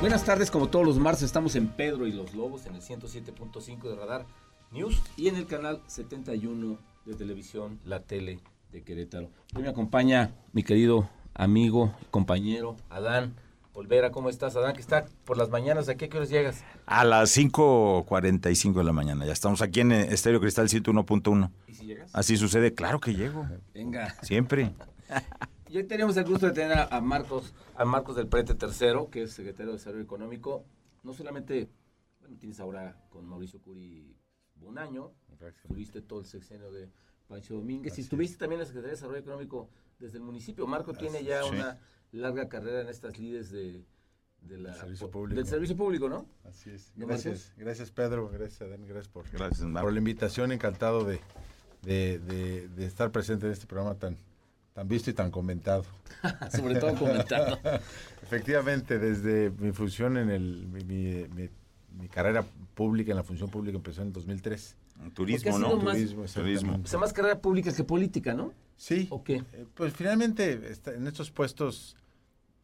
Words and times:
Buenas 0.00 0.24
tardes, 0.24 0.50
como 0.50 0.68
todos 0.68 0.84
los 0.84 0.98
martes 0.98 1.22
estamos 1.22 1.56
en 1.56 1.68
Pedro 1.68 2.06
y 2.06 2.12
los 2.12 2.34
Lobos 2.34 2.66
en 2.66 2.74
el 2.74 2.82
107.5 2.82 3.88
de 3.88 3.96
Radar 3.96 4.26
News 4.70 5.02
y 5.16 5.28
en 5.28 5.36
el 5.36 5.46
canal 5.46 5.80
71 5.86 6.78
de 7.06 7.14
televisión 7.14 7.80
La 7.82 8.00
Tele 8.02 8.40
de 8.72 8.82
Querétaro. 8.82 9.30
Hoy 9.54 9.62
me 9.62 9.70
acompaña 9.70 10.34
mi 10.52 10.62
querido 10.62 11.08
amigo, 11.34 11.94
compañero 12.10 12.76
Adán 12.90 13.36
Olvera. 13.72 14.12
¿Cómo 14.12 14.28
estás, 14.28 14.54
Adán? 14.54 14.74
Que 14.74 14.82
está 14.82 15.06
por 15.24 15.38
las 15.38 15.48
mañanas. 15.48 15.88
¿A 15.88 15.96
qué, 15.96 16.10
qué 16.10 16.18
horas 16.18 16.28
llegas? 16.28 16.62
A 16.84 17.04
las 17.04 17.36
5.45 17.36 18.74
de 18.74 18.84
la 18.84 18.92
mañana. 18.92 19.24
Ya 19.24 19.32
estamos 19.32 19.62
aquí 19.62 19.80
en 19.80 19.92
Estéreo 19.92 20.40
Cristal 20.40 20.68
101.1. 20.68 21.50
¿Y 21.68 21.74
si 21.74 21.86
llegas? 21.86 22.10
Así 22.14 22.36
sucede, 22.36 22.74
claro 22.74 23.00
que 23.00 23.14
llego. 23.14 23.46
Venga. 23.72 24.14
Siempre. 24.22 24.72
Y 25.68 25.78
hoy 25.78 25.84
tenemos 25.84 26.16
el 26.16 26.24
gusto 26.24 26.46
de 26.46 26.52
tener 26.52 26.72
a, 26.78 26.84
a 26.84 27.00
Marcos, 27.00 27.52
a 27.74 27.84
Marcos 27.84 28.16
del 28.16 28.28
Prete 28.28 28.52
III, 28.54 29.08
que 29.10 29.22
es 29.22 29.32
secretario 29.32 29.72
de 29.72 29.78
Desarrollo 29.78 30.02
Económico. 30.04 30.64
No 31.02 31.12
solamente, 31.12 31.68
bueno, 32.20 32.36
tienes 32.38 32.60
ahora 32.60 33.04
con 33.10 33.26
Mauricio 33.26 33.60
Curi 33.60 34.16
un 34.60 34.78
año, 34.78 35.12
tuviste 35.66 36.02
todo 36.02 36.20
el 36.20 36.26
sexenio 36.26 36.70
de 36.72 36.88
Pancho 37.28 37.54
Domínguez 37.54 37.98
y 37.98 38.00
estuviste 38.00 38.38
también 38.38 38.60
en 38.60 38.60
la 38.60 38.66
Secretaría 38.66 38.90
de 38.90 38.96
Desarrollo 38.96 39.18
Económico 39.20 39.68
desde 39.98 40.18
el 40.18 40.24
municipio. 40.24 40.66
Marco 40.66 40.92
tiene 40.92 41.24
ya 41.24 41.42
sí. 41.42 41.50
una 41.50 41.78
larga 42.12 42.48
carrera 42.48 42.80
en 42.82 42.88
estas 42.88 43.18
lides 43.18 43.50
de, 43.50 43.84
de 44.42 44.58
la, 44.58 44.70
Del 44.70 44.78
servicio 44.80 45.10
público. 45.10 45.36
del 45.36 45.46
servicio 45.48 45.76
público, 45.76 46.08
¿no? 46.08 46.26
Así 46.44 46.70
es. 46.70 46.92
¿No, 46.96 47.06
Gracias, 47.08 47.52
gracias 47.56 47.90
Pedro, 47.90 48.28
gracias 48.30 48.62
Adán, 48.62 48.84
gracias 48.86 49.08
por, 49.08 49.28
Gracias, 49.30 49.68
por 49.68 49.92
la 49.92 49.98
invitación. 49.98 50.52
Encantado 50.52 51.04
de, 51.04 51.20
de, 51.82 52.18
de- 52.20 52.68
de 52.68 52.86
estar 52.86 53.10
presente 53.12 53.46
en 53.46 53.52
este 53.52 53.66
programa 53.66 53.96
tan, 53.96 54.16
tan 54.76 54.86
visto 54.88 55.08
y 55.08 55.14
tan 55.14 55.30
comentado. 55.30 55.86
Sobre 56.54 56.78
todo 56.78 56.94
comentando. 56.96 57.58
Efectivamente, 58.22 58.98
desde 58.98 59.50
mi 59.58 59.72
función 59.72 60.18
en 60.18 60.28
el, 60.30 60.66
mi, 60.66 60.84
mi- 60.84 61.28
mi- 61.28 61.48
mi 61.98 62.08
carrera 62.08 62.44
pública 62.74 63.10
en 63.12 63.16
la 63.16 63.22
función 63.22 63.48
pública 63.48 63.74
empezó 63.76 64.02
en 64.02 64.08
el 64.08 64.12
2003. 64.12 64.76
Turismo, 65.14 65.58
¿no? 65.58 65.76
más- 65.78 65.94
Turismo, 65.94 66.24
Turismo. 66.26 66.80
O 66.84 66.86
sea, 66.86 66.98
más 66.98 67.14
carrera 67.14 67.40
pública 67.40 67.72
que 67.74 67.84
política, 67.84 68.34
¿no? 68.34 68.52
Sí. 68.76 69.06
¿O 69.10 69.24
qué? 69.24 69.36
Eh, 69.54 69.64
Pues 69.74 69.94
finalmente 69.94 70.70
está- 70.70 70.92
en 70.94 71.06
estos 71.06 71.30
puestos 71.30 71.96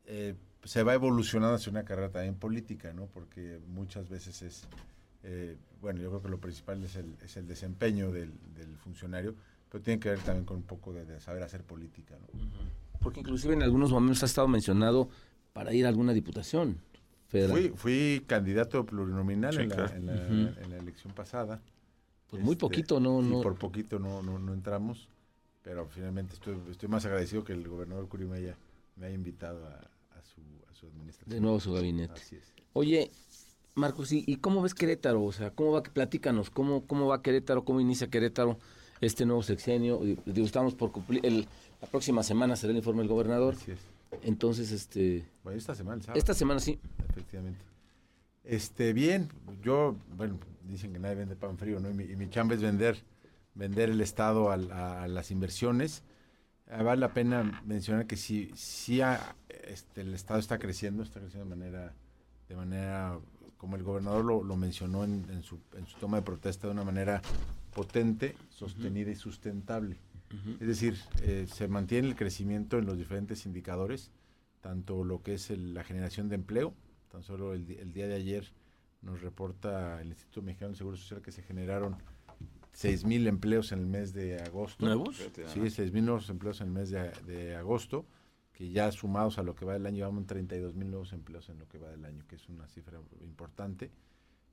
eh, 0.06 0.34
se 0.64 0.82
va 0.82 0.92
evolucionando 0.92 1.54
hacia 1.56 1.70
una 1.70 1.84
carrera 1.84 2.10
también 2.10 2.34
política, 2.34 2.92
¿no? 2.92 3.06
Porque 3.06 3.58
muchas 3.68 4.10
veces 4.10 4.42
es, 4.42 4.64
eh, 5.22 5.56
bueno, 5.80 6.00
yo 6.02 6.10
creo 6.10 6.22
que 6.22 6.28
lo 6.28 6.38
principal 6.38 6.84
es 6.84 6.94
el, 6.96 7.16
es 7.24 7.38
el 7.38 7.46
desempeño 7.48 8.12
del, 8.12 8.32
del 8.54 8.76
funcionario, 8.76 9.34
pero 9.72 9.82
tiene 9.82 9.98
que 9.98 10.10
ver 10.10 10.18
también 10.18 10.44
con 10.44 10.58
un 10.58 10.62
poco 10.64 10.92
de, 10.92 11.06
de 11.06 11.18
saber 11.18 11.42
hacer 11.42 11.62
política, 11.64 12.14
¿no? 12.20 12.28
Porque 13.00 13.20
inclusive 13.20 13.54
en 13.54 13.62
algunos 13.62 13.90
momentos 13.90 14.22
ha 14.22 14.26
estado 14.26 14.46
mencionado 14.46 15.08
para 15.54 15.72
ir 15.72 15.86
a 15.86 15.88
alguna 15.88 16.12
diputación 16.12 16.76
federal. 17.28 17.56
Fui, 17.56 17.72
fui 17.74 18.24
candidato 18.26 18.84
plurinominal 18.84 19.54
Sí, 19.54 19.60
en, 19.62 19.68
la, 19.70 19.74
claro. 19.76 19.94
en, 19.94 20.06
la, 20.06 20.12
Ujú. 20.12 20.60
en 20.62 20.70
la 20.70 20.76
elección 20.76 21.14
pasada. 21.14 21.62
Pues 22.28 22.42
muy 22.42 22.52
Este, 22.52 22.60
poquito, 22.60 23.00
¿no? 23.00 23.22
y 23.22 23.24
no 23.28 23.40
por 23.40 23.56
poquito 23.56 23.98
no, 23.98 24.22
no, 24.22 24.38
no 24.38 24.52
entramos, 24.52 25.08
pero 25.62 25.86
finalmente 25.88 26.34
estoy, 26.34 26.56
estoy 26.70 26.88
más 26.90 27.04
agradecido 27.06 27.42
que 27.42 27.54
el 27.54 27.66
gobernador 27.66 28.08
Curi 28.08 28.26
me 28.26 28.36
haya, 28.36 28.56
me 28.96 29.06
haya 29.06 29.14
invitado 29.14 29.66
a, 29.66 29.70
a 29.70 30.22
su, 30.22 30.40
a 30.70 30.74
su 30.74 30.86
administración. 30.86 31.30
de 31.30 31.40
nuevo 31.40 31.60
su 31.60 31.72
gabinete. 31.72 32.14
Así 32.20 32.36
es. 32.36 32.52
Oye, 32.74 33.10
Marcos, 33.74 34.12
¿y, 34.12 34.22
y 34.26 34.36
cómo 34.36 34.60
ves 34.62 34.74
Querétaro? 34.74 35.22
O 35.24 35.32
sea, 35.32 35.50
¿cómo 35.50 35.72
va? 35.72 35.82
Platícanos, 35.82 36.50
¿cómo, 36.50 36.86
cómo 36.86 37.06
va 37.08 37.22
Querétaro? 37.22 37.64
¿Cómo 37.64 37.80
inicia 37.80 38.08
Querétaro 38.08 38.58
este 39.02 39.26
nuevo 39.26 39.42
sexenio? 39.42 40.00
Digo, 40.24 40.46
estamos 40.46 40.74
por 40.74 40.90
cumplir, 40.92 41.24
el, 41.26 41.46
la 41.80 41.88
próxima 41.88 42.22
semana 42.22 42.56
será 42.56 42.70
el 42.70 42.78
informe 42.78 43.00
del 43.02 43.08
gobernador. 43.08 43.54
Así 43.54 43.72
es. 43.72 43.78
Entonces, 44.22 44.72
este, 44.72 45.24
Bueno, 45.44 45.58
esta 45.58 45.74
semana, 45.74 46.00
sábado, 46.02 46.18
esta 46.18 46.34
semana 46.34 46.60
sí. 46.60 46.78
efectivamente. 47.10 47.60
Este, 48.44 48.92
bien, 48.92 49.28
yo, 49.62 49.96
bueno, 50.16 50.38
dicen 50.68 50.92
que 50.92 50.98
nadie 50.98 51.14
vende 51.16 51.36
pan 51.36 51.56
frío, 51.58 51.78
¿no? 51.80 51.90
Y 51.90 51.94
mi, 51.94 52.04
y 52.04 52.16
mi 52.16 52.28
chamba 52.28 52.54
es 52.54 52.60
vender, 52.60 52.98
vender 53.54 53.90
el 53.90 54.00
Estado 54.00 54.50
a, 54.50 55.02
a 55.04 55.08
las 55.08 55.30
inversiones. 55.30 56.02
Ah, 56.70 56.82
vale 56.82 57.00
la 57.00 57.12
pena 57.14 57.62
mencionar 57.66 58.06
que 58.06 58.16
sí, 58.16 58.50
sí 58.54 59.00
ha- 59.00 59.36
este, 59.64 60.00
el 60.00 60.12
Estado 60.14 60.40
está 60.40 60.58
creciendo, 60.58 61.02
está 61.02 61.20
creciendo 61.20 61.48
de 61.48 61.56
manera, 61.56 61.92
de 62.48 62.56
manera 62.56 63.18
como 63.58 63.76
el 63.76 63.82
gobernador 63.84 64.24
lo, 64.24 64.42
lo 64.42 64.56
mencionó 64.56 65.04
en, 65.04 65.24
en 65.30 65.42
su, 65.42 65.58
en 65.76 65.86
su 65.86 65.96
toma 65.98 66.16
de 66.18 66.22
protesta, 66.24 66.66
de 66.66 66.72
una 66.72 66.84
manera 66.84 67.22
potente, 67.74 68.34
sostenida 68.50 69.10
y 69.10 69.16
sustentable. 69.16 69.96
Es 70.60 70.66
decir, 70.66 70.96
eh, 71.22 71.46
se 71.52 71.68
mantiene 71.68 72.08
el 72.08 72.16
crecimiento 72.16 72.78
en 72.78 72.86
los 72.86 72.96
diferentes 72.96 73.44
indicadores, 73.44 74.10
tanto 74.62 75.04
lo 75.04 75.22
que 75.22 75.34
es 75.34 75.50
el- 75.50 75.74
la 75.74 75.84
generación 75.84 76.28
de 76.30 76.36
empleo, 76.36 76.72
tan 77.10 77.22
solo 77.22 77.52
el, 77.52 77.66
día 77.66 78.06
de 78.06 78.14
ayer 78.14 78.50
nos 79.02 79.20
reporta 79.20 80.00
el 80.00 80.08
Instituto 80.08 80.40
Mexicano 80.42 80.68
del 80.70 80.78
Seguro 80.78 80.96
Social 80.96 81.20
que 81.20 81.32
se 81.32 81.42
generaron 81.42 81.96
6 82.72 83.04
mil 83.04 83.26
empleos 83.26 83.72
en 83.72 83.80
el 83.80 83.86
mes 83.86 84.14
de 84.14 84.40
agosto. 84.40 84.84
¿Nuevos? 84.86 85.18
Sí, 85.48 85.68
6 85.68 85.92
mil 85.92 86.04
nuevos 86.06 86.30
empleos 86.30 86.60
en 86.62 86.68
el 86.68 86.72
mes 86.72 86.88
de, 86.90 87.10
de 87.26 87.54
agosto, 87.56 88.06
que 88.52 88.70
ya 88.70 88.90
sumados 88.92 89.36
a 89.38 89.42
lo 89.42 89.54
que 89.54 89.66
va 89.66 89.74
del 89.74 89.84
año, 89.84 89.96
llevamos 89.96 90.26
32 90.26 90.74
mil 90.74 90.88
nuevos 90.88 91.12
empleos 91.12 91.48
en 91.50 91.58
lo 91.58 91.68
que 91.68 91.76
va 91.78 91.90
del 91.90 92.04
año, 92.06 92.24
que 92.26 92.36
es 92.36 92.48
una 92.48 92.66
cifra 92.68 92.98
importante. 93.20 93.90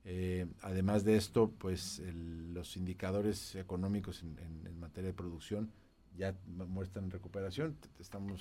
Eh, 0.04 0.46
además 0.62 1.04
de 1.04 1.16
esto, 1.16 1.50
pues 1.58 1.98
el- 2.00 2.54
los 2.54 2.76
indicadores 2.76 3.54
económicos 3.54 4.22
en, 4.22 4.38
en- 4.38 4.66
en 4.66 4.80
materia 4.80 5.08
de 5.10 5.14
producción 5.14 5.70
ya 6.16 6.34
mu- 6.46 6.66
muestran 6.66 7.10
recuperación. 7.10 7.76
Estamos, 7.98 8.38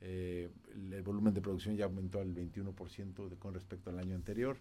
eh, 0.00 0.50
el, 0.74 0.92
el 0.92 1.02
volumen 1.02 1.32
de 1.34 1.40
producción 1.40 1.76
ya 1.76 1.84
aumentó 1.84 2.20
al 2.20 2.34
21% 2.34 3.28
de- 3.28 3.36
con 3.36 3.54
respecto 3.54 3.90
al 3.90 3.98
año 4.00 4.14
anterior. 4.16 4.58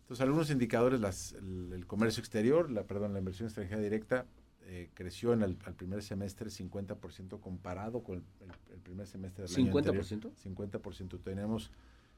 Entonces, 0.00 0.22
algunos 0.22 0.50
indicadores, 0.50 1.00
las, 1.00 1.32
el, 1.34 1.70
el 1.74 1.86
comercio 1.86 2.20
exterior, 2.20 2.70
la, 2.70 2.84
perdón, 2.84 3.12
la 3.12 3.18
inversión 3.18 3.46
extranjera 3.48 3.80
directa 3.82 4.26
eh, 4.62 4.90
creció 4.94 5.32
en 5.34 5.42
el 5.42 5.58
al 5.64 5.74
primer 5.74 6.02
semestre 6.02 6.48
50% 6.50 7.40
comparado 7.40 8.02
con 8.02 8.24
el, 8.72 8.80
primer 8.80 9.06
semestre 9.06 9.44
del 9.44 9.54
año 9.54 9.72
anterior. 9.78 10.04
¿50%? 10.42 10.80
50%. 10.80 11.22
Tenemos, 11.22 11.70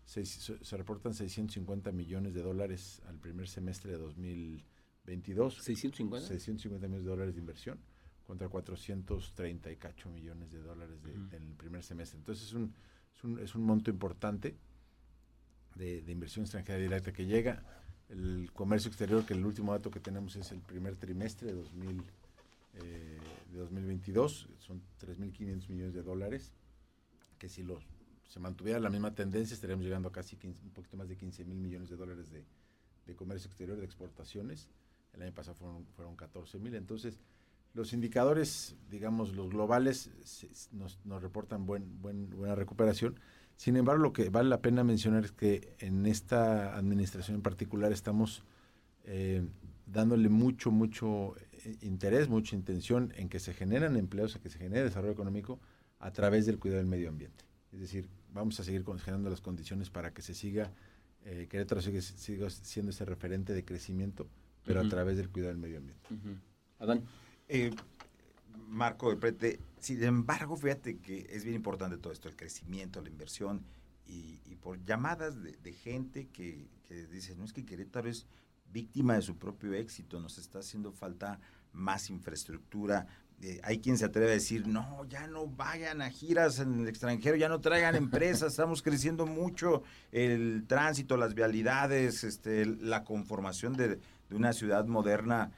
se, 0.04 0.24
se 0.24 0.76
reportan 0.76 1.14
650 1.14 1.92
millones 1.92 2.34
de 2.34 2.42
dólares 2.42 3.00
al 3.06 3.18
primer 3.18 3.48
semestre 3.48 3.92
de 3.92 3.98
2022. 3.98 5.54
650. 5.62 6.26
650 6.28 6.86
millones 6.88 7.04
de 7.04 7.10
dólares 7.10 7.34
de 7.34 7.40
inversión 7.40 7.78
contra 8.26 8.48
430 8.48 9.70
y 9.72 9.76
cacho 9.76 10.08
millones 10.10 10.50
de 10.52 10.60
dólares 10.60 11.02
de- 11.02 11.12
del 11.30 11.54
primer 11.54 11.82
semestre. 11.82 12.18
Entonces 12.18 12.46
es 12.48 12.52
un, 12.54 12.74
es 13.16 13.24
un, 13.24 13.38
es 13.38 13.54
un 13.54 13.62
monto 13.62 13.90
importante 13.90 14.56
de, 15.74 16.02
de 16.02 16.12
inversión 16.12 16.44
extranjera 16.44 16.78
directa 16.78 17.12
que 17.12 17.26
llega. 17.26 17.64
El 18.08 18.50
comercio 18.52 18.88
exterior, 18.88 19.24
que 19.24 19.34
el 19.34 19.44
último 19.44 19.72
dato 19.72 19.90
que 19.90 20.00
tenemos 20.00 20.34
es 20.36 20.50
el 20.52 20.60
primer 20.60 20.96
trimestre 20.96 21.48
de, 21.48 21.54
2000, 21.54 22.02
eh, 22.74 23.18
de 23.52 23.58
2022, 23.58 24.48
son 24.58 24.82
3.500 25.00 25.68
millones 25.68 25.94
de 25.94 26.02
dólares, 26.02 26.52
que 27.38 27.48
si 27.48 27.62
los, 27.62 27.84
se 28.30 28.38
mantuviera 28.38 28.78
la 28.78 28.90
misma 28.90 29.12
tendencia 29.12 29.54
estaríamos 29.54 29.84
llegando 29.84 30.08
a 30.08 30.12
casi 30.12 30.36
15 30.36 30.62
un 30.62 30.70
poquito 30.70 30.96
más 30.96 31.08
de 31.08 31.16
15 31.16 31.44
mil 31.44 31.58
millones 31.58 31.90
de 31.90 31.96
dólares 31.96 32.30
de, 32.30 32.46
de 33.04 33.16
comercio 33.16 33.48
exterior, 33.48 33.76
de 33.76 33.84
exportaciones. 33.84 34.68
El 35.12 35.22
año 35.22 35.34
pasado 35.34 35.56
fueron, 35.56 35.84
fueron 35.96 36.14
14 36.14 36.60
mil. 36.60 36.76
Entonces, 36.76 37.18
los 37.74 37.92
indicadores, 37.92 38.76
digamos, 38.88 39.34
los 39.34 39.50
globales 39.50 40.10
nos, 40.70 41.04
nos 41.04 41.20
reportan 41.20 41.66
buen, 41.66 42.00
buen, 42.00 42.30
buena 42.30 42.54
recuperación. 42.54 43.18
Sin 43.56 43.76
embargo, 43.76 44.04
lo 44.04 44.12
que 44.12 44.28
vale 44.30 44.48
la 44.48 44.62
pena 44.62 44.84
mencionar 44.84 45.24
es 45.24 45.32
que 45.32 45.74
en 45.80 46.06
esta 46.06 46.76
administración 46.76 47.34
en 47.34 47.42
particular 47.42 47.90
estamos 47.90 48.44
eh, 49.06 49.44
dándole 49.86 50.28
mucho, 50.28 50.70
mucho 50.70 51.34
eh, 51.64 51.76
interés, 51.80 52.28
mucha 52.28 52.54
intención 52.54 53.12
en 53.16 53.28
que 53.28 53.40
se 53.40 53.54
generan 53.54 53.96
empleos, 53.96 54.36
en 54.36 54.42
que 54.42 54.50
se 54.50 54.58
genere 54.58 54.84
desarrollo 54.84 55.12
económico 55.14 55.58
a 55.98 56.12
través 56.12 56.46
del 56.46 56.60
cuidado 56.60 56.78
del 56.78 56.88
medio 56.88 57.08
ambiente. 57.08 57.44
Es 57.72 57.80
decir, 57.80 58.08
vamos 58.32 58.58
a 58.60 58.64
seguir 58.64 58.84
generando 58.84 59.30
las 59.30 59.40
condiciones 59.40 59.90
para 59.90 60.12
que 60.12 60.22
se 60.22 60.34
siga, 60.34 60.72
eh, 61.24 61.46
Querétaro 61.50 61.82
siga, 61.82 62.00
siga 62.00 62.50
siendo 62.50 62.90
ese 62.90 63.04
referente 63.04 63.52
de 63.52 63.64
crecimiento, 63.64 64.28
pero 64.64 64.80
a 64.80 64.88
través 64.88 65.16
del 65.16 65.28
cuidado 65.30 65.52
del 65.52 65.60
medio 65.60 65.78
ambiente. 65.78 66.08
Adán. 66.78 67.02
Eh, 67.48 67.70
Marco 68.68 69.08
del 69.10 69.18
Prete, 69.18 69.58
sin 69.80 70.02
embargo, 70.04 70.56
fíjate 70.56 70.98
que 70.98 71.26
es 71.30 71.42
bien 71.42 71.56
importante 71.56 71.96
todo 71.98 72.12
esto, 72.12 72.28
el 72.28 72.36
crecimiento, 72.36 73.02
la 73.02 73.08
inversión, 73.08 73.64
y, 74.06 74.40
y 74.46 74.56
por 74.56 74.84
llamadas 74.84 75.42
de, 75.42 75.56
de 75.56 75.72
gente 75.72 76.28
que, 76.28 76.68
que 76.86 77.06
dice, 77.06 77.34
no 77.34 77.44
es 77.44 77.52
que 77.52 77.64
Querétaro 77.64 78.08
es 78.08 78.26
víctima 78.72 79.14
de 79.14 79.22
su 79.22 79.36
propio 79.36 79.74
éxito, 79.74 80.20
nos 80.20 80.38
está 80.38 80.60
haciendo 80.60 80.92
falta 80.92 81.40
más 81.72 82.10
infraestructura. 82.10 83.06
Eh, 83.42 83.58
hay 83.64 83.78
quien 83.80 83.96
se 83.96 84.04
atreve 84.04 84.32
a 84.32 84.34
decir, 84.34 84.66
no, 84.66 85.06
ya 85.08 85.26
no 85.26 85.46
vayan 85.46 86.02
a 86.02 86.10
giras 86.10 86.58
en 86.58 86.80
el 86.80 86.88
extranjero, 86.88 87.36
ya 87.36 87.48
no 87.48 87.60
traigan 87.60 87.96
empresas, 87.96 88.52
estamos 88.52 88.82
creciendo 88.82 89.24
mucho 89.24 89.82
el 90.12 90.64
tránsito, 90.66 91.16
las 91.16 91.34
vialidades, 91.34 92.22
este, 92.22 92.66
la 92.66 93.02
conformación 93.02 93.72
de, 93.72 93.96
de 93.96 94.36
una 94.36 94.52
ciudad 94.52 94.84
moderna 94.84 95.52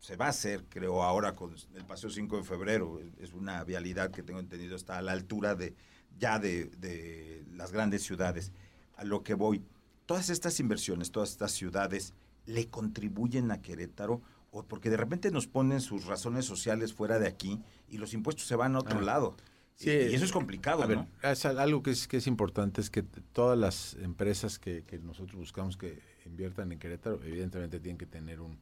se 0.00 0.16
va 0.16 0.26
a 0.26 0.30
hacer, 0.30 0.64
creo, 0.68 1.02
ahora 1.02 1.34
con 1.34 1.54
el 1.74 1.84
Paseo 1.84 2.10
5 2.10 2.36
de 2.36 2.42
Febrero. 2.44 3.00
Es 3.18 3.32
una 3.32 3.64
vialidad 3.64 4.10
que 4.10 4.22
tengo 4.22 4.40
entendido 4.40 4.76
está 4.76 4.98
a 4.98 5.02
la 5.02 5.12
altura 5.12 5.54
de 5.54 5.74
ya 6.18 6.38
de, 6.38 6.66
de 6.78 7.44
las 7.52 7.72
grandes 7.72 8.02
ciudades. 8.02 8.52
A 8.96 9.04
lo 9.04 9.22
que 9.22 9.34
voy, 9.34 9.62
todas 10.06 10.30
estas 10.30 10.60
inversiones, 10.60 11.10
todas 11.10 11.30
estas 11.30 11.52
ciudades, 11.52 12.14
¿le 12.46 12.68
contribuyen 12.68 13.50
a 13.50 13.60
Querétaro? 13.60 14.22
O 14.50 14.62
porque 14.64 14.88
de 14.90 14.96
repente 14.96 15.30
nos 15.30 15.46
ponen 15.46 15.80
sus 15.80 16.06
razones 16.06 16.44
sociales 16.46 16.94
fuera 16.94 17.18
de 17.18 17.28
aquí 17.28 17.60
y 17.88 17.98
los 17.98 18.14
impuestos 18.14 18.46
se 18.46 18.56
van 18.56 18.76
a 18.76 18.78
otro 18.80 18.98
Ah. 19.00 19.02
lado. 19.02 19.36
Sí, 19.74 19.90
y, 19.90 20.14
eso 20.14 20.24
es 20.24 20.32
complicado, 20.32 20.82
A 20.82 20.86
ver, 20.86 20.96
¿no? 20.98 21.08
es 21.22 21.44
algo 21.44 21.82
que 21.84 21.90
es, 21.92 22.08
que 22.08 22.16
es 22.16 22.26
importante 22.26 22.80
es 22.80 22.90
que 22.90 23.02
todas 23.04 23.56
las 23.56 23.94
empresas 24.00 24.58
que, 24.58 24.82
que 24.84 24.98
nosotros 24.98 25.36
buscamos 25.36 25.76
que 25.76 26.00
inviertan 26.26 26.72
en 26.72 26.78
Querétaro, 26.80 27.20
evidentemente 27.22 27.78
tienen 27.78 27.96
que 27.98 28.06
tener 28.06 28.40
un, 28.40 28.58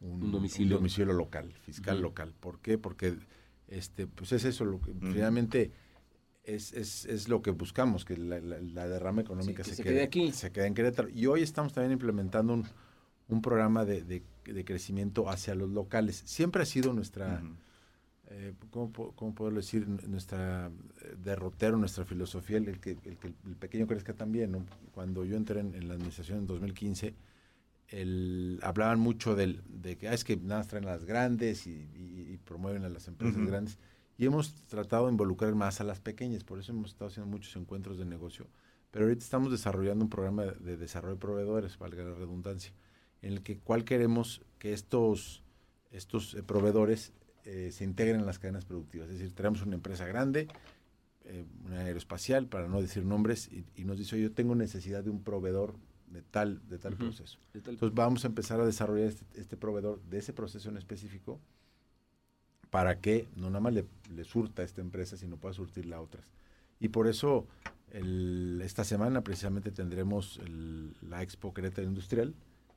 domicilio. 0.00 0.76
domicilio 0.76 1.12
local, 1.14 1.52
fiscal 1.62 2.00
local. 2.00 2.32
¿Por 2.38 2.60
qué? 2.60 2.78
Porque 2.78 3.16
este, 3.66 4.06
pues 4.06 4.30
es 4.32 4.44
eso, 4.44 4.64
lo 4.64 4.80
que 4.80 4.92
finalmente 4.92 5.72
es, 6.44 6.72
es, 6.74 7.06
es 7.06 7.28
lo 7.28 7.42
que 7.42 7.50
buscamos, 7.50 8.04
que 8.04 8.16
la, 8.16 8.38
la- 8.38 8.60
la 8.60 8.86
derrama 8.86 9.22
económica 9.22 9.64
Sí, 9.64 9.70
que 9.70 9.76
se, 9.76 9.82
se 9.82 9.88
quede 9.88 10.02
aquí. 10.04 10.30
se 10.30 10.52
quede 10.52 10.66
en 10.68 10.74
Querétaro. 10.74 11.08
Y 11.08 11.26
hoy 11.26 11.42
estamos 11.42 11.72
también 11.72 11.90
implementando 11.92 12.52
un, 12.54 12.64
un 13.28 13.42
programa 13.42 13.84
de, 13.84 14.02
de- 14.04 14.22
de 14.52 14.64
crecimiento 14.64 15.28
hacia 15.30 15.54
los 15.54 15.70
locales. 15.70 16.22
Siempre 16.24 16.62
ha 16.62 16.66
sido 16.66 16.92
nuestra, 16.92 17.40
eh, 18.28 18.54
¿cómo, 18.70 18.92
cómo 19.14 19.34
puedo 19.34 19.50
decir? 19.52 19.86
Nuestra 19.88 20.68
eh, 21.02 21.14
derrotero, 21.22 21.76
nuestra 21.76 22.04
filosofía, 22.04 22.56
el 22.58 22.80
que, 22.80 22.92
el 23.04 23.16
que 23.18 23.28
el 23.46 23.56
pequeño 23.56 23.86
crezca 23.86 24.12
también. 24.14 24.52
¿no? 24.52 24.66
Cuando 24.92 25.24
yo 25.24 25.36
entré 25.36 25.60
en, 25.60 25.74
en 25.74 25.88
la 25.88 25.94
administración 25.94 26.38
en 26.38 26.46
2015, 26.46 27.14
el, 27.88 28.58
hablaban 28.62 28.98
mucho 28.98 29.34
del, 29.36 29.62
de 29.68 29.96
que 29.96 30.08
ah, 30.08 30.14
es 30.14 30.24
que 30.24 30.36
nada 30.36 30.58
más 30.60 30.68
traen 30.68 30.86
a 30.86 30.92
las 30.92 31.04
grandes 31.04 31.66
y, 31.66 31.70
y- 31.94 32.32
y 32.32 32.36
promueven 32.38 32.84
a 32.84 32.88
las 32.88 33.06
empresas 33.08 33.38
grandes. 33.46 33.78
Y 34.18 34.24
hemos 34.26 34.54
tratado 34.66 35.06
de 35.06 35.12
involucrar 35.12 35.54
más 35.54 35.80
a 35.80 35.84
las 35.84 36.00
pequeñas, 36.00 36.42
por 36.42 36.58
eso 36.58 36.72
hemos 36.72 36.90
estado 36.90 37.08
haciendo 37.08 37.30
muchos 37.30 37.54
encuentros 37.56 37.98
de 37.98 38.06
negocio. 38.06 38.46
Pero 38.90 39.04
ahorita 39.04 39.22
estamos 39.22 39.50
desarrollando 39.52 40.04
un 40.04 40.10
programa 40.10 40.44
de 40.44 40.76
desarrollo 40.78 41.14
de 41.14 41.20
proveedores, 41.20 41.78
valga 41.78 42.02
la 42.02 42.14
redundancia, 42.14 42.72
en 43.22 43.32
el 43.32 43.42
que 43.42 43.58
cual 43.58 43.84
queremos 43.84 44.42
que 44.58 44.72
estos, 44.72 45.42
estos 45.90 46.34
eh, 46.34 46.42
proveedores 46.42 47.12
eh, 47.44 47.70
se 47.72 47.84
integren 47.84 48.20
en 48.20 48.26
las 48.26 48.38
cadenas 48.38 48.64
productivas. 48.64 49.08
Es 49.08 49.18
decir, 49.18 49.34
tenemos 49.34 49.62
una 49.62 49.74
empresa 49.76 50.06
grande, 50.06 50.48
eh, 51.24 51.44
una 51.64 51.80
aeroespacial, 51.80 52.46
para 52.46 52.68
no 52.68 52.80
decir 52.80 53.04
nombres, 53.04 53.48
y, 53.52 53.64
y 53.76 53.84
nos 53.84 53.98
dice, 53.98 54.16
"Oye, 54.16 54.24
yo 54.24 54.32
tengo 54.32 54.54
necesidad 54.54 55.02
de 55.04 55.10
un 55.10 55.22
proveedor 55.22 55.74
de 56.08 56.22
tal, 56.22 56.60
de 56.68 56.78
tal 56.78 56.94
proceso. 56.96 57.38
De 57.52 57.60
tal- 57.60 57.74
Entonces 57.74 57.94
vamos 57.94 58.24
a 58.24 58.28
empezar 58.28 58.60
a 58.60 58.64
desarrollar 58.66 59.08
este, 59.08 59.24
este 59.40 59.56
proveedor 59.56 60.00
de 60.04 60.18
ese 60.18 60.32
proceso 60.32 60.68
en 60.68 60.76
específico 60.76 61.40
para 62.70 63.00
que 63.00 63.26
no 63.36 63.48
nada 63.48 63.60
más 63.60 63.74
le, 63.74 63.84
le 64.14 64.24
surta 64.24 64.62
a 64.62 64.64
esta 64.64 64.80
empresa, 64.80 65.16
sino 65.16 65.36
pueda 65.36 65.54
surtirla 65.54 65.96
a 65.96 66.00
otras. 66.00 66.32
Y 66.80 66.88
por 66.88 67.06
eso 67.08 67.46
el- 67.92 68.60
esta 68.62 68.84
semana 68.84 69.22
precisamente 69.22 69.70
tendremos 69.70 70.38
el- 70.44 70.94
la 71.08 71.22
Expo 71.22 71.54
Querétaro 71.54 71.86
Industrial, 71.88 72.34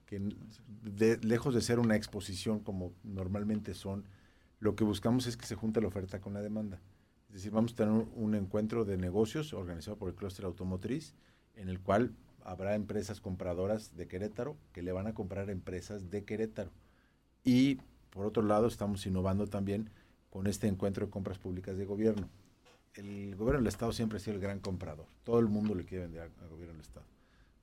que 0.10 0.20
lejos 1.22 1.54
de 1.54 1.62
ser 1.62 1.78
una 1.78 1.96
exposición 1.96 2.62
como 2.62 2.94
normalmente 3.04 3.76
son, 3.76 4.06
lo 4.60 4.76
que 4.76 4.84
buscamos 4.84 5.28
es 5.28 5.38
que 5.38 5.46
se 5.46 5.54
junte 5.54 5.82
la 5.82 5.88
oferta 5.88 6.20
con 6.20 6.34
la 6.34 6.42
demanda. 6.42 6.82
Es 7.28 7.36
decir, 7.36 7.52
vamos 7.52 7.74
a 7.74 7.76
tener 7.76 8.08
un, 8.16 8.34
encuentro 8.34 8.86
de 8.86 8.98
negocios 8.98 9.54
organizado 9.54 9.98
por 9.98 10.10
el 10.10 10.16
clúster 10.16 10.46
automotriz, 10.46 11.14
en 11.54 11.70
el 11.70 11.80
cual 11.80 12.16
habrá 12.44 12.74
empresas 12.74 13.22
compradoras 13.22 13.96
de 13.96 14.08
Querétaro 14.08 14.58
que 14.74 14.82
le 14.82 14.92
van 14.92 15.06
a 15.06 15.14
comprar 15.14 15.52
empresas 15.52 16.10
de 16.10 16.26
Querétaro. 16.26 16.72
Y 17.44 17.78
por 18.10 18.26
otro 18.26 18.42
lado, 18.42 18.66
estamos 18.66 19.06
innovando 19.06 19.46
también 19.46 19.92
con 20.32 20.48
este 20.48 20.66
encuentro 20.66 21.06
de 21.06 21.12
compras 21.12 21.38
públicas 21.38 21.78
de 21.78 21.86
gobierno. 21.86 22.28
El 22.96 23.36
gobierno 23.36 23.60
del 23.60 23.68
Estado 23.68 23.92
siempre 23.92 24.18
ha 24.18 24.20
sido 24.20 24.38
el 24.38 24.42
gran 24.42 24.60
comprador. 24.60 25.06
Todo 25.24 25.38
el 25.38 25.50
mundo 25.50 25.76
le 25.76 25.86
quiere 25.86 26.06
vender 26.06 26.32
al 26.42 26.50
gobierno 26.50 26.74
del 26.74 26.82
Estado. 26.82 27.06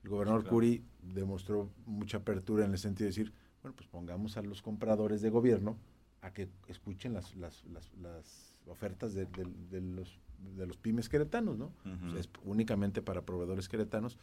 El 0.06 0.10
gobernador 0.10 0.42
Claro. 0.42 0.54
Curi 0.54 0.84
demostró 1.02 1.68
mucha 1.84 2.18
apertura 2.18 2.64
en 2.64 2.70
el 2.70 2.78
sentido 2.78 3.06
de 3.06 3.10
decir, 3.10 3.32
bueno, 3.60 3.74
pues 3.76 3.88
pongamos 3.88 4.36
a 4.36 4.42
los 4.42 4.62
compradores 4.62 5.20
de 5.20 5.30
gobierno 5.30 5.76
a 6.22 6.32
que 6.32 6.48
escuchen 6.68 7.12
las, 7.12 7.34
las, 7.34 7.64
las, 7.64 7.92
las 7.94 8.54
ofertas 8.66 9.14
de, 9.14 9.26
de- 9.26 9.52
de 9.70 9.80
los, 9.80 10.20
de 10.56 10.64
los 10.66 10.76
pymes 10.76 11.08
queretanos, 11.08 11.58
¿no? 11.58 11.72
O 12.06 12.10
sea, 12.12 12.20
es 12.20 12.28
únicamente 12.44 13.02
para 13.02 13.22
proveedores 13.26 13.68
queretanos, 13.68 14.16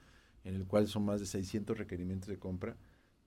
en 0.45 0.55
el 0.55 0.65
cual 0.65 0.87
son 0.87 1.03
más 1.03 1.19
de 1.19 1.25
600 1.25 1.77
requerimientos 1.77 2.29
de 2.29 2.39
compra 2.39 2.77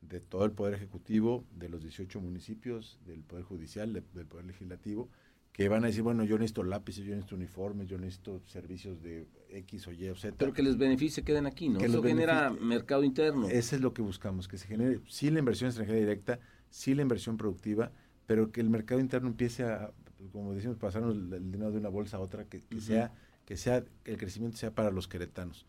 de 0.01 0.21
todo 0.21 0.47
el 0.47 0.53
Poder 0.53 0.73
Ejecutivo, 0.75 1.45
de 1.55 1.69
los 1.69 1.83
18 1.83 2.21
municipios, 2.23 2.99
del 3.05 3.23
Poder 3.23 3.45
Judicial, 3.45 3.93
de- 3.93 4.03
del 4.15 4.27
Poder 4.27 4.47
Legislativo, 4.47 5.11
que 5.57 5.71
van 5.71 5.85
a 5.85 5.87
decir, 5.87 6.03
bueno, 6.03 6.23
yo 6.23 6.37
necesito 6.37 6.63
lápices, 6.65 7.03
yo 7.07 7.15
necesito 7.15 7.35
uniformes, 7.35 7.89
yo 7.89 7.97
necesito 7.97 8.43
servicios 8.45 9.03
de 9.03 9.27
X 9.49 9.87
o 9.89 9.93
Y 9.93 10.07
o 10.11 10.15
Z. 10.15 10.37
Pero 10.37 10.53
que 10.53 10.63
les 10.63 10.77
beneficie, 10.77 11.23
queden 11.23 11.47
aquí, 11.47 11.71
¿no? 11.71 11.79
Que 11.79 11.87
Eso 11.87 12.03
genera 12.03 12.51
mercado 12.51 13.05
interno. 13.05 13.49
Eso 13.49 13.75
es 13.75 13.81
lo 13.81 13.95
que 13.95 14.03
buscamos, 14.03 14.49
que 14.49 14.59
se 14.59 14.67
genere 14.67 15.01
sí 15.09 15.31
la 15.31 15.39
inversión 15.39 15.69
extranjera 15.69 15.99
directa, 15.99 16.41
sí 16.69 16.95
la 16.95 17.01
inversión 17.01 17.39
productiva, 17.39 17.91
pero 18.27 18.53
que 18.53 18.61
el 18.61 18.69
mercado 18.69 19.01
interno 19.01 19.29
empiece 19.29 19.63
a, 19.63 19.95
como 20.31 20.53
decimos, 20.53 20.77
pasarnos 20.77 21.17
el, 21.17 21.51
dinero 21.51 21.73
de 21.73 21.79
una 21.79 21.89
bolsa 21.89 22.19
a 22.19 22.21
otra, 22.21 22.45
que, 22.45 22.63
sea, 22.79 23.15
que 23.47 23.57
sea, 23.57 23.83
que 24.05 24.11
el 24.11 24.19
crecimiento 24.19 24.59
sea 24.59 24.75
para 24.75 24.91
los 24.91 25.09
queretanos. 25.09 25.65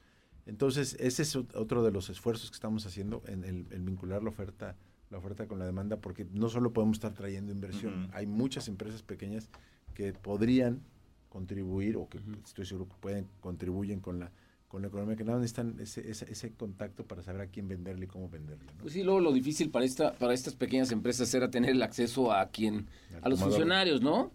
Entonces, 0.45 0.98
ese 1.00 1.22
es 1.22 1.34
ot- 1.34 1.56
otro 1.56 1.81
de 1.81 1.92
los 1.92 2.10
esfuerzos 2.10 2.50
que 2.50 2.56
estamos 2.56 2.86
haciendo 2.86 3.24
en 3.25 3.45
el, 3.45 3.68
el 3.72 3.84
vincular 3.84 4.22
la 4.22 4.31
oferta, 4.31 4.75
la 5.10 5.18
oferta 5.18 5.48
con 5.48 5.60
la 5.60 5.66
demanda, 5.66 5.95
porque 5.95 6.28
no 6.34 6.50
solo 6.50 6.74
podemos 6.74 6.98
estar 6.98 7.13
trayendo 7.13 7.54
inversión, 7.54 8.10
hay 8.12 8.25
muchas 8.28 8.68
empresas 8.68 9.01
pequeñas 9.01 9.50
que 9.98 10.14
podrían 10.14 10.80
contribuir 11.28 11.98
o 11.98 12.08
que 12.08 12.20
estoy 12.46 12.68
seguro 12.68 12.88
que 12.88 12.96
pueden 13.00 13.28
contribuyen 13.40 14.00
con 14.00 14.20
la 14.20 14.32
con 14.68 14.82
la 14.84 14.90
economía 14.90 15.16
que 15.16 15.24
nada 15.24 15.40
necesitan 15.40 15.80
ese, 15.80 16.08
ese, 16.12 16.30
ese 16.32 16.52
contacto 16.52 17.04
para 17.06 17.24
saber 17.24 17.42
a 17.42 17.48
quién 17.48 17.68
venderle 17.70 18.04
y 18.04 18.08
cómo 18.08 18.30
venderle. 18.30 18.66
¿no? 18.66 18.82
Pues 18.82 18.94
sí, 18.94 19.02
luego 19.02 19.22
lo 19.22 19.32
difícil 19.32 19.72
para 19.72 19.86
esta 19.86 20.14
para 20.14 20.34
estas 20.36 20.54
pequeñas 20.56 20.92
empresas 20.92 21.34
era 21.34 21.50
tener 21.50 21.72
el 21.72 21.82
acceso 21.82 22.32
a 22.32 22.46
quien 22.50 22.86
Al 23.16 23.24
a 23.24 23.30
los 23.30 23.40
tomador- 23.40 23.44
funcionarios, 23.50 24.02
¿no? 24.04 24.32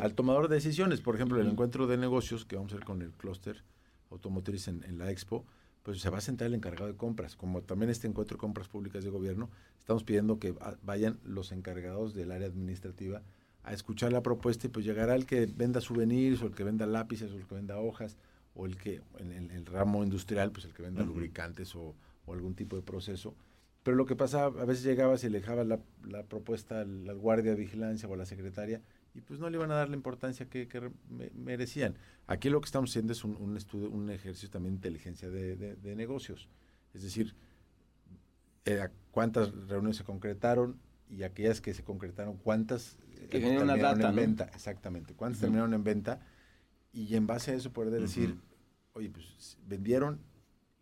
Al 0.00 0.14
tomador 0.14 0.48
de 0.48 0.56
decisiones, 0.56 1.00
por 1.00 1.14
ejemplo, 1.14 1.40
el 1.40 1.46
encuentro 1.46 1.86
de 1.86 1.96
negocios 1.96 2.44
que 2.44 2.56
vamos 2.56 2.72
a 2.72 2.76
hacer 2.76 2.84
con 2.86 3.02
el 3.02 3.12
clúster 3.12 3.62
automotriz 4.10 4.66
en, 4.66 4.82
en 4.84 4.98
la 4.98 5.10
Expo, 5.12 5.44
pues 5.84 6.00
se 6.00 6.10
va 6.10 6.18
a 6.18 6.22
sentar 6.22 6.46
el 6.48 6.54
encargado 6.54 6.88
de 6.90 6.96
compras. 6.96 7.36
Como 7.36 7.62
también 7.62 7.90
este 7.90 8.08
encuentro 8.08 8.36
de 8.36 8.40
compras 8.40 8.66
públicas 8.68 9.04
de 9.04 9.10
gobierno, 9.10 9.50
estamos 9.78 10.02
pidiendo 10.02 10.40
que 10.40 10.50
va- 10.52 10.76
vayan 10.82 11.20
los 11.24 11.52
encargados 11.52 12.14
del 12.14 12.32
área 12.32 12.48
administrativa 12.48 13.22
a 13.64 13.72
escuchar 13.72 14.12
la 14.12 14.22
propuesta 14.22 14.66
y 14.66 14.70
pues 14.70 14.84
llegará 14.84 15.14
el 15.14 15.26
que 15.26 15.46
venda 15.46 15.80
souvenirs 15.80 16.42
o 16.42 16.46
el 16.46 16.54
que 16.54 16.64
venda 16.64 16.86
lápices 16.86 17.32
o 17.32 17.36
el 17.36 17.46
que 17.46 17.54
venda 17.54 17.78
hojas 17.78 18.16
o 18.54 18.66
el 18.66 18.76
que 18.76 19.00
en, 19.18 19.50
el 19.50 19.66
ramo 19.66 20.04
industrial 20.04 20.52
pues 20.52 20.66
el 20.66 20.72
que 20.74 20.82
venda 20.82 21.02
lubricantes 21.02 21.74
o, 21.74 21.94
o 22.26 22.32
algún 22.34 22.54
tipo 22.54 22.76
de 22.76 22.82
proceso. 22.82 23.34
Pero 23.82 23.96
lo 23.96 24.06
que 24.06 24.16
pasaba, 24.16 24.62
a 24.62 24.64
veces 24.64 24.84
llegabas 24.84 25.24
y 25.24 25.28
le 25.28 25.40
dejabas 25.40 25.66
la, 25.66 25.78
la 26.08 26.22
propuesta 26.22 26.80
al, 26.80 27.08
al 27.08 27.18
guardia 27.18 27.50
de 27.52 27.56
vigilancia 27.58 28.08
o 28.08 28.14
a 28.14 28.16
la 28.16 28.24
secretaria 28.26 28.80
y 29.14 29.20
pues 29.20 29.38
no 29.40 29.48
le 29.50 29.56
iban 29.58 29.70
a 29.70 29.74
dar 29.74 29.88
la 29.90 29.96
importancia 29.96 30.46
que, 30.48 30.68
que 30.68 30.80
re- 30.80 30.90
me- 31.10 31.30
merecían. 31.34 31.96
Aquí 32.26 32.48
lo 32.50 32.60
que 32.60 32.66
estamos 32.66 32.90
haciendo 32.90 33.12
es 33.12 33.24
un, 33.24 33.36
un 33.36 33.56
estudio, 33.56 33.90
un 33.90 34.08
ejercicio 34.10 34.50
también 34.50 34.74
de 34.74 34.76
inteligencia 34.78 35.28
de, 35.30 35.56
de- 35.56 35.76
de 35.76 35.96
negocios. 35.96 36.48
Es 36.94 37.02
decir, 37.02 37.34
eh, 38.64 38.88
cuántas 39.10 39.52
reuniones 39.68 39.96
se 39.98 40.04
concretaron 40.04 40.76
y 41.10 41.22
aquellas 41.22 41.60
que 41.60 41.74
se 41.74 41.82
concretaron, 41.84 42.36
cuántas 42.38 42.96
Que 43.28 43.38
una 43.38 43.76
terminaron 43.76 43.80
data, 43.80 44.08
en 44.10 44.14
¿no? 44.16 44.20
venta. 44.22 44.44
Exactamente, 44.54 45.14
cuántas 45.14 45.38
Ujú. 45.38 45.46
terminaron 45.46 45.74
en 45.74 45.84
venta 45.84 46.20
y 46.92 47.14
en 47.16 47.26
base 47.26 47.52
a 47.52 47.54
eso 47.54 47.72
poder 47.72 48.00
decir, 48.00 48.36
oye, 48.92 49.10
pues 49.10 49.58
vendieron, 49.66 50.20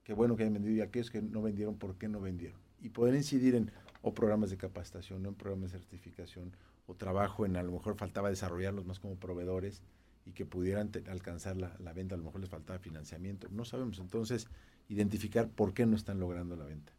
qué 0.05 0.13
bueno 0.15 0.37
que 0.37 0.43
hayan 0.43 0.55
vendido 0.55 0.75
y 0.77 0.81
aquellos 0.81 1.11
que 1.11 1.23
no 1.23 1.43
vendieron, 1.43 1.77
¿por 1.77 1.97
qué 1.97 2.09
no 2.09 2.21
vendieron? 2.21 2.61
Y 2.81 2.91
poder 2.91 3.15
incidir 3.15 3.55
en 3.55 3.71
o 4.03 4.13
programas 4.15 4.51
de 4.51 4.57
capacitación, 4.57 5.25
o 5.25 5.29
en 5.29 5.35
programas 5.37 5.73
de 5.73 5.79
certificación, 5.79 6.53
o 6.87 6.95
trabajo 6.95 7.47
en, 7.47 7.57
a 7.57 7.63
lo 7.63 7.73
mejor 7.73 7.97
faltaba 7.97 8.29
desarrollarlos 8.31 8.85
más 8.85 8.99
como 8.99 9.15
proveedores 9.17 9.83
y 10.27 10.33
que 10.33 10.45
pudieran 10.45 10.91
te- 10.91 11.09
alcanzar 11.11 11.57
la, 11.57 11.77
la 11.79 11.93
venta, 11.93 12.15
a 12.17 12.19
lo 12.19 12.25
mejor 12.25 12.41
les 12.41 12.51
faltaba 12.51 12.79
financiamiento, 12.81 13.49
no 13.51 13.65
sabemos. 13.65 13.99
Entonces, 14.01 14.49
identificar 14.89 15.49
por 15.49 15.73
qué 15.73 15.87
no 15.87 15.97
están 15.97 16.19
logrando 16.21 16.57
la 16.57 16.65
venta. 16.65 16.93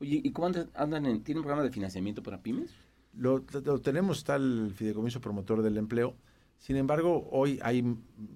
Oye, 0.00 0.20
¿y 0.24 0.32
cómo 0.32 0.46
andan, 0.48 0.70
andan 0.74 1.06
en, 1.06 1.22
tienen 1.22 1.38
un 1.40 1.44
programa 1.44 1.62
de 1.62 1.70
financiamiento 1.70 2.22
para 2.22 2.42
pymes? 2.42 2.70
Lo, 3.14 3.44
lo 3.64 3.80
tenemos, 3.80 4.18
está 4.18 4.36
el 4.36 4.72
Fideicomiso 4.74 5.20
Promotor 5.20 5.62
del 5.62 5.76
Empleo. 5.76 6.14
Sin 6.58 6.76
embargo, 6.76 7.28
hoy 7.30 7.58
hay 7.62 7.82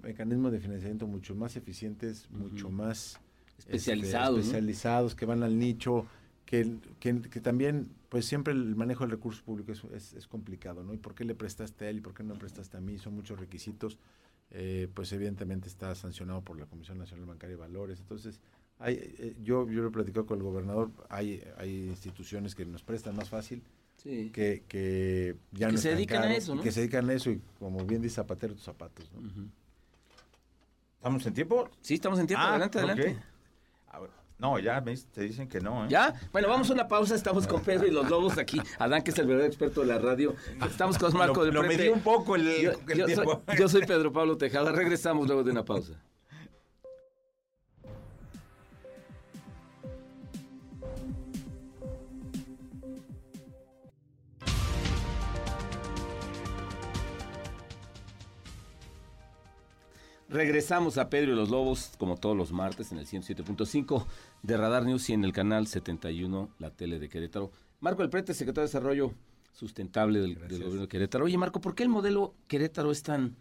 mecanismos 0.03 0.51
de 0.51 0.59
financiamiento 0.59 1.07
mucho 1.07 1.35
más 1.35 1.55
eficientes, 1.55 2.29
mucho 2.29 2.69
más 2.69 3.19
Especializados, 3.57 4.39
este, 4.39 4.49
especializados 4.49 5.15
que 5.15 5.25
van 5.25 5.43
al 5.43 5.57
nicho, 5.57 6.05
que, 6.45 6.77
que, 6.99 7.21
que 7.21 7.41
también, 7.41 7.89
pues 8.09 8.25
siempre 8.25 8.53
el 8.53 8.75
manejo 8.75 9.03
del 9.03 9.11
recurso 9.11 9.43
público 9.43 9.71
es, 9.71 9.83
es, 9.93 10.13
es 10.13 10.27
complicado, 10.27 10.83
¿no? 10.83 10.93
¿Y 10.93 10.97
por 10.97 11.15
qué 11.15 11.23
le 11.25 11.35
prestaste 11.35 11.85
a 11.85 11.89
él 11.89 11.97
y 11.97 12.01
por 12.01 12.13
qué 12.13 12.23
no 12.23 12.35
prestaste 12.35 12.77
a 12.77 12.81
mí? 12.81 12.97
Son 12.99 13.15
muchos 13.15 13.39
requisitos. 13.39 13.97
Eh, 14.49 14.87
pues 14.93 15.11
evidentemente 15.11 15.67
está 15.67 15.93
sancionado 15.93 16.41
por 16.41 16.57
la 16.57 16.65
Comisión 16.65 16.97
Nacional 16.97 17.25
Bancaria 17.25 17.57
de 17.57 17.61
Valores. 17.61 17.99
Entonces, 17.99 18.39
hay, 18.79 18.93
eh, 18.95 19.35
yo, 19.43 19.69
yo 19.69 19.81
lo 19.81 19.89
he 19.89 19.91
platicado 19.91 20.25
con 20.25 20.37
el 20.37 20.43
gobernador, 20.43 20.89
hay, 21.09 21.43
hay 21.57 21.87
instituciones 21.87 22.55
que 22.55 22.65
nos 22.65 22.81
prestan 22.83 23.15
más 23.15 23.29
fácil, 23.29 23.61
Sí. 24.07 24.31
que, 24.33 24.63
que 24.69 25.35
ya 25.51 25.67
Que 25.67 25.73
no 25.73 25.77
se 25.77 25.89
dedican 25.89 26.23
a 26.23 26.33
eso. 26.33 26.57
Que 26.61 26.71
se 26.71 26.79
dedican 26.79 27.09
a 27.09 27.13
eso 27.13 27.29
y 27.29 27.41
como 27.59 27.83
bien 27.83 28.01
dice 28.01 28.15
Zapatero, 28.15 28.53
tus 28.53 28.63
zapatos. 28.63 29.05
¿Estamos 30.95 31.25
en 31.25 31.33
tiempo? 31.33 31.69
Sí, 31.81 31.95
estamos 31.95 32.17
en 32.19 32.27
tiempo. 32.27 32.45
Ah, 32.45 32.51
adelante, 32.51 32.77
adelante. 32.79 33.17
A 33.89 33.99
ver, 33.99 34.09
No, 34.37 34.59
ya 34.59 34.81
te 35.11 35.21
dicen 35.21 35.49
que 35.49 35.59
no. 35.59 35.83
¿eh? 35.83 35.87
¿Ya? 35.89 36.13
Bueno, 36.31 36.47
vamos 36.47 36.69
a 36.69 36.73
una 36.73 36.87
pausa. 36.87 37.15
Estamos 37.15 37.47
con 37.47 37.61
Pedro 37.61 37.85
y 37.85 37.91
los 37.91 38.09
Lobos 38.09 38.37
aquí. 38.37 38.61
Adán, 38.79 39.01
que 39.01 39.11
es 39.11 39.19
el 39.19 39.27
verdadero 39.27 39.51
experto 39.51 39.81
de 39.81 39.87
la 39.87 39.99
radio. 39.99 40.35
Estamos 40.65 40.97
con 40.97 41.11
Marco 41.13 41.43
del 41.43 41.51
Prete. 41.51 41.67
Lo 41.67 41.77
medí 41.77 41.89
un 41.89 41.99
poco 41.99 42.37
el, 42.37 42.77
tiempo. 42.85 43.43
yo 43.59 43.67
soy 43.67 43.81
Pedro 43.85 44.13
Pablo 44.13 44.37
Tejada. 44.37 44.71
Regresamos 44.71 45.27
luego 45.27 45.43
de 45.43 45.51
una 45.51 45.65
pausa. 45.65 46.01
Regresamos 60.29 60.97
a 60.97 61.09
Pedro 61.09 61.31
y 61.31 61.35
los 61.35 61.49
Lobos, 61.49 61.93
como 61.97 62.17
todos 62.17 62.35
los 62.35 62.51
martes, 62.51 62.91
en 62.91 62.97
el 62.97 63.05
107.5 63.05 64.05
de 64.43 64.57
Radar 64.57 64.83
News 64.83 65.09
y 65.09 65.13
en 65.13 65.23
el 65.23 65.31
canal 65.31 65.67
71, 65.67 66.49
la 66.59 66.69
tele 66.69 66.99
de 66.99 67.07
Querétaro. 67.07 67.49
Marco 67.79 68.03
El 68.03 68.09
Prete, 68.09 68.33
secretario 68.33 68.63
de 68.63 68.67
Desarrollo 68.67 69.13
Sustentable 69.53 70.19
del, 70.19 70.35
Gobierno 70.35 70.81
de 70.81 70.87
Querétaro. 70.89 71.25
Oye, 71.25 71.37
Marco, 71.37 71.61
¿por 71.61 71.75
qué 71.75 71.83
el 71.83 71.89
modelo 71.89 72.33
Querétaro 72.47 72.91
es 72.91 73.03
tan, 73.03 73.37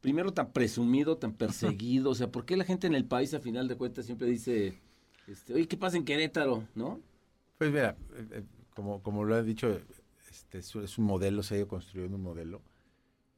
primero, 0.00 0.32
tan 0.32 0.52
presumido, 0.52 1.16
tan 1.16 1.32
perseguido? 1.36 2.10
O 2.10 2.14
sea, 2.14 2.30
¿por 2.30 2.44
qué 2.44 2.56
la 2.56 2.64
gente 2.64 2.86
en 2.86 2.94
el 2.94 3.04
país, 3.04 3.34
a 3.34 3.40
final 3.40 3.66
de 3.66 3.76
cuentas, 3.76 4.06
siempre 4.06 4.28
dice, 4.28 4.78
este, 5.26 5.54
oye, 5.54 5.66
¿qué 5.66 5.76
pasa 5.76 5.96
en 5.96 6.04
Querétaro? 6.04 6.68
¿No? 6.76 7.00
Pues 7.58 7.72
mira, 7.72 7.96
eh, 8.14 8.26
eh, 8.30 8.42
como, 8.76 9.02
como 9.02 9.24
lo 9.24 9.34
ha 9.34 9.42
dicho, 9.42 9.80
este, 10.30 10.58
es 10.58 10.98
un 10.98 11.04
modelo, 11.04 11.42
se 11.42 11.54
ha 11.54 11.58
ido 11.58 11.66
construyendo 11.66 12.16
un 12.16 12.22
modelo 12.22 12.62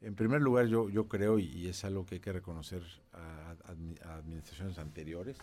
en 0.00 0.14
primer 0.14 0.40
lugar, 0.40 0.66
yo, 0.66 0.88
yo 0.88 1.08
creo, 1.08 1.38
y, 1.38 1.66
es 1.66 1.84
algo 1.84 2.06
que 2.06 2.16
hay 2.16 2.20
que 2.20 2.32
reconocer 2.32 2.82
a, 3.12 3.54
administraciones 4.16 4.78
anteriores, 4.78 5.36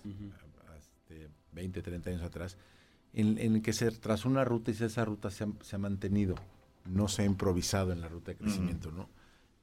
hace 0.75 1.29
20, 1.51 1.81
30 1.81 2.09
años 2.09 2.21
atrás, 2.21 2.57
en, 3.13 3.37
en, 3.37 3.61
que 3.61 3.73
se 3.73 3.91
trazó 3.91 4.29
una 4.29 4.45
ruta 4.45 4.71
y 4.71 4.83
esa 4.83 5.05
ruta 5.05 5.29
se 5.29 5.43
ha, 5.43 5.77
mantenido, 5.77 6.35
no 6.85 7.07
se 7.07 7.23
ha 7.23 7.25
improvisado 7.25 7.91
en 7.91 8.01
la 8.01 8.07
ruta 8.07 8.31
de 8.31 8.37
crecimiento, 8.37 8.91
¿no? 8.91 9.09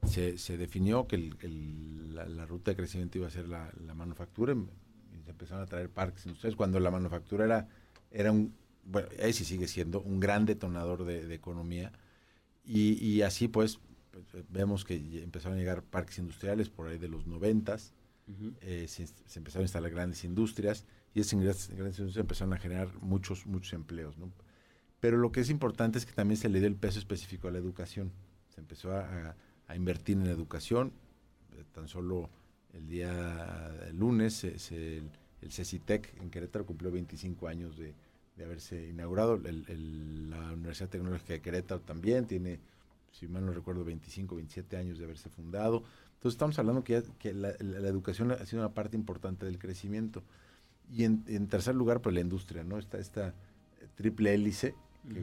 Se, 0.06 0.36
se, 0.36 0.56
definió 0.56 1.06
que 1.06 1.16
el, 1.16 2.14
la, 2.14 2.44
ruta 2.44 2.72
de 2.72 2.76
crecimiento 2.76 3.18
iba 3.18 3.28
a 3.28 3.30
ser 3.30 3.48
la, 3.48 3.70
manufactura 3.94 4.52
y 4.52 5.22
se 5.22 5.30
empezaron 5.30 5.62
a 5.62 5.66
traer 5.66 5.90
parques 5.90 6.26
industriales 6.26 6.56
cuando 6.56 6.80
la 6.80 6.90
manufactura 6.90 7.44
era, 7.44 7.68
era 8.10 8.32
un, 8.32 8.54
bueno, 8.84 9.08
ahí 9.22 9.32
sí 9.32 9.44
sigue 9.44 9.68
siendo 9.68 10.00
un 10.00 10.18
gran 10.18 10.44
detonador 10.44 11.04
de, 11.04 11.32
economía 11.32 11.92
y, 12.64 12.94
y 13.04 13.22
así 13.22 13.48
pues 13.48 13.78
vemos 14.48 14.84
que 14.84 15.22
empezaron 15.22 15.56
a 15.56 15.60
llegar 15.60 15.82
parques 15.82 16.18
industriales 16.18 16.68
por 16.68 16.88
ahí 16.88 16.98
de 16.98 17.08
los 17.08 17.26
noventas, 17.26 17.92
eh, 18.60 18.86
se, 18.88 19.02
empezaron 19.36 19.62
a 19.62 19.64
instalar 19.64 19.90
grandes 19.90 20.24
industrias 20.24 20.86
y 21.14 21.20
esas 21.20 21.40
grandes, 21.40 21.98
industrias 21.98 22.16
empezaron 22.16 22.54
a 22.54 22.58
generar 22.58 22.88
muchos, 23.00 23.46
muchos 23.46 23.72
empleos. 23.72 24.16
¿no? 24.18 24.32
Pero 25.00 25.18
lo 25.18 25.32
que 25.32 25.40
es 25.40 25.50
importante 25.50 25.98
es 25.98 26.06
que 26.06 26.12
también 26.12 26.38
se 26.38 26.48
le 26.48 26.58
dio 26.58 26.68
el 26.68 26.76
peso 26.76 26.98
específico 26.98 27.48
a 27.48 27.50
la 27.50 27.58
educación. 27.58 28.12
Se 28.54 28.60
empezó 28.60 28.92
a, 28.92 29.34
invertir 29.74 30.18
en 30.18 30.26
educación. 30.26 30.92
Eh, 31.56 31.64
tan 31.72 31.88
solo 31.88 32.28
el 32.74 32.88
día 32.88 33.90
lunes 33.92 34.44
el, 34.44 35.10
el 35.42 35.52
CECITEC 35.52 36.20
en 36.20 36.30
Querétaro 36.30 36.64
cumplió 36.64 36.90
25 36.90 37.48
años 37.48 37.76
de, 37.76 37.94
haberse 38.42 38.88
inaugurado. 38.88 39.36
la 39.38 40.52
Universidad 40.52 40.88
Tecnológica 40.88 41.34
de 41.34 41.40
Querétaro 41.40 41.80
también 41.80 42.26
tiene 42.26 42.58
si 43.12 43.28
mal 43.28 43.44
no 43.44 43.52
recuerdo, 43.52 43.84
25, 43.84 44.36
27 44.36 44.76
años 44.76 44.98
de 44.98 45.04
haberse 45.04 45.28
fundado. 45.28 45.84
Entonces 46.14 46.34
estamos 46.34 46.58
hablando 46.58 46.82
que, 46.82 47.02
que 47.18 47.32
la, 47.32 47.50
educación 47.50 48.32
ha 48.32 48.44
sido 48.46 48.62
una 48.62 48.74
parte 48.74 48.96
importante 48.96 49.46
del 49.46 49.58
crecimiento. 49.58 50.22
Y 50.90 51.04
en, 51.04 51.46
tercer 51.48 51.74
lugar, 51.74 52.00
pues 52.00 52.14
la 52.14 52.20
industria, 52.20 52.64
¿no? 52.64 52.78
Está 52.78 52.98
esta 52.98 53.34
triple 53.94 54.34
hélice 54.34 54.74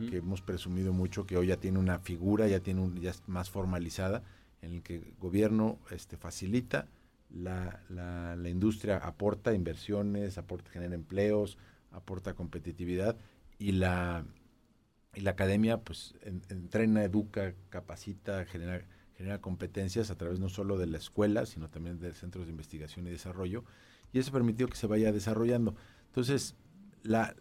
que, 0.10 0.18
hemos 0.18 0.42
presumido 0.42 0.94
mucho, 0.94 1.26
que 1.26 1.38
hoy 1.38 1.48
ya 1.48 1.58
tiene 1.58 1.80
una 1.80 2.00
figura, 2.00 2.48
ya 2.48 2.60
tiene 2.60 2.82
un, 2.82 3.00
ya 3.00 3.12
es 3.12 3.24
más 3.28 3.50
formalizada, 3.50 4.24
en 4.62 4.74
el 4.74 4.82
que 4.82 4.96
el 4.96 5.14
gobierno 5.20 5.80
este, 5.92 6.18
facilita, 6.18 6.88
la, 7.30 7.82
la, 7.90 8.36
la 8.36 8.50
industria 8.50 8.98
aporta 8.98 9.54
inversiones, 9.54 10.38
aporta, 10.38 10.72
genera 10.72 10.96
empleos, 10.96 11.58
aporta 11.92 12.34
competitividad 12.34 13.16
y 13.58 13.74
la, 13.74 14.26
y 15.16 15.22
la 15.22 15.32
academia 15.32 15.80
pues 15.80 16.16
entrena, 16.50 17.04
educa, 17.04 17.54
capacita, 17.70 18.46
genera, 18.46 18.82
genera 19.16 19.42
competencias 19.42 20.12
a 20.12 20.16
través 20.16 20.40
no 20.40 20.50
solo 20.50 20.78
de 20.78 20.88
la 20.88 20.98
escuela, 20.98 21.46
sino 21.46 21.70
también 21.70 22.00
de 22.00 22.14
centros 22.14 22.46
de 22.46 22.52
investigación 22.52 23.08
y 23.08 23.12
desarrollo, 23.12 23.64
y 24.14 24.20
eso 24.20 24.32
permitió 24.32 24.68
que 24.68 24.78
se 24.78 24.88
vaya 24.88 25.12
desarrollando. 25.12 25.76
Entonces, 26.08 26.56
la, 27.04 27.36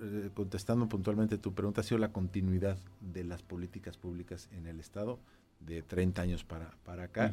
eh, 0.00 0.30
contestando 0.34 0.88
puntualmente 0.88 1.38
tu 1.38 1.54
pregunta, 1.54 1.80
ha 1.80 1.84
sido 1.84 1.98
la 1.98 2.12
continuidad 2.12 2.78
de 3.00 3.24
las 3.24 3.42
políticas 3.42 3.96
públicas 3.96 4.48
en 4.52 4.66
el 4.66 4.80
Estado 4.80 5.18
de 5.60 5.82
30 5.82 6.22
años 6.22 6.44
para, 6.44 6.76
para 6.84 7.04
acá, 7.04 7.32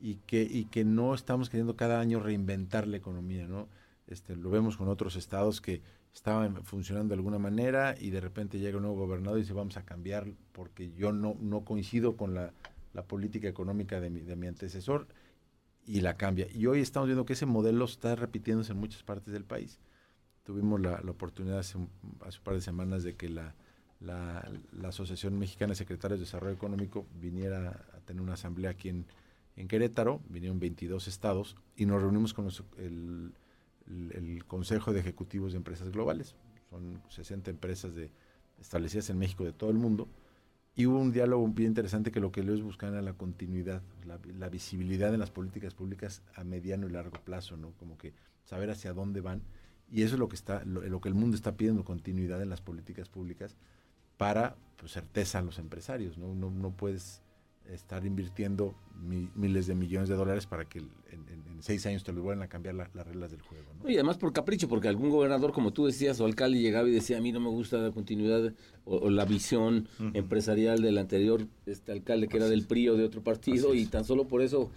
y, 0.00 0.16
que, 0.26 0.42
y 0.42 0.66
que 0.66 0.84
no 0.84 1.14
estamos 1.14 1.50
queriendo 1.50 1.76
cada 1.76 2.00
año 2.00 2.20
reinventar 2.20 2.86
la 2.86 2.96
economía, 2.96 3.46
¿no? 3.46 3.68
Este, 4.08 4.36
lo 4.36 4.48
vemos 4.48 4.78
con 4.78 4.88
otros 4.88 5.16
estados 5.16 5.60
que 5.60 5.82
estaba 6.14 6.48
funcionando 6.62 7.10
de 7.10 7.18
alguna 7.18 7.38
manera 7.38 7.94
y 8.00 8.08
de 8.10 8.20
repente 8.20 8.58
llega 8.58 8.78
un 8.78 8.84
nuevo 8.84 8.96
gobernador 8.96 9.38
y 9.38 9.42
dice 9.42 9.52
vamos 9.52 9.76
a 9.76 9.84
cambiar 9.84 10.26
porque 10.52 10.90
yo 10.92 11.12
no, 11.12 11.36
no 11.40 11.64
coincido 11.64 12.16
con 12.16 12.34
la, 12.34 12.52
política 13.06 13.46
económica 13.46 14.00
de 14.00 14.10
mi, 14.10 14.22
de 14.22 14.34
mi 14.34 14.48
antecesor 14.48 15.06
y 15.86 16.00
la 16.00 16.16
cambia. 16.16 16.48
Y 16.52 16.66
hoy 16.66 16.80
estamos 16.80 17.06
viendo 17.06 17.24
que 17.24 17.34
ese 17.34 17.46
modelo 17.46 17.84
está 17.84 18.16
repitiéndose 18.16 18.72
en 18.72 18.78
muchas 18.78 19.04
partes 19.04 19.32
del 19.32 19.44
país. 19.44 19.78
Tuvimos 20.42 20.80
la, 20.80 21.00
oportunidad 21.08 21.60
hace 21.60 21.78
un, 21.78 21.88
par 22.42 22.54
de 22.54 22.60
semanas 22.60 23.04
de 23.04 23.14
que 23.14 23.28
la, 23.28 23.54
la, 24.00 24.42
Asociación 24.88 25.38
Mexicana 25.38 25.70
de 25.70 25.76
Secretarios 25.76 26.18
de 26.18 26.24
Desarrollo 26.24 26.54
Económico 26.54 27.06
viniera 27.20 27.86
a 27.94 28.00
tener 28.00 28.20
una 28.20 28.32
asamblea 28.32 28.70
aquí 28.70 28.88
en, 28.88 29.06
en 29.54 29.68
Querétaro, 29.68 30.20
vinieron 30.28 30.58
22 30.58 31.06
estados 31.06 31.54
y 31.76 31.86
nos 31.86 32.02
reunimos 32.02 32.34
con 32.34 32.48
el 32.78 33.32
el, 33.88 34.44
Consejo 34.46 34.92
de 34.92 35.00
Ejecutivos 35.00 35.52
de 35.52 35.58
Empresas 35.58 35.90
Globales. 35.90 36.34
Son 36.70 37.02
60 37.08 37.50
empresas 37.50 37.94
de, 37.94 38.10
establecidas 38.60 39.10
en 39.10 39.18
México 39.18 39.44
de 39.44 39.52
todo 39.52 39.70
el 39.70 39.76
mundo. 39.76 40.08
Y 40.74 40.86
hubo 40.86 40.98
un 40.98 41.12
diálogo 41.12 41.46
bien 41.48 41.70
interesante 41.70 42.12
que 42.12 42.20
lo 42.20 42.30
que 42.30 42.40
ellos 42.40 42.62
buscan 42.62 42.92
era 42.92 43.02
la 43.02 43.12
continuidad, 43.12 43.82
la, 44.06 44.48
visibilidad 44.48 45.12
en 45.12 45.20
las 45.20 45.30
políticas 45.30 45.74
públicas 45.74 46.22
a 46.36 46.44
mediano 46.44 46.86
y 46.86 46.90
largo 46.90 47.18
plazo, 47.24 47.56
¿no? 47.56 47.72
Como 47.78 47.98
que 47.98 48.14
saber 48.44 48.70
hacia 48.70 48.92
dónde 48.92 49.20
van. 49.20 49.42
Y 49.90 50.02
eso 50.02 50.14
es 50.14 50.20
lo 50.20 50.28
que 50.28 50.36
está, 50.36 50.64
lo, 50.64 51.00
que 51.00 51.08
el 51.08 51.14
mundo 51.14 51.36
está 51.36 51.56
pidiendo, 51.56 51.84
continuidad 51.84 52.40
en 52.42 52.50
las 52.50 52.60
políticas 52.60 53.08
públicas 53.08 53.56
para 54.16 54.56
pues, 54.76 54.92
certeza 54.92 55.40
a 55.40 55.42
los 55.42 55.58
empresarios. 55.58 56.16
No, 56.16 56.34
no, 56.34 56.50
no 56.50 56.70
puedes 56.70 57.22
estar 57.72 58.04
invirtiendo 58.04 58.74
miles 59.34 59.66
de 59.66 59.74
millones 59.74 60.08
de 60.08 60.16
dólares 60.16 60.46
para 60.46 60.64
que 60.64 60.78
en, 60.78 60.88
seis 61.60 61.84
años 61.86 62.04
te 62.04 62.12
lo 62.12 62.22
vuelvan 62.22 62.44
a 62.44 62.48
cambiar 62.48 62.76
las 62.76 63.06
reglas 63.06 63.32
del 63.32 63.42
juego. 63.42 63.64
Y 63.88 63.94
además 63.94 64.16
por 64.16 64.32
capricho, 64.32 64.68
porque 64.68 64.86
algún 64.86 65.10
gobernador, 65.10 65.52
como 65.52 65.72
tú 65.72 65.86
decías, 65.86 66.20
o 66.20 66.24
alcalde 66.24 66.60
llegaba 66.60 66.88
y 66.88 66.92
decía, 66.92 67.18
a 67.18 67.20
mí 67.20 67.32
no 67.32 67.40
me 67.40 67.48
gusta 67.48 67.78
la 67.78 67.90
continuidad 67.90 68.52
o, 68.84 69.10
la 69.10 69.24
visión 69.24 69.88
empresarial 70.14 70.80
del 70.80 70.98
anterior 70.98 71.46
este 71.66 71.90
alcalde 71.90 72.28
que 72.28 72.36
era 72.36 72.48
del 72.48 72.64
PRI 72.64 72.90
o 72.90 72.96
de 72.96 73.04
otro 73.04 73.22
partido, 73.22 73.74
y 73.74 73.86
tan 73.86 74.04
solo 74.04 74.28
por 74.28 74.40
eso... 74.40 74.70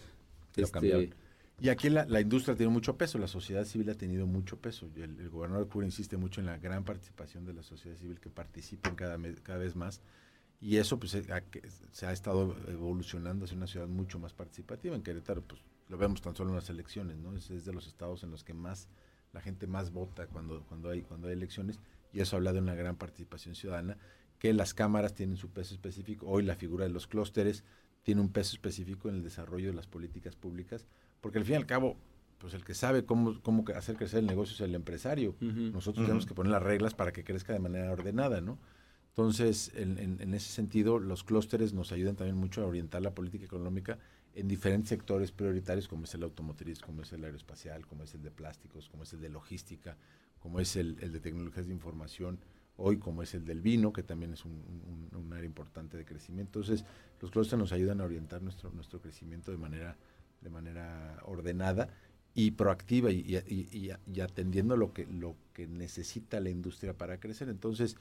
Este, 0.55 1.11
y 1.59 1.69
aquí 1.69 1.89
la, 1.91 2.19
industria 2.19 2.55
tiene 2.55 2.71
mucho 2.71 2.97
peso, 2.97 3.19
la 3.19 3.27
sociedad 3.27 3.63
civil 3.65 3.87
ha 3.91 3.93
tenido 3.93 4.25
mucho 4.25 4.57
peso. 4.57 4.89
El, 4.95 5.19
el 5.19 5.29
gobernador 5.29 5.69
Cura 5.69 5.85
insiste 5.85 6.17
mucho 6.17 6.41
en 6.41 6.47
la 6.47 6.57
gran 6.57 6.83
participación 6.83 7.45
de 7.45 7.53
la 7.53 7.61
sociedad 7.61 7.95
civil 7.97 8.19
que 8.19 8.31
participen 8.31 8.95
cada, 8.95 9.19
cada 9.43 9.59
vez 9.59 9.75
más 9.75 10.01
y 10.61 10.77
eso 10.77 10.99
pues 10.99 11.17
se 11.91 12.05
ha 12.05 12.11
estado 12.11 12.55
evolucionando 12.67 13.45
hacia 13.45 13.57
una 13.57 13.65
ciudad 13.65 13.87
mucho 13.87 14.19
más 14.19 14.31
participativa. 14.33 14.95
En 14.95 15.01
Querétaro 15.01 15.41
pues 15.41 15.61
lo 15.89 15.97
vemos 15.97 16.21
tan 16.21 16.35
solo 16.35 16.51
en 16.51 16.55
las 16.55 16.69
elecciones, 16.69 17.17
¿no? 17.17 17.35
Es, 17.35 17.65
de 17.65 17.73
los 17.73 17.87
estados 17.87 18.23
en 18.23 18.29
los 18.29 18.43
que 18.43 18.53
más 18.53 18.87
la 19.33 19.41
gente 19.41 19.65
más 19.65 19.91
vota 19.91 20.27
cuando, 20.27 20.63
cuando, 20.67 20.89
hay, 20.89 21.01
cuando 21.01 21.27
hay 21.27 21.33
elecciones 21.33 21.79
y 22.13 22.19
eso 22.19 22.35
habla 22.35 22.53
de 22.53 22.59
una 22.59 22.75
gran 22.75 22.95
participación 22.95 23.55
ciudadana, 23.55 23.97
que 24.37 24.53
las 24.53 24.73
cámaras 24.73 25.15
tienen 25.15 25.37
su 25.37 25.49
peso 25.49 25.73
específico, 25.73 26.27
hoy 26.27 26.43
la 26.43 26.55
figura 26.55 26.83
de 26.85 26.91
los 26.91 27.07
clústeres 27.07 27.63
tiene 28.03 28.21
un 28.21 28.29
peso 28.29 28.53
específico 28.53 29.09
en 29.09 29.15
el 29.15 29.23
desarrollo 29.23 29.67
de 29.67 29.73
las 29.73 29.87
políticas 29.87 30.35
públicas, 30.35 30.85
porque 31.21 31.39
al 31.39 31.45
fin 31.45 31.53
y 31.53 31.57
al 31.57 31.65
cabo, 31.65 31.95
pues 32.39 32.53
el 32.53 32.63
que 32.63 32.73
sabe 32.73 33.05
cómo, 33.05 33.41
cómo 33.41 33.63
hacer 33.75 33.95
crecer 33.95 34.19
el 34.19 34.25
negocio 34.25 34.53
es 34.55 34.61
el 34.61 34.75
empresario. 34.75 35.35
Nosotros 35.39 36.05
tenemos 36.05 36.25
que 36.25 36.33
poner 36.33 36.51
las 36.51 36.63
reglas 36.63 36.93
para 36.93 37.11
que 37.11 37.23
crezca 37.23 37.53
de 37.53 37.59
manera 37.59 37.91
ordenada, 37.91 38.41
¿no? 38.41 38.57
Entonces, 39.11 39.71
en, 39.75 40.33
ese 40.33 40.53
sentido, 40.53 40.97
los 40.97 41.25
clústeres 41.25 41.73
nos 41.73 41.91
ayudan 41.91 42.15
también 42.15 42.37
mucho 42.37 42.63
a 42.63 42.65
orientar 42.65 43.01
la 43.01 43.13
política 43.13 43.43
económica 43.43 43.99
en 44.33 44.47
diferentes 44.47 44.87
sectores 44.87 45.33
prioritarios, 45.33 45.89
como 45.89 46.05
es 46.05 46.13
el 46.15 46.23
automotriz, 46.23 46.79
como 46.79 47.01
es 47.01 47.11
el 47.11 47.25
aeroespacial, 47.25 47.85
como 47.85 48.03
es 48.03 48.13
el 48.15 48.21
de 48.21 48.31
plásticos, 48.31 48.87
como 48.87 49.03
es 49.03 49.11
el 49.11 49.19
de 49.19 49.27
logística, 49.27 49.97
como 50.39 50.61
es 50.61 50.77
el, 50.77 50.95
de 50.95 51.19
tecnologías 51.19 51.67
de 51.67 51.73
información, 51.73 52.39
hoy 52.77 52.99
como 52.99 53.21
es 53.21 53.33
el 53.33 53.43
del 53.43 53.61
vino, 53.61 53.91
que 53.91 54.01
también 54.01 54.31
es 54.31 54.45
un, 54.45 55.29
área 55.33 55.45
importante 55.45 55.97
de 55.97 56.05
crecimiento. 56.05 56.59
Entonces, 56.59 56.85
los 57.19 57.31
clústeres 57.31 57.59
nos 57.59 57.73
ayudan 57.73 57.99
a 57.99 58.05
orientar 58.05 58.41
nuestro, 58.41 58.71
nuestro 58.71 59.01
crecimiento 59.01 59.51
de 59.51 59.57
manera, 59.57 59.97
de 60.39 60.49
manera 60.49 61.19
ordenada 61.25 61.89
y 62.33 62.51
proactiva 62.51 63.11
y, 63.11 64.21
atendiendo 64.21 64.77
lo 64.77 64.93
que, 64.93 65.05
lo 65.05 65.35
que 65.53 65.67
necesita 65.67 66.39
la 66.39 66.49
industria 66.49 66.97
para 66.97 67.19
crecer. 67.19 67.49
Entonces, 67.49 67.97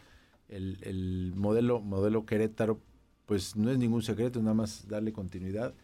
el, 0.51 0.79
el, 0.83 1.33
modelo, 1.37 1.81
modelo 1.81 2.27
Querétaro, 2.27 2.81
pues 3.27 3.57
no 3.57 3.71
es 3.71 3.79
ningún 3.79 4.03
secreto, 4.03 4.41
nada 4.41 4.55
más 4.55 4.89
darle 4.89 5.13
continuidad 5.13 5.75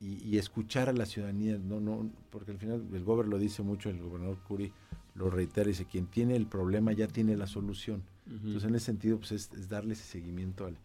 y, 0.00 0.36
escuchar 0.36 0.88
a 0.88 0.92
la 0.92 1.06
ciudadanía, 1.06 1.56
no, 1.56 1.80
no, 1.80 2.10
porque 2.30 2.50
al 2.50 2.58
final 2.58 2.84
el 2.92 3.04
gobernador 3.04 3.28
lo 3.28 3.38
dice 3.38 3.62
mucho, 3.62 3.88
el 3.88 4.00
gobernador 4.00 4.36
Curi 4.46 4.70
lo 5.14 5.30
reitera, 5.30 5.68
dice, 5.68 5.86
quien 5.86 6.06
tiene 6.06 6.36
el 6.36 6.46
problema 6.46 6.92
ya 6.92 7.06
tiene 7.06 7.36
la 7.36 7.46
solución. 7.46 8.02
Entonces, 8.26 8.64
en 8.64 8.74
ese 8.74 8.86
sentido, 8.86 9.18
pues 9.18 9.32
es, 9.32 9.68
darle 9.68 9.94
ese 9.94 10.04
seguimiento 10.04 10.66
al, 10.66 10.76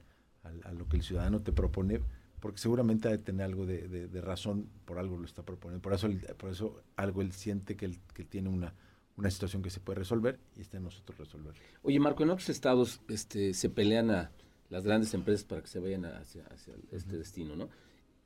a 0.63 0.71
lo 0.71 0.87
que 0.87 0.97
el 0.97 1.03
ciudadano 1.03 1.41
te 1.41 1.51
propone, 1.51 1.99
porque 2.39 2.59
seguramente 2.59 3.07
ha 3.07 3.11
de 3.11 3.17
tener 3.17 3.45
algo 3.45 3.65
de, 3.65 4.21
razón, 4.21 4.67
por 4.85 4.99
algo 4.99 5.17
lo 5.17 5.25
está 5.25 5.43
proponiendo. 5.43 5.81
Por 5.81 5.93
eso, 5.93 6.07
por 6.37 6.51
eso 6.51 6.81
algo 6.95 7.21
él 7.21 7.31
siente 7.33 7.75
que, 7.75 7.85
él, 7.85 7.99
que 8.13 8.23
tiene 8.23 8.49
una, 8.49 8.73
una 9.19 9.29
situación 9.29 9.61
que 9.61 9.69
se 9.69 9.79
puede 9.79 9.99
resolver 9.99 10.39
y 10.55 10.61
está 10.61 10.77
en 10.77 10.83
nosotros 10.83 11.17
resolver. 11.17 11.53
Oye, 11.83 11.99
Marco, 11.99 12.23
en 12.23 12.29
otros 12.29 12.49
estados 12.49 13.01
este, 13.09 13.53
se 13.53 13.69
pelean 13.69 14.11
a 14.11 14.31
las 14.69 14.83
grandes 14.83 15.13
empresas 15.13 15.43
para 15.43 15.61
que 15.61 15.67
se 15.67 15.79
vayan 15.79 16.05
hacia, 16.05 16.43
este 16.91 17.17
destino, 17.17 17.55
¿no? 17.55 17.69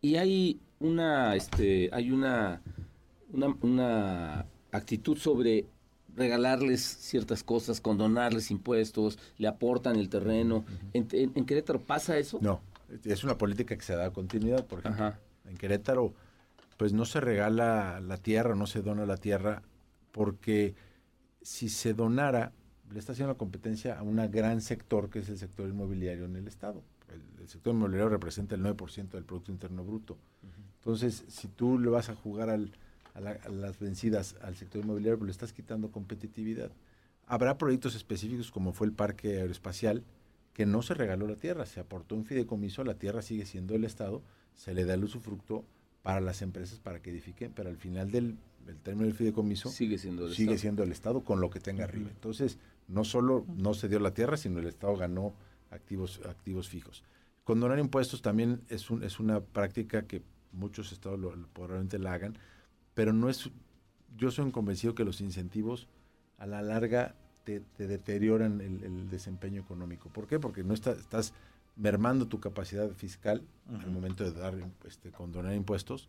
Y 0.02 0.18
hay 0.18 0.60
una, 0.80 1.36
este, 1.36 1.90
hay 1.94 2.12
una, 2.12 2.62
una 3.62 4.46
actitud 4.72 5.18
sobre 5.18 5.66
regalarles 6.16 6.82
ciertas 6.82 7.44
cosas, 7.44 7.82
condonarles 7.82 8.52
impuestos, 8.52 9.18
le 9.38 9.48
aportan 9.48 9.96
el 9.96 10.10
terreno. 10.10 10.66
¿En, 10.94 11.06
Querétaro 11.46 11.80
pasa 11.80 12.18
eso? 12.18 12.38
No, 12.42 12.62
es 13.04 13.24
una 13.24 13.38
política 13.38 13.76
que 13.76 13.82
se 13.82 13.96
da 13.96 14.12
continuidad, 14.12 14.66
por 14.66 14.80
ejemplo. 14.80 15.14
En 15.46 15.58
Querétaro, 15.58 16.14
pues 16.78 16.94
no 16.94 17.06
se 17.06 17.20
regala 17.20 18.00
la 18.02 18.18
tierra, 18.18 18.56
no 18.56 18.68
se 18.68 18.82
dona 18.82 19.06
la 19.06 19.18
tierra, 19.18 19.64
porque 20.14 20.76
si 21.42 21.68
se 21.68 21.94
donara, 21.94 22.54
le 22.90 23.00
está 23.00 23.12
haciendo 23.12 23.34
la 23.34 23.38
competencia 23.38 24.00
a 24.00 24.04
un 24.04 24.16
gran 24.32 24.62
sector 24.62 25.10
que 25.10 25.20
es 25.20 25.28
el 25.28 25.38
sector 25.38 25.68
inmobiliario 25.68 26.24
en 26.24 26.38
el 26.38 26.48
Estado. 26.48 26.82
El, 27.42 27.50
sector 27.50 27.76
inmobiliario 27.76 28.08
representa 28.08 28.56
el 28.56 28.64
9% 28.64 29.10
del 29.10 29.26
Producto 29.26 29.52
Interno 29.52 29.84
Bruto. 29.84 30.18
Entonces, 30.80 31.26
si 31.28 31.50
tú 31.50 31.78
le 31.78 31.90
vas 31.90 32.08
a 32.08 32.16
jugar 32.16 32.50
al 32.50 32.72
a, 33.14 33.50
las 33.50 33.80
vencidas 33.80 34.36
al 34.42 34.56
sector 34.56 34.84
inmobiliario, 34.84 35.18
pero 35.18 35.28
le 35.28 35.32
estás 35.32 35.54
quitando 35.54 35.92
competitividad. 35.92 36.72
Habrá 37.26 37.58
proyectos 37.58 37.96
específicos 37.96 38.52
como 38.52 38.74
fue 38.74 38.88
el 38.88 38.94
parque 38.94 39.40
aeroespacial, 39.40 40.04
que 40.54 40.66
no 40.66 40.82
se 40.82 40.94
regaló 40.94 41.28
la 41.28 41.36
tierra, 41.36 41.66
se 41.66 41.80
aportó 41.80 42.16
un 42.16 42.26
fideicomiso, 42.26 42.84
la 42.84 42.96
tierra 42.96 43.22
sigue 43.22 43.46
siendo 43.46 43.74
del 43.74 43.86
Estado, 43.86 44.22
se 44.54 44.74
le 44.74 44.86
da 44.86 44.94
el 44.94 45.04
usufructo 45.04 45.66
para 46.04 46.22
las 46.22 46.42
empresas 46.42 46.80
para 46.80 47.02
que 47.02 47.10
edifiquen, 47.10 47.54
pero 47.54 47.70
al 47.70 47.78
final 47.78 48.12
del, 48.12 48.38
término 48.84 49.06
del 49.06 49.14
fideicomiso 49.14 49.70
sigue 49.70 49.98
siendo 49.98 50.26
el, 50.26 50.34
sigue 50.34 50.54
Estado. 50.54 50.60
Siendo 50.60 50.84
el 50.84 50.92
Estado 50.92 51.24
con 51.24 51.42
lo 51.42 51.50
que 51.50 51.60
tenga 51.60 51.84
arriba. 51.84 52.10
Entonces, 52.10 52.58
no 52.88 53.04
solo 53.04 53.46
no 53.58 53.74
se 53.74 53.88
dio 53.90 54.00
la 54.00 54.14
tierra, 54.14 54.38
sino 54.38 54.60
el 54.60 54.68
Estado 54.68 54.96
ganó 54.96 55.34
activos, 55.72 56.22
activos 56.28 56.70
fijos. 56.70 57.04
Condonar 57.44 57.80
impuestos 57.80 58.22
también 58.22 58.62
es, 58.70 58.90
un, 58.90 59.04
es 59.04 59.20
una 59.20 59.42
práctica 59.42 60.04
que 60.04 60.22
muchos 60.52 60.92
estados 60.92 61.20
probablemente 61.54 62.00
la 62.00 62.14
hagan, 62.14 62.38
pero 62.94 63.12
no 63.12 63.30
es, 63.30 63.50
yo 64.18 64.32
soy 64.32 64.50
convencido 64.52 64.96
que 64.96 65.04
los 65.04 65.20
incentivos 65.20 65.88
a 66.38 66.46
la 66.46 66.62
larga 66.62 67.16
te, 67.44 67.62
deterioran 67.78 68.62
el, 68.62 69.10
desempeño 69.10 69.62
económico. 69.62 70.10
¿Por 70.10 70.28
qué? 70.28 70.40
Porque 70.40 70.64
no 70.64 70.74
estás 70.74 71.34
mermando 71.76 72.28
tu 72.28 72.40
capacidad 72.40 72.90
fiscal 72.92 73.44
al 73.68 73.92
momento 73.92 74.24
de 74.24 74.32
dar, 74.32 74.56
este, 74.86 75.12
condonar 75.12 75.54
impuestos 75.54 76.08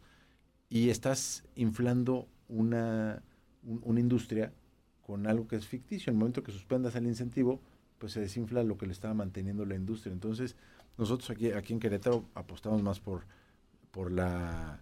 y 0.69 0.91
estás 0.91 1.45
inflando 1.57 2.29
una, 2.49 3.23
una 3.63 4.01
industria 4.01 4.53
con 5.03 5.27
algo 5.27 5.47
que 5.49 5.57
es 5.57 5.67
ficticio. 5.67 6.11
En 6.11 6.17
el 6.17 6.21
momento 6.21 6.43
que 6.43 6.53
suspendas 6.53 6.95
el 6.97 7.07
incentivo, 7.07 7.61
pues 7.99 8.13
se 8.13 8.21
desinfla 8.21 8.63
lo 8.63 8.79
que 8.79 8.87
le 8.87 8.93
estaba 8.93 9.15
manteniendo 9.15 9.65
la 9.65 9.75
industria. 9.75 10.13
Entonces, 10.13 10.57
nosotros 10.99 11.31
aquí, 11.31 11.51
aquí 11.53 11.73
en 11.73 11.81
Querétaro 11.81 12.25
apostamos 12.35 12.83
más 12.83 13.01
por, 13.01 13.25
por 13.91 14.11
la 14.11 14.81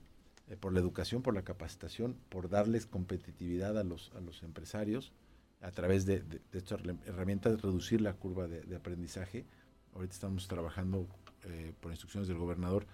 eh, 0.53 0.57
por 0.57 0.73
la 0.75 0.81
educación, 0.81 1.23
por 1.23 1.35
la 1.35 1.43
capacitación, 1.43 2.17
por 2.29 2.51
darles 2.51 2.85
competitividad 2.85 3.79
a 3.79 3.85
los, 3.85 4.13
a 4.15 4.21
los 4.21 4.43
empresarios 4.43 5.13
a 5.63 5.71
través 5.71 6.05
de, 6.05 6.25
estas 6.53 6.81
herramientas, 7.07 7.63
reducir 7.63 8.01
la 8.01 8.13
curva 8.15 8.49
de, 8.49 8.77
aprendizaje. 8.77 9.47
Ahorita 9.95 10.13
estamos 10.13 10.49
trabajando 10.49 11.07
eh, 11.45 11.73
por 11.81 11.93
instrucciones 11.93 12.29
del 12.29 12.37
gobernador 12.37 12.87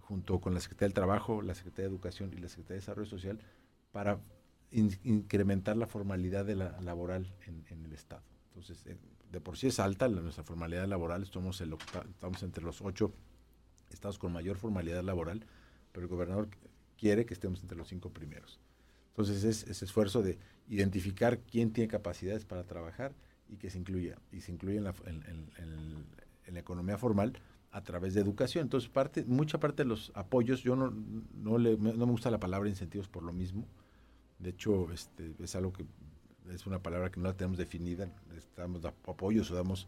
junto 0.00 0.40
con 0.40 0.54
la 0.54 0.60
Secretaría 0.60 0.88
del 0.88 0.94
Trabajo, 0.94 1.42
la 1.42 1.54
Secretaría 1.54 1.88
de 1.88 1.94
Educación 1.94 2.32
y 2.32 2.38
la 2.38 2.48
Secretaría 2.48 2.76
de 2.76 2.80
Desarrollo 2.80 3.08
Social 3.08 3.38
para 3.96 4.20
incrementar 4.72 5.74
la 5.78 5.86
formalidad 5.86 6.44
de 6.44 6.54
la, 6.54 6.78
laboral 6.82 7.32
en, 7.46 7.82
el 7.82 7.94
Estado. 7.94 8.20
Entonces, 8.48 8.84
eh, 8.84 8.98
de 9.32 9.40
por 9.40 9.56
sí 9.56 9.68
es 9.68 9.80
alta 9.80 10.06
la, 10.06 10.20
nuestra 10.20 10.44
formalidad 10.44 10.86
laboral, 10.86 11.22
estamos, 11.22 11.62
estamos 11.62 12.42
entre 12.42 12.62
los 12.62 12.82
ocho 12.82 13.14
estados 13.90 14.18
con 14.18 14.34
mayor 14.34 14.58
formalidad 14.58 15.02
laboral, 15.02 15.46
pero 15.92 16.04
el 16.04 16.10
gobernador 16.10 16.50
quiere 16.98 17.24
que 17.24 17.32
estemos 17.32 17.62
entre 17.62 17.78
los 17.78 17.88
cinco 17.88 18.10
primeros. 18.10 18.60
Entonces 19.08 19.44
es 19.44 19.66
ese 19.66 19.86
esfuerzo 19.86 20.20
de 20.20 20.38
identificar 20.68 21.38
quién 21.38 21.72
tiene 21.72 21.88
capacidades 21.88 22.44
para 22.44 22.64
trabajar 22.64 23.14
y 23.48 23.56
que 23.56 23.70
se 23.70 23.78
incluya, 23.78 24.18
y 24.30 24.42
se 24.42 24.52
incluya 24.52 24.76
en 24.76 24.84
la, 24.84 24.94
en, 25.06 26.52
la 26.52 26.60
economía 26.60 26.98
formal 26.98 27.32
a 27.70 27.82
través 27.82 28.12
de 28.12 28.20
educación. 28.20 28.64
Entonces, 28.64 28.90
parte, 28.90 29.24
mucha 29.24 29.58
parte 29.58 29.84
de 29.84 29.88
los 29.88 30.12
apoyos, 30.14 30.62
yo 30.62 30.76
no, 30.76 30.92
no, 31.32 31.56
le, 31.56 31.78
no 31.78 31.94
me 31.94 32.12
gusta 32.12 32.30
la 32.30 32.38
palabra 32.38 32.68
incentivos 32.68 33.08
por 33.08 33.22
lo 33.22 33.32
mismo. 33.32 33.66
De 34.38 34.50
hecho, 34.50 34.92
este, 34.92 35.32
es 35.38 35.54
algo 35.56 35.72
que 35.72 35.84
es 36.52 36.66
una 36.66 36.82
palabra 36.82 37.10
que 37.10 37.20
no 37.20 37.28
la 37.28 37.36
tenemos 37.36 37.58
definida. 37.58 38.08
Damos 38.56 38.84
apoyos 38.84 39.50
o 39.50 39.54
damos 39.54 39.86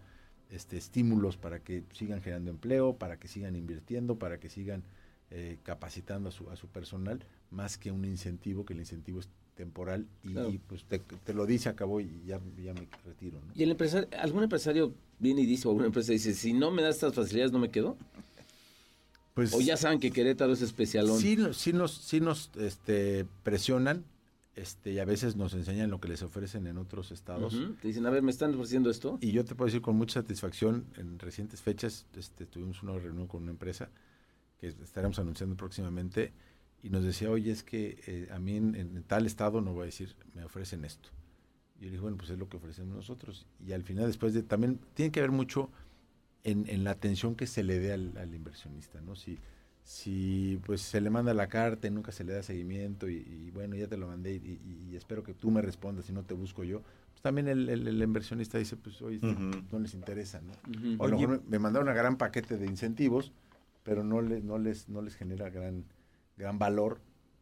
este, 0.50 0.76
estímulos 0.76 1.36
para 1.36 1.60
que 1.60 1.84
sigan 1.92 2.20
generando 2.20 2.50
empleo, 2.50 2.96
para 2.96 3.18
que 3.18 3.28
sigan 3.28 3.56
invirtiendo, 3.56 4.18
para 4.18 4.38
que 4.38 4.48
sigan 4.48 4.82
eh, 5.30 5.58
capacitando 5.62 6.30
a 6.30 6.32
su, 6.32 6.48
a 6.50 6.56
su 6.56 6.68
personal, 6.68 7.22
más 7.50 7.78
que 7.78 7.90
un 7.90 8.04
incentivo, 8.04 8.64
que 8.64 8.72
el 8.72 8.80
incentivo 8.80 9.20
es 9.20 9.28
temporal 9.54 10.06
y, 10.22 10.58
pues 10.58 10.84
te, 10.84 11.34
lo 11.34 11.44
dice, 11.44 11.68
acabó 11.68 12.00
y 12.00 12.22
ya, 12.24 12.40
ya 12.64 12.72
me 12.72 12.86
retiro. 13.04 13.40
¿Y 13.56 13.64
el 13.64 13.72
empresario, 13.72 14.08
algún 14.18 14.44
empresario 14.44 14.94
viene 15.18 15.42
y 15.42 15.46
dice, 15.46 15.66
o 15.66 15.72
alguna 15.72 15.88
empresa 15.88 16.12
dice, 16.12 16.32
si 16.32 16.52
no 16.52 16.70
me 16.70 16.80
das 16.80 16.94
estas 16.94 17.14
facilidades, 17.14 17.50
no 17.50 17.58
me 17.58 17.68
quedo? 17.68 17.96
Pues, 19.34 19.52
o 19.52 19.60
ya 19.60 19.76
saben 19.76 19.98
que 19.98 20.12
Querétaro 20.12 20.52
es 20.52 20.62
especialón. 20.62 21.18
Sí, 21.18 21.36
sí 21.52 21.72
nos, 21.72 21.92
sí 21.92 22.20
nos 22.20 22.50
este, 22.56 23.26
presionan 23.42 24.04
este, 24.58 24.92
y 24.92 24.98
a 24.98 25.04
veces 25.04 25.36
nos 25.36 25.54
enseñan 25.54 25.90
lo 25.90 26.00
que 26.00 26.08
les 26.08 26.22
ofrecen 26.22 26.66
en 26.66 26.78
otros 26.78 27.12
estados. 27.12 27.56
Te 27.80 27.88
dicen, 27.88 28.04
a 28.06 28.10
ver, 28.10 28.22
¿me 28.22 28.30
están 28.30 28.54
ofreciendo 28.54 28.90
esto? 28.90 29.18
Y 29.20 29.32
yo 29.32 29.44
te 29.44 29.54
puedo 29.54 29.66
decir 29.66 29.82
con 29.82 29.96
mucha 29.96 30.20
satisfacción, 30.20 30.86
en 30.96 31.18
recientes 31.18 31.62
fechas 31.62 32.06
este, 32.16 32.44
tuvimos 32.46 32.82
una 32.82 32.98
reunión 32.98 33.28
con 33.28 33.42
una 33.42 33.52
empresa 33.52 33.88
que 34.60 34.68
estaremos 34.68 35.18
anunciando 35.18 35.56
próximamente, 35.56 36.32
y 36.82 36.90
nos 36.90 37.04
decía, 37.04 37.30
oye, 37.30 37.50
es 37.50 37.62
que 37.62 37.98
eh, 38.06 38.28
a 38.32 38.38
mí 38.38 38.56
en, 38.56 39.02
tal 39.04 39.26
estado, 39.26 39.60
no 39.60 39.72
voy 39.72 39.82
a 39.82 39.86
decir, 39.86 40.14
me 40.34 40.44
ofrecen 40.44 40.84
esto. 40.84 41.08
Y 41.76 41.82
yo 41.82 41.86
le 41.86 41.90
dije, 41.92 42.02
bueno, 42.02 42.16
pues 42.16 42.30
es 42.30 42.38
lo 42.38 42.48
que 42.48 42.56
ofrecemos 42.56 42.94
nosotros. 42.94 43.46
Y 43.64 43.72
al 43.72 43.82
final, 43.82 44.06
después 44.06 44.34
de, 44.34 44.42
también 44.42 44.80
tiene 44.94 45.10
que 45.10 45.20
ver 45.20 45.30
mucho 45.30 45.70
en, 46.44 46.84
la 46.84 46.92
atención 46.92 47.34
que 47.34 47.46
se 47.46 47.62
le 47.62 47.78
dé 47.78 47.92
al, 47.92 48.34
inversionista, 48.34 49.00
¿no? 49.00 49.16
Si, 49.16 49.38
si 49.88 50.60
pues 50.66 50.82
se 50.82 51.00
le 51.00 51.08
manda 51.08 51.32
la 51.32 51.48
carta 51.48 51.88
y 51.88 51.90
nunca 51.90 52.12
se 52.12 52.22
le 52.22 52.34
da 52.34 52.42
seguimiento 52.42 53.08
y, 53.08 53.50
bueno, 53.54 53.74
ya 53.74 53.88
te 53.88 53.96
lo 53.96 54.06
mandé 54.06 54.34
y, 54.34 54.94
espero 54.94 55.22
que 55.22 55.32
tú 55.32 55.50
me 55.50 55.62
respondas 55.62 56.10
y 56.10 56.12
no 56.12 56.24
te 56.24 56.34
busco 56.34 56.62
yo, 56.62 56.82
pues 57.10 57.22
también 57.22 57.48
el, 57.48 58.02
inversionista 58.02 58.58
dice, 58.58 58.76
pues 58.76 59.00
oye, 59.00 59.18
no 59.22 59.78
les 59.78 59.94
interesa, 59.94 60.42
¿no? 60.42 60.52
O 60.98 61.06
a 61.06 61.08
lo 61.08 61.18
mejor 61.18 61.42
me 61.48 61.58
mandaron 61.58 61.88
un 61.88 61.94
gran 61.94 62.18
paquete 62.18 62.58
de 62.58 62.66
incentivos, 62.66 63.32
pero 63.82 64.04
no, 64.04 64.20
le, 64.20 64.42
no, 64.42 64.58
les, 64.58 64.90
no 64.90 65.00
les 65.00 65.14
genera 65.14 65.48
gran, 65.48 65.86
gran 66.36 66.58
valor 66.58 67.00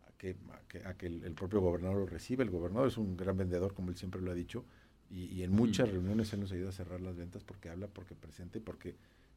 a 0.09 0.17
que, 0.17 0.37
a 0.85 0.95
que, 0.95 1.07
el, 1.07 1.33
propio 1.33 1.61
gobernador 1.61 1.97
lo 1.97 2.07
reciba. 2.07 2.45
El 2.45 2.51
gobernador 2.51 2.87
es 2.87 2.97
un 2.97 3.17
gran 3.17 3.37
vendedor, 3.37 3.75
como 3.75 3.91
él 3.91 3.97
siempre 3.97 4.21
lo 4.21 4.31
ha 4.31 4.35
dicho, 4.35 4.65
y, 5.11 5.43
en 5.43 5.51
muchas 5.51 5.91
reuniones 5.91 6.33
él 6.33 6.41
nos 6.41 6.53
ayuda 6.53 6.69
a 6.69 6.73
cerrar 6.73 7.01
las 7.01 7.17
ventas 7.17 7.43
porque 7.43 7.71
habla, 7.71 7.89
porque 7.89 8.15
presenta 8.15 8.59
y 8.59 8.61
porque 8.61 8.95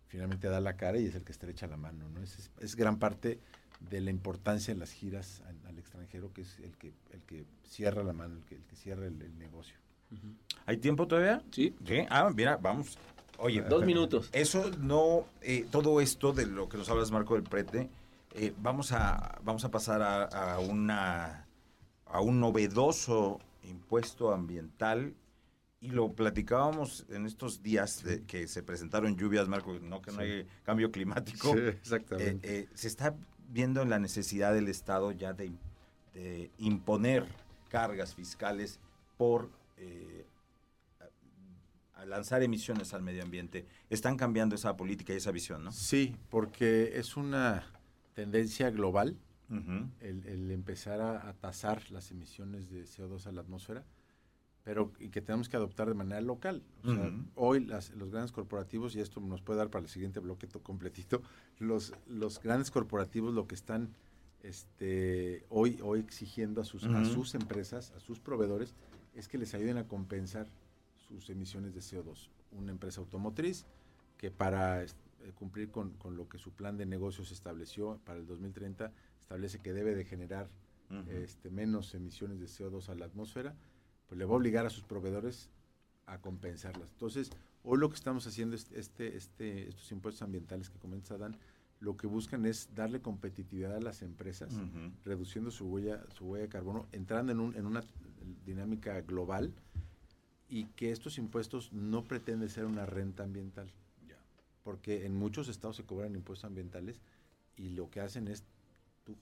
finalmente 0.09 0.49
da 0.49 0.59
la 0.59 0.75
cara 0.75 0.97
y 0.97 1.05
es 1.05 1.15
el 1.15 1.23
que 1.23 1.31
estrecha 1.31 1.67
la 1.67 1.77
mano. 1.77 2.09
¿no? 2.09 2.21
Es, 2.21 2.51
es, 2.59 2.75
gran 2.75 2.97
parte 2.99 3.39
de 3.79 4.01
la 4.01 4.09
importancia 4.09 4.71
en 4.71 4.79
las 4.79 4.91
giras 4.91 5.41
al, 5.65 5.77
extranjero, 5.77 6.33
que 6.33 6.41
es 6.41 6.59
el 6.59 6.75
que, 6.75 6.91
el 7.11 7.21
que 7.21 7.45
cierra 7.63 8.03
la 8.03 8.11
mano, 8.11 8.35
el 8.35 8.43
que, 8.43 8.55
el 8.55 8.63
que 8.63 8.75
cierra 8.75 9.05
el, 9.05 9.37
negocio. 9.37 9.77
¿Hay 10.65 10.77
tiempo 10.77 11.07
todavía? 11.07 11.41
Sí. 11.51 11.73
¿Sí? 11.85 11.99
Ah, 12.09 12.29
mira, 12.35 12.57
vamos. 12.57 12.97
Oye, 13.37 13.61
dos 13.61 13.85
minutos. 13.85 14.29
Eso 14.33 14.69
no, 14.79 15.25
eh, 15.41 15.65
todo 15.71 16.01
esto 16.01 16.33
de 16.33 16.45
lo 16.45 16.67
que 16.67 16.77
nos 16.77 16.89
hablas, 16.89 17.11
Marco 17.11 17.35
del 17.35 17.43
Prete, 17.43 17.89
eh, 18.33 18.53
vamos, 18.57 18.91
a, 18.91 19.39
vamos 19.43 19.63
a 19.63 19.71
pasar 19.71 20.01
a, 20.01 20.59
una, 20.59 21.47
a 22.05 22.21
un 22.21 22.39
novedoso 22.39 23.39
impuesto 23.63 24.33
ambiental 24.33 25.13
y 25.81 25.89
lo 25.89 26.13
platicábamos 26.13 27.05
en 27.09 27.25
estos 27.25 27.63
días 27.63 28.03
de 28.03 28.23
que 28.23 28.47
se 28.47 28.63
presentaron 28.63 29.15
lluvias, 29.15 29.47
Marco, 29.47 29.73
no 29.79 30.01
que 30.01 30.11
no 30.11 30.19
hay 30.19 30.45
cambio 30.63 30.91
climático. 30.91 31.53
Sí, 31.53 31.59
exactamente. 31.59 32.59
Eh, 32.59 32.67
se 32.73 32.87
está 32.87 33.15
viendo 33.49 33.83
la 33.85 33.99
necesidad 33.99 34.53
del 34.53 34.67
Estado 34.67 35.11
ya 35.11 35.33
de, 35.33 35.51
de 36.13 36.51
imponer 36.57 37.25
cargas 37.69 38.13
fiscales 38.13 38.79
por 39.17 39.49
eh, 39.77 40.25
lanzar 42.05 42.43
emisiones 42.43 42.93
al 42.93 43.01
medio 43.01 43.23
ambiente. 43.23 43.65
Están 43.89 44.17
cambiando 44.17 44.55
esa 44.55 44.75
política 44.75 45.13
y 45.13 45.17
esa 45.17 45.31
visión, 45.31 45.63
¿no? 45.63 45.71
Sí, 45.71 46.15
porque 46.29 46.97
es 46.99 47.15
una 47.15 47.65
tendencia 48.13 48.69
global 48.69 49.17
el, 50.01 50.51
empezar 50.51 51.01
a, 51.01 51.33
tasar 51.33 51.89
las 51.91 52.11
emisiones 52.11 52.69
de 52.69 52.83
CO2 52.83 53.25
a 53.25 53.31
la 53.31 53.41
atmósfera, 53.41 53.83
pero 54.69 54.91
y 54.99 55.09
que 55.09 55.19
tenemos 55.19 55.49
que 55.49 55.57
adoptar 55.57 55.87
de 55.87 55.95
manera 55.95 56.21
local. 56.21 56.61
Hoy 57.33 57.65
las, 57.65 57.89
los 57.95 58.11
grandes 58.11 58.31
corporativos, 58.31 58.95
y 58.95 58.99
esto 58.99 59.19
nos 59.19 59.41
puede 59.41 59.57
dar 59.57 59.71
para 59.71 59.81
el 59.81 59.89
siguiente 59.89 60.19
bloque 60.19 60.47
completito, 60.61 61.23
los, 61.57 61.91
los 62.05 62.39
grandes 62.39 62.69
corporativos 62.69 63.33
lo 63.33 63.47
que 63.47 63.55
están 63.55 63.89
este, 64.43 65.43
hoy, 65.49 65.79
hoy 65.81 66.01
exigiendo 66.01 66.61
a 66.61 66.65
sus, 66.65 66.83
a 66.83 67.03
sus 67.03 67.33
empresas, 67.33 67.93
a 67.97 67.99
sus 67.99 68.19
proveedores, 68.19 68.75
es 69.15 69.27
que 69.27 69.39
les 69.39 69.55
ayuden 69.55 69.77
a 69.77 69.87
compensar 69.87 70.45
sus 71.07 71.31
emisiones 71.31 71.73
de 71.73 71.79
CO2. 71.79 72.29
Una 72.51 72.71
empresa 72.71 73.01
automotriz 73.01 73.65
que 74.19 74.29
para 74.29 74.85
cumplir 75.33 75.71
con, 75.71 75.93
con, 75.93 76.15
lo 76.15 76.29
que 76.29 76.37
su 76.37 76.51
plan 76.51 76.77
de 76.77 76.85
negocios 76.85 77.31
estableció 77.31 77.99
para 78.05 78.19
el 78.19 78.27
2030 78.27 78.91
establece 79.19 79.57
que 79.57 79.73
debe 79.73 79.95
de 79.95 80.05
generar 80.05 80.47
este, 81.09 81.49
menos 81.49 81.95
emisiones 81.95 82.39
de 82.39 82.45
CO2 82.45 82.89
a 82.89 82.93
la 82.93 83.05
atmósfera, 83.05 83.55
pues 84.09 84.17
le 84.17 84.25
va 84.25 84.33
a 84.33 84.37
obligar 84.37 84.65
a 84.65 84.69
sus 84.71 84.83
proveedores 84.83 85.49
a 86.07 86.19
compensarlas. 86.19 86.89
Entonces, 86.91 87.29
hoy 87.63 87.77
lo 87.77 87.89
que 87.89 87.95
estamos 87.95 88.25
haciendo 88.25 88.55
es 88.55 88.71
este, 88.73 89.15
este, 89.15 89.69
estos 89.69 89.91
impuestos 89.91 90.23
ambientales 90.23 90.69
que 90.69 90.79
comenta 90.79 91.17
Dan, 91.17 91.37
lo 91.79 91.95
que 91.95 92.07
buscan 92.07 92.45
es 92.45 92.73
darle 92.75 93.01
competitividad 93.01 93.75
a 93.75 93.79
las 93.79 94.01
empresas, 94.01 94.53
reduciendo 95.05 95.51
su 95.51 95.67
huella, 95.67 96.03
su 96.17 96.25
huella 96.25 96.43
de 96.43 96.49
carbono, 96.49 96.87
entrando 96.91 97.31
en, 97.31 97.39
un, 97.39 97.55
en 97.55 97.65
una 97.65 97.83
dinámica 98.45 98.99
global 99.01 99.53
y 100.49 100.65
que 100.65 100.91
estos 100.91 101.17
impuestos 101.17 101.71
no 101.71 102.03
pretenden 102.03 102.49
ser 102.49 102.65
una 102.65 102.85
renta 102.85 103.23
ambiental. 103.23 103.71
Porque 104.63 105.05
en 105.05 105.15
muchos 105.15 105.47
estados 105.47 105.77
se 105.77 105.85
cobran 105.85 106.15
impuestos 106.15 106.45
ambientales 106.45 106.99
y 107.55 107.69
lo 107.69 107.89
que 107.89 108.01
hacen 108.01 108.27
es 108.27 108.43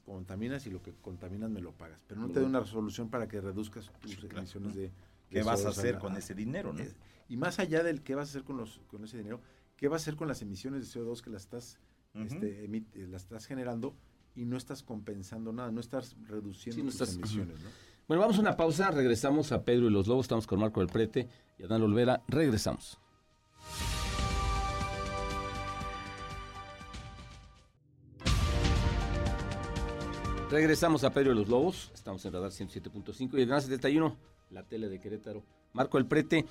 contaminas 0.06 0.66
y 0.68 0.70
lo 0.70 0.82
que 0.82 0.94
contaminas 0.94 1.50
me 1.50 1.62
lo 1.62 1.72
pagas. 1.72 2.04
Pero 2.08 2.22
no 2.22 2.30
te 2.30 2.40
da 2.40 2.46
una 2.46 2.60
resolución 2.60 3.10
para 3.10 3.28
que 3.28 3.42
reduzcas 3.42 3.92
tus 4.00 4.24
emisiones 4.24 4.76
de, 4.76 4.92
¿Qué 5.30 5.44
vas 5.44 5.66
a 5.66 5.70
hacer 5.70 6.00
con 6.00 6.16
ese 6.16 6.34
dinero? 6.34 6.74
¿no? 6.74 6.84
y 7.30 7.38
más 7.38 7.60
allá 7.60 7.84
del 7.84 8.02
qué 8.02 8.16
vas 8.16 8.30
a 8.30 8.32
hacer 8.32 8.44
con, 8.44 8.58
los, 8.58 8.80
con 8.88 9.04
ese 9.04 9.18
dinero, 9.18 9.42
¿qué 9.76 9.88
vas 9.88 10.02
a 10.02 10.04
hacer 10.04 10.16
con 10.16 10.28
las 10.28 10.42
emisiones 10.42 10.94
de 10.94 11.00
CO2 11.00 11.22
que 11.22 11.30
las 11.30 11.44
estás, 11.44 11.80
este, 12.14 12.66
eh, 12.66 13.08
las 13.10 13.24
estás 13.24 13.46
generando 13.46 13.96
y 14.36 14.46
no 14.46 14.56
estás 14.56 14.84
compensando 14.84 15.52
nada, 15.52 15.72
no 15.72 15.82
estás 15.82 16.16
reduciendo 16.28 16.92
tus 16.92 17.16
emisiones? 17.16 17.58
Bueno, 18.08 18.22
vamos 18.22 18.38
a 18.38 18.42
una 18.42 18.56
pausa, 18.56 18.92
regresamos 18.92 19.52
a 19.52 19.64
Pedro 19.66 19.88
y 19.88 19.92
los 19.92 20.08
Lobos, 20.08 20.26
estamos 20.26 20.48
con 20.48 20.60
Marco 20.60 20.80
del 20.80 20.90
Prete 20.90 21.28
y 21.60 21.64
Adán 21.64 21.82
Olvera, 21.82 22.24
regresamos. 22.28 22.98
Regresamos 30.50 31.04
a 31.04 31.12
Pedro 31.12 31.32
de 31.32 31.36
los 31.36 31.50
Lobos, 31.50 31.92
estamos 31.94 32.24
en 32.24 32.32
Radar 32.32 32.52
107.5 32.52 33.38
y 33.38 33.42
el 33.42 33.48
Gran 33.48 33.62
71, 33.62 34.16
la 34.52 34.64
tele 34.64 34.88
de 34.88 34.98
Querétaro. 34.98 35.44
Marco 35.74 35.98
El 35.98 36.06
Prete, 36.06 36.46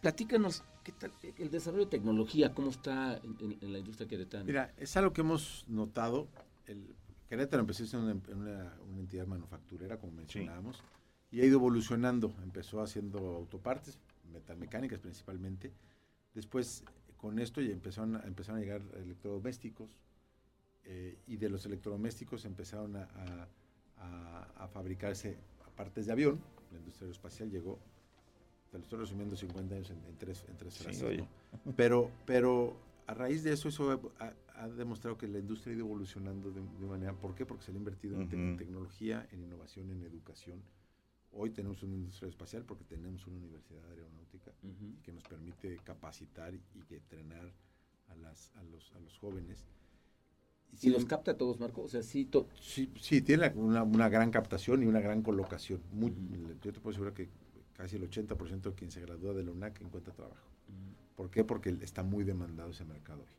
platícanos, 0.00 0.64
¿qué 0.82 0.90
tal 0.90 1.12
el 1.22 1.48
desarrollo 1.48 1.84
de 1.84 1.90
tecnología, 1.90 2.52
cómo 2.52 2.70
está 2.70 3.20
en, 3.22 3.72
la 3.72 3.78
industria 3.78 4.08
queretana? 4.08 4.42
Mira, 4.42 4.74
es 4.76 4.96
algo 4.96 5.12
que 5.12 5.20
hemos 5.20 5.64
notado, 5.68 6.26
el 6.66 6.96
Querétaro 7.28 7.60
empezó 7.60 7.86
siendo 7.86 8.10
una, 8.10 8.74
una, 8.84 8.98
entidad 8.98 9.28
manufacturera, 9.28 9.96
como 9.96 10.12
mencionábamos, 10.12 10.82
y 11.30 11.40
ha 11.40 11.44
ido 11.44 11.58
evolucionando, 11.58 12.34
empezó 12.42 12.82
haciendo 12.82 13.18
autopartes, 13.36 14.00
metalmecánicas 14.32 14.98
principalmente, 14.98 15.72
después 16.34 16.82
con 17.16 17.38
esto 17.38 17.60
ya 17.60 17.70
empezaron, 17.70 18.20
empezaron 18.24 18.60
a 18.60 18.64
llegar 18.64 18.82
electrodomésticos, 18.96 19.88
eh, 20.88 21.18
y 21.26 21.36
de 21.36 21.48
los 21.48 21.66
electrodomésticos 21.66 22.44
empezaron 22.44 22.96
a, 22.96 23.08
a, 23.98 24.68
fabricarse 24.68 25.36
partes 25.76 26.06
de 26.06 26.12
avión. 26.12 26.40
La 26.70 26.78
industria 26.78 27.06
aeroespacial 27.06 27.50
llegó, 27.50 27.78
te 28.70 28.78
lo 28.78 28.84
estoy 28.84 29.00
resumiendo, 29.00 29.36
50 29.36 29.74
años 29.74 29.90
en, 29.90 30.16
tres, 30.16 30.44
en 30.48 30.56
tres 30.56 30.78
frases. 30.78 31.24
Pero, 31.76 32.10
pero 32.24 32.76
a 33.06 33.14
raíz 33.14 33.42
de 33.42 33.52
eso, 33.52 33.68
eso 33.68 34.00
ha, 34.20 34.68
demostrado 34.68 35.18
que 35.18 35.26
la 35.26 35.38
industria 35.38 35.72
ha 35.72 35.76
ido 35.76 35.86
evolucionando 35.86 36.52
de, 36.52 36.60
manera. 36.86 37.14
¿Por 37.14 37.34
qué? 37.34 37.44
Porque 37.44 37.64
se 37.64 37.72
le 37.72 37.78
ha 37.78 37.80
invertido 37.80 38.20
en, 38.20 38.56
tecnología, 38.56 39.26
en 39.32 39.42
innovación, 39.42 39.90
en 39.90 40.02
educación. 40.04 40.62
Hoy 41.32 41.50
tenemos 41.50 41.82
una 41.82 41.94
industria 41.94 42.28
espacial 42.28 42.64
porque 42.64 42.84
tenemos 42.84 43.26
una 43.26 43.38
universidad 43.38 43.84
aeronáutica 43.90 44.52
que 45.02 45.12
nos 45.12 45.24
permite 45.24 45.78
capacitar 45.84 46.54
y, 46.54 46.60
y 46.74 46.94
entrenar 46.94 47.52
a, 48.08 48.14
las, 48.14 48.52
a, 48.56 48.62
los, 48.62 48.92
a 48.92 49.00
los 49.00 49.18
jóvenes 49.18 49.66
¿Y 50.82 50.90
los 50.90 51.04
capta 51.06 51.32
a 51.32 51.36
todos, 51.36 51.58
Marco? 51.58 51.82
O 51.82 51.88
sea, 51.88 52.02
sí, 52.02 52.28
sí, 53.00 53.22
tiene 53.22 53.50
una, 53.54 54.08
gran 54.08 54.30
captación 54.30 54.82
y 54.82 54.86
una 54.86 55.00
gran 55.00 55.22
colocación. 55.22 55.80
Yo 56.62 56.72
te 56.72 56.80
puedo 56.80 56.90
asegurar 56.90 57.14
que 57.14 57.28
casi 57.74 57.96
el 57.96 58.08
80% 58.08 58.60
de 58.60 58.72
quien 58.72 58.90
se 58.90 59.00
gradúa 59.00 59.32
de 59.32 59.42
la 59.42 59.52
UNAC 59.52 59.80
encuentra 59.80 60.12
trabajo. 60.12 60.48
¿Por 61.16 61.30
qué? 61.30 61.44
Porque 61.44 61.70
está 61.80 62.02
muy 62.02 62.24
demandado 62.24 62.70
ese 62.70 62.84
mercado 62.84 63.20
hoy. 63.20 63.36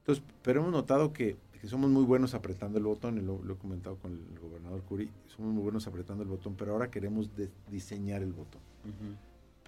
Entonces, 0.00 0.24
pero 0.42 0.60
hemos 0.60 0.72
notado 0.72 1.12
que, 1.12 1.36
somos 1.66 1.90
muy 1.90 2.04
buenos 2.04 2.34
apretando 2.34 2.78
el 2.78 2.84
botón, 2.84 3.18
y 3.18 3.20
lo, 3.20 3.40
he 3.50 3.56
comentado 3.56 3.96
con 3.96 4.12
el 4.12 4.38
gobernador 4.38 4.82
Curi, 4.82 5.10
somos 5.26 5.52
muy 5.52 5.62
buenos 5.62 5.86
apretando 5.86 6.22
el 6.22 6.28
botón, 6.28 6.54
pero 6.56 6.72
ahora 6.72 6.90
queremos 6.90 7.30
diseñar 7.70 8.22
el 8.22 8.32
botón. 8.32 8.60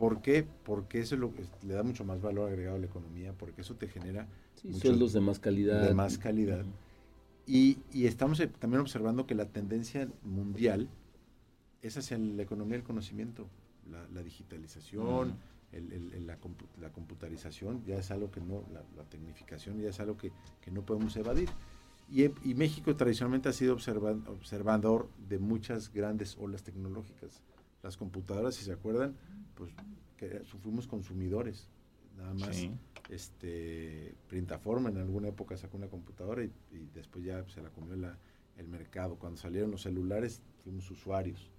¿Por 0.00 0.22
qué? 0.22 0.46
Porque 0.64 1.00
eso 1.00 1.14
le 1.14 1.74
da 1.74 1.82
mucho 1.82 2.06
más 2.06 2.22
valor 2.22 2.48
agregado 2.48 2.76
a 2.76 2.78
la 2.78 2.86
economía, 2.86 3.34
porque 3.34 3.60
eso 3.60 3.74
te 3.74 3.86
genera 3.86 4.26
sueldos 4.80 5.12
de 5.12 5.20
más 5.20 5.38
calidad. 5.38 5.86
De 5.86 5.92
más 5.92 6.16
calidad. 6.16 6.64
y, 7.46 7.76
estamos 7.92 8.40
eh, 8.40 8.46
también 8.46 8.80
observando 8.80 9.26
que 9.26 9.34
la 9.34 9.44
tendencia 9.44 10.08
mundial 10.22 10.88
es 11.82 11.98
hacia 11.98 12.16
la 12.16 12.42
economía 12.42 12.78
del 12.78 12.82
conocimiento, 12.82 13.46
la, 13.90 14.22
digitalización, 14.22 15.36
la, 16.80 16.90
computarización, 16.92 17.84
ya 17.84 17.98
es 17.98 18.10
algo 18.10 18.30
que 18.30 18.40
no, 18.40 18.64
la, 18.72 19.04
tecnificación 19.04 19.78
ya 19.82 19.90
es 19.90 20.00
algo 20.00 20.16
que, 20.16 20.32
no 20.72 20.80
podemos 20.80 21.14
evadir. 21.16 21.50
Y, 22.10 22.24
y, 22.24 22.54
México 22.54 22.96
tradicionalmente 22.96 23.50
ha 23.50 23.52
sido 23.52 23.74
observador 23.74 25.10
de 25.28 25.38
muchas 25.38 25.92
grandes 25.92 26.38
olas 26.38 26.62
tecnológicas. 26.62 27.42
Las 27.82 27.96
computadoras, 27.96 28.54
si 28.54 28.64
se 28.64 28.72
acuerdan, 28.72 29.16
pues 29.54 29.72
que 30.16 30.42
fuimos 30.62 30.86
consumidores, 30.86 31.66
nada 32.16 32.34
más. 32.34 32.68
Este, 33.08 34.14
Printaforma 34.28 34.90
en 34.90 34.98
alguna 34.98 35.28
época 35.28 35.56
sacó 35.56 35.78
una 35.78 35.88
computadora 35.88 36.44
y, 36.44 36.52
después 36.94 37.24
ya 37.24 37.44
se 37.48 37.62
la 37.62 37.70
comió 37.70 37.94
el 38.56 38.68
mercado. 38.68 39.16
Cuando 39.16 39.38
salieron 39.38 39.70
los 39.70 39.82
celulares, 39.82 40.42
fuimos 40.62 40.90
usuarios. 40.90 41.50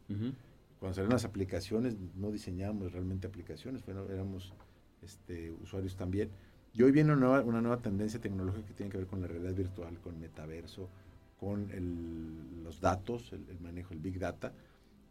Cuando 0.79 0.95
salieron 0.95 1.13
las 1.13 1.25
aplicaciones, 1.25 1.95
no 2.15 2.31
diseñábamos 2.31 2.91
realmente 2.91 3.27
aplicaciones, 3.27 3.81
pero 3.83 4.09
éramos 4.09 4.53
este, 5.01 5.51
usuarios 5.51 5.95
también. 5.95 6.29
Y 6.73 6.83
hoy 6.83 6.91
viene 6.91 7.11
una 7.11 7.19
nueva, 7.19 7.41
una 7.41 7.61
nueva 7.61 7.77
tendencia 7.77 8.21
tecnológica 8.21 8.67
que 8.67 8.73
tiene 8.73 8.91
que 8.91 8.97
ver 8.99 9.07
con 9.07 9.21
la 9.21 9.27
realidad 9.27 9.53
virtual, 9.53 9.99
con 9.99 10.19
metaverso, 10.19 10.87
con 11.39 11.67
los 12.63 12.79
datos, 12.79 13.33
el, 13.33 13.49
el 13.49 13.59
manejo, 13.59 13.93
el 13.93 13.99
big 13.99 14.19
data 14.19 14.53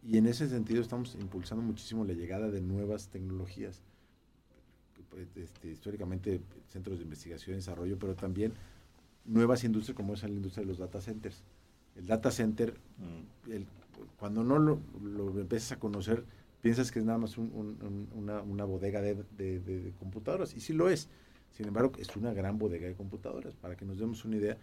y 0.03 0.17
en 0.17 0.25
ese 0.25 0.47
sentido 0.49 0.81
estamos 0.81 1.15
impulsando 1.15 1.63
muchísimo 1.63 2.03
la 2.03 2.13
llegada 2.13 2.49
de 2.49 2.61
nuevas 2.61 3.09
tecnologías, 3.09 3.81
pues, 5.09 5.27
este, 5.35 5.71
históricamente 5.71 6.41
centros 6.69 6.97
de 6.97 7.03
investigación 7.03 7.55
y 7.55 7.57
desarrollo, 7.57 7.99
pero 7.99 8.15
también 8.15 8.53
nuevas 9.25 9.63
industrias 9.63 9.95
como 9.95 10.13
es 10.13 10.23
la 10.23 10.29
industria 10.29 10.63
de 10.63 10.67
los 10.67 10.79
data 10.79 11.01
centers. 11.01 11.43
El 11.95 12.07
data 12.07 12.31
center, 12.31 12.73
mm. 12.97 13.51
el, 13.51 13.67
cuando 14.17 14.43
no 14.43 14.57
lo, 14.57 14.79
lo, 15.03 15.39
empiezas 15.39 15.73
a 15.73 15.79
conocer, 15.79 16.23
piensas 16.61 16.91
que 16.91 16.99
es 16.99 17.05
nada 17.05 17.17
más 17.17 17.37
una, 17.37 18.41
una, 18.41 18.63
bodega 18.63 19.01
de, 19.01 19.15
de, 19.35 19.93
computadoras, 19.99 20.55
y 20.55 20.61
sí 20.61 20.73
lo 20.73 20.89
es. 20.89 21.09
Sin 21.51 21.67
embargo, 21.67 21.91
es 21.99 22.15
una 22.15 22.33
gran 22.33 22.57
bodega 22.57 22.87
de 22.87 22.95
computadoras. 22.95 23.55
Para 23.55 23.75
que 23.75 23.83
nos 23.83 23.99
demos 23.99 24.23
una 24.23 24.37
idea, 24.37 24.57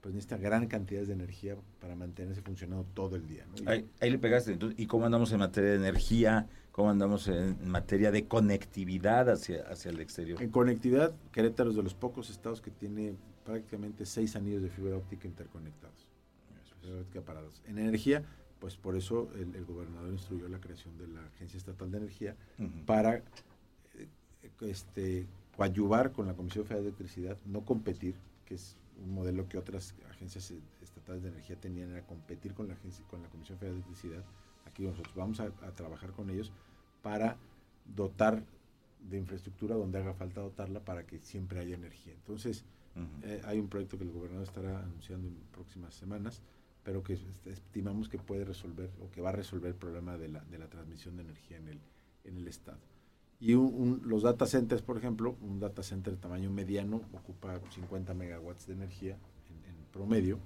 pues 0.00 0.14
necesita 0.14 0.38
gran 0.38 0.66
cantidad 0.66 1.02
de 1.02 1.12
energía 1.12 1.56
para 1.80 1.94
mantenerse 1.94 2.40
funcionando 2.42 2.86
todo 2.94 3.16
el 3.16 3.26
día. 3.26 3.44
Ahí, 3.66 3.86
le 4.00 4.18
pegaste. 4.18 4.58
¿Y 4.76 4.86
cómo 4.86 5.04
andamos 5.04 5.32
en 5.32 5.40
materia 5.40 5.70
de 5.70 5.76
energía? 5.76 6.48
¿Cómo 6.72 6.90
andamos 6.90 7.28
en 7.28 7.68
materia 7.68 8.10
de 8.10 8.26
conectividad 8.26 9.28
hacia, 9.28 9.62
hacia 9.64 9.90
el 9.90 10.00
exterior? 10.00 10.40
En 10.42 10.50
conectividad, 10.50 11.12
Querétaro 11.32 11.70
es 11.70 11.76
de 11.76 11.82
los 11.82 11.94
pocos 11.94 12.30
estados 12.30 12.62
que 12.62 12.70
tiene 12.70 13.14
prácticamente 13.44 14.06
seis 14.06 14.36
anillos 14.36 14.62
de 14.62 14.70
fibra 14.70 14.96
óptica 14.96 15.26
interconectados. 15.26 16.06
parados. 17.26 17.60
En 17.66 17.78
energía, 17.78 18.24
pues 18.58 18.76
por 18.76 18.96
eso 18.96 19.28
el, 19.34 19.64
gobernador 19.64 20.12
instruyó 20.12 20.48
la 20.48 20.60
creación 20.60 20.96
de 20.96 21.08
la 21.08 21.26
Agencia 21.26 21.58
Estatal 21.58 21.90
de 21.90 21.98
Energía 21.98 22.36
para 22.86 23.16
eh, 23.16 23.22
este, 24.62 25.26
coadyuvar 25.56 26.12
con 26.12 26.26
la 26.26 26.34
Comisión 26.34 26.64
Federal 26.64 26.84
de 26.84 26.88
Electricidad, 26.90 27.36
no 27.44 27.64
competir, 27.64 28.14
que 28.46 28.54
es 28.54 28.76
un 29.02 29.14
modelo 29.14 29.48
que 29.48 29.58
otras 29.58 29.94
agencias 30.10 30.52
estatales 30.82 31.22
de 31.22 31.30
energía 31.30 31.56
tenían 31.56 31.90
era 31.90 32.06
competir 32.06 32.54
con 32.54 32.68
la 32.68 32.74
agencia, 32.74 33.04
con 33.08 33.22
la 33.22 33.28
Comisión 33.28 33.58
Federal 33.58 33.80
de 33.80 33.86
Electricidad, 33.86 34.24
aquí 34.66 34.84
nosotros 34.84 35.14
vamos 35.14 35.40
a, 35.40 35.50
trabajar 35.74 36.12
con 36.12 36.30
ellos 36.30 36.52
para 37.02 37.36
dotar 37.84 38.42
de 39.08 39.16
infraestructura 39.16 39.74
donde 39.74 39.98
haga 39.98 40.14
falta 40.14 40.40
dotarla 40.40 40.80
para 40.84 41.06
que 41.06 41.18
siempre 41.20 41.60
haya 41.60 41.74
energía. 41.74 42.12
Entonces, 42.12 42.64
eh, 43.22 43.40
hay 43.44 43.58
un 43.58 43.68
proyecto 43.68 43.96
que 43.96 44.04
el 44.04 44.10
gobernador 44.10 44.46
estará 44.46 44.78
anunciando 44.80 45.28
en 45.28 45.34
próximas 45.52 45.94
semanas, 45.94 46.42
pero 46.82 47.02
que 47.02 47.18
estimamos 47.46 48.08
que 48.08 48.18
puede 48.18 48.44
resolver 48.44 48.90
o 49.00 49.10
que 49.10 49.20
va 49.20 49.30
a 49.30 49.32
resolver 49.32 49.70
el 49.70 49.76
problema 49.76 50.18
de 50.18 50.28
la, 50.28 50.40
de 50.40 50.58
la 50.58 50.68
transmisión 50.68 51.16
de 51.16 51.22
energía 51.22 51.56
en 51.56 51.68
el, 51.68 51.80
en 52.24 52.36
el 52.36 52.48
Estado. 52.48 52.78
Y 53.40 53.54
los 53.54 54.22
data 54.22 54.46
centers, 54.46 54.82
por 54.82 54.98
ejemplo, 54.98 55.36
un 55.40 55.60
data 55.60 55.82
center 55.82 56.14
de 56.14 56.20
tamaño 56.20 56.50
mediano 56.50 57.00
ocupa 57.12 57.58
50 57.70 58.12
megawatts 58.12 58.66
de 58.66 58.74
energía 58.74 59.16
en, 59.66 59.74
promedio. 59.92 60.38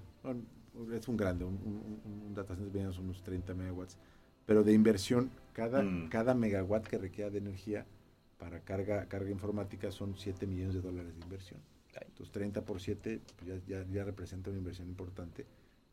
es 0.93 1.09
un 1.09 1.17
grande, 1.17 1.45
un, 1.45 2.33
data 2.35 2.55
center 2.55 2.73
mediano 2.73 2.93
son 2.93 3.07
unos 3.07 3.23
30 3.23 3.53
megawatts. 3.55 3.99
Pero 4.47 4.63
de 4.63 4.73
inversión, 4.73 5.31
cada, 5.53 5.83
mm. 5.83 6.09
cada 6.09 6.35
megawatt 6.35 6.87
que 6.87 6.99
requiera 6.99 7.31
de 7.31 7.39
energía 7.39 7.87
para 8.39 8.61
carga, 8.61 9.07
carga 9.07 9.31
informática 9.31 9.91
son 9.91 10.17
7 10.17 10.47
millones 10.47 10.75
de 10.75 10.83
dólares 10.83 11.15
de 11.17 11.23
inversión. 11.23 11.61
Entonces 12.01 12.33
30 12.33 12.65
por 12.65 12.81
7 12.81 13.21
pues 13.37 13.67
ya, 13.67 13.85
ya, 13.87 14.05
representa 14.05 14.51
una 14.51 14.59
inversión 14.59 14.89
importante 14.89 15.47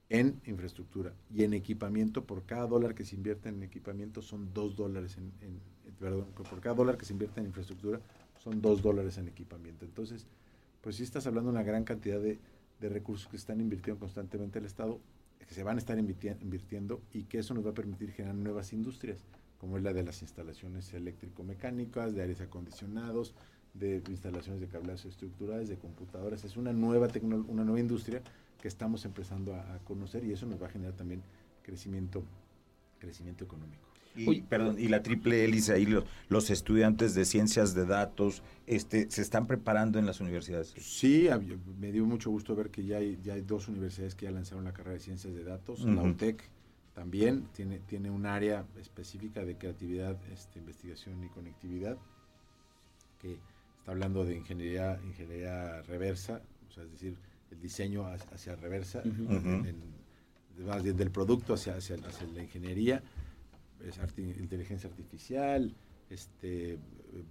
en 0.09 0.41
infraestructura 0.45 1.13
y 1.33 1.43
en 1.43 1.53
equipamiento. 1.53 2.25
Por 2.25 2.45
cada 2.45 2.67
dólar 2.67 2.95
que 2.95 3.05
se 3.05 3.15
invierte 3.15 3.49
en 3.49 3.63
equipamiento 3.63 4.21
son 4.21 4.53
2 4.53 4.75
dólares 4.75 5.17
en, 5.17 5.31
perdón, 6.01 6.25
por 6.35 6.59
cada 6.59 6.75
dólar 6.75 6.97
que 6.97 7.05
se 7.05 7.13
invierte 7.13 7.39
en 7.39 7.47
infraestructura 7.47 8.01
son 8.39 8.61
2 8.61 8.81
dólares 8.81 9.17
en 9.17 9.27
equipamiento. 9.27 9.85
Entonces, 9.85 10.25
pues 10.81 10.95
sí 10.95 11.03
estás 11.03 11.27
hablando 11.27 11.51
de 11.51 11.57
una 11.57 11.63
gran 11.63 11.83
cantidad 11.83 12.19
de, 12.19 12.39
de 12.79 12.89
recursos 12.89 13.27
que 13.27 13.37
están 13.37 13.61
invirtiendo 13.61 13.99
constantemente 13.99 14.59
el 14.59 14.65
Estado, 14.65 14.99
que 15.39 15.53
se 15.53 15.63
van 15.63 15.77
a 15.77 15.79
estar 15.79 15.97
invirtiendo 15.97 17.01
y 17.13 17.23
que 17.23 17.39
eso 17.39 17.53
nos 17.53 17.65
va 17.65 17.69
a 17.69 17.75
permitir 17.75 18.11
generar 18.11 18.35
nuevas 18.35 18.73
industrias, 18.73 19.19
como 19.59 19.77
es 19.77 19.83
la 19.83 19.93
de 19.93 20.03
las 20.03 20.21
instalaciones 20.23 20.91
eléctrico-mecánicas, 20.93 22.15
de 22.15 22.23
aires 22.23 22.41
acondicionados, 22.41 23.35
de 23.75 24.01
instalaciones 24.09 24.59
de 24.59 24.67
cableados 24.67 25.05
estructurales, 25.05 25.69
de 25.69 25.77
computadoras. 25.77 26.43
Es 26.43 26.57
una 26.57 26.73
nueva, 26.73 27.07
una 27.47 27.63
nueva 27.63 27.79
industria 27.79 28.21
que 28.59 28.67
estamos 28.67 29.05
empezando 29.05 29.53
a, 29.53 29.75
a, 29.75 29.79
conocer 29.79 30.23
y 30.23 30.33
eso 30.33 30.45
nos 30.47 30.61
va 30.61 30.67
a 30.67 30.69
generar 30.69 30.95
también 30.95 31.21
crecimiento, 31.63 32.23
crecimiento 32.99 33.43
económico. 33.43 33.90
Y, 34.15 34.41
perdón, 34.41 34.78
y 34.78 34.89
la 34.89 35.04
triple 35.04 35.45
hélice 35.45 35.74
ahí 35.74 35.86
los, 35.86 36.04
los, 36.28 36.50
estudiantes 36.50 37.15
de 37.15 37.24
ciencias 37.24 37.74
de 37.74 37.86
datos 37.86 38.43
este 38.67 39.10
se 39.10 39.21
están 39.21 39.47
preparando 39.47 40.00
en 40.00 40.06
las 40.06 40.19
universidades. 40.19 40.74
Sí, 40.80 41.30
me 41.80 41.91
dio 41.91 42.06
mucho 42.06 42.30
gusto 42.30 42.56
ver 42.56 42.69
que 42.69 42.86
ya 42.86 42.97
hay, 42.97 43.19
ya 43.24 43.34
hay 43.34 43.41
dos 43.41 43.67
universidades 43.67 44.15
que 44.15 44.26
ya 44.26 44.32
lanzaron 44.32 44.63
la 44.65 44.74
carrera 44.74 44.95
de 44.95 45.00
ciencias 45.00 45.34
de 45.34 45.43
datos. 45.43 45.84
La 45.86 46.04
UTEC 46.04 46.43
también 46.93 47.47
tiene, 47.54 47.80
tiene 47.80 48.10
un 48.10 48.26
área 48.26 48.65
específica 48.80 49.45
de 49.45 49.58
creatividad, 49.58 50.17
este, 50.32 50.60
investigación 50.60 51.24
y 51.24 51.30
conectividad, 51.30 51.97
que 53.19 53.38
está 53.80 53.91
hablando 53.91 54.26
de 54.26 54.36
ingeniería, 54.36 55.00
ingeniería 55.06 55.82
reversa, 55.84 56.41
o 56.69 56.74
sea, 56.74 56.84
es 56.84 56.91
decir, 56.91 57.17
el 57.52 57.62
diseño 57.62 58.06
hacia, 58.08 58.56
reversa, 58.56 59.04
más 60.65 60.84
bien 60.84 60.95
del 60.95 61.12
producto 61.12 61.56
hacia, 61.56 61.76
hacia, 61.76 61.95
hacia 61.95 62.28
la 62.28 62.43
ingeniería 62.43 63.02
inteligencia 64.17 64.89
artificial, 64.89 65.74
este, 66.10 66.78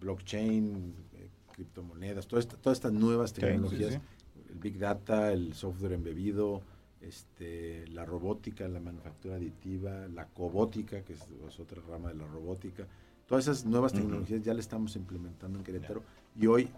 blockchain, 0.00 0.94
eh, 1.14 1.28
criptomonedas, 1.52 2.26
todas 2.26 2.48
estas 2.64 2.92
nuevas 2.92 3.32
tecnologías, 3.32 4.00
el 4.48 4.58
big 4.58 4.78
data, 4.78 5.32
el 5.32 5.54
software 5.54 5.92
embebido, 5.92 6.62
este, 7.00 7.86
la 7.88 8.04
robótica, 8.04 8.68
la 8.68 8.80
manufactura 8.80 9.36
aditiva, 9.36 10.08
la 10.08 10.26
cobótica, 10.26 11.02
que 11.02 11.14
es, 11.14 11.26
otra 11.58 11.82
rama 11.88 12.08
de 12.08 12.14
la 12.16 12.26
robótica, 12.26 12.86
todas 13.26 13.44
esas 13.44 13.64
nuevas 13.64 13.92
tecnologías 13.92 14.42
ya 14.42 14.52
las 14.54 14.64
estamos 14.64 14.96
implementando 14.96 15.58
en 15.58 15.64
Querétaro 15.64 16.02
y 16.38 16.46
hoy 16.46 16.68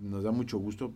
nos 0.00 0.22
da 0.22 0.30
mucho 0.30 0.58
gusto 0.58 0.92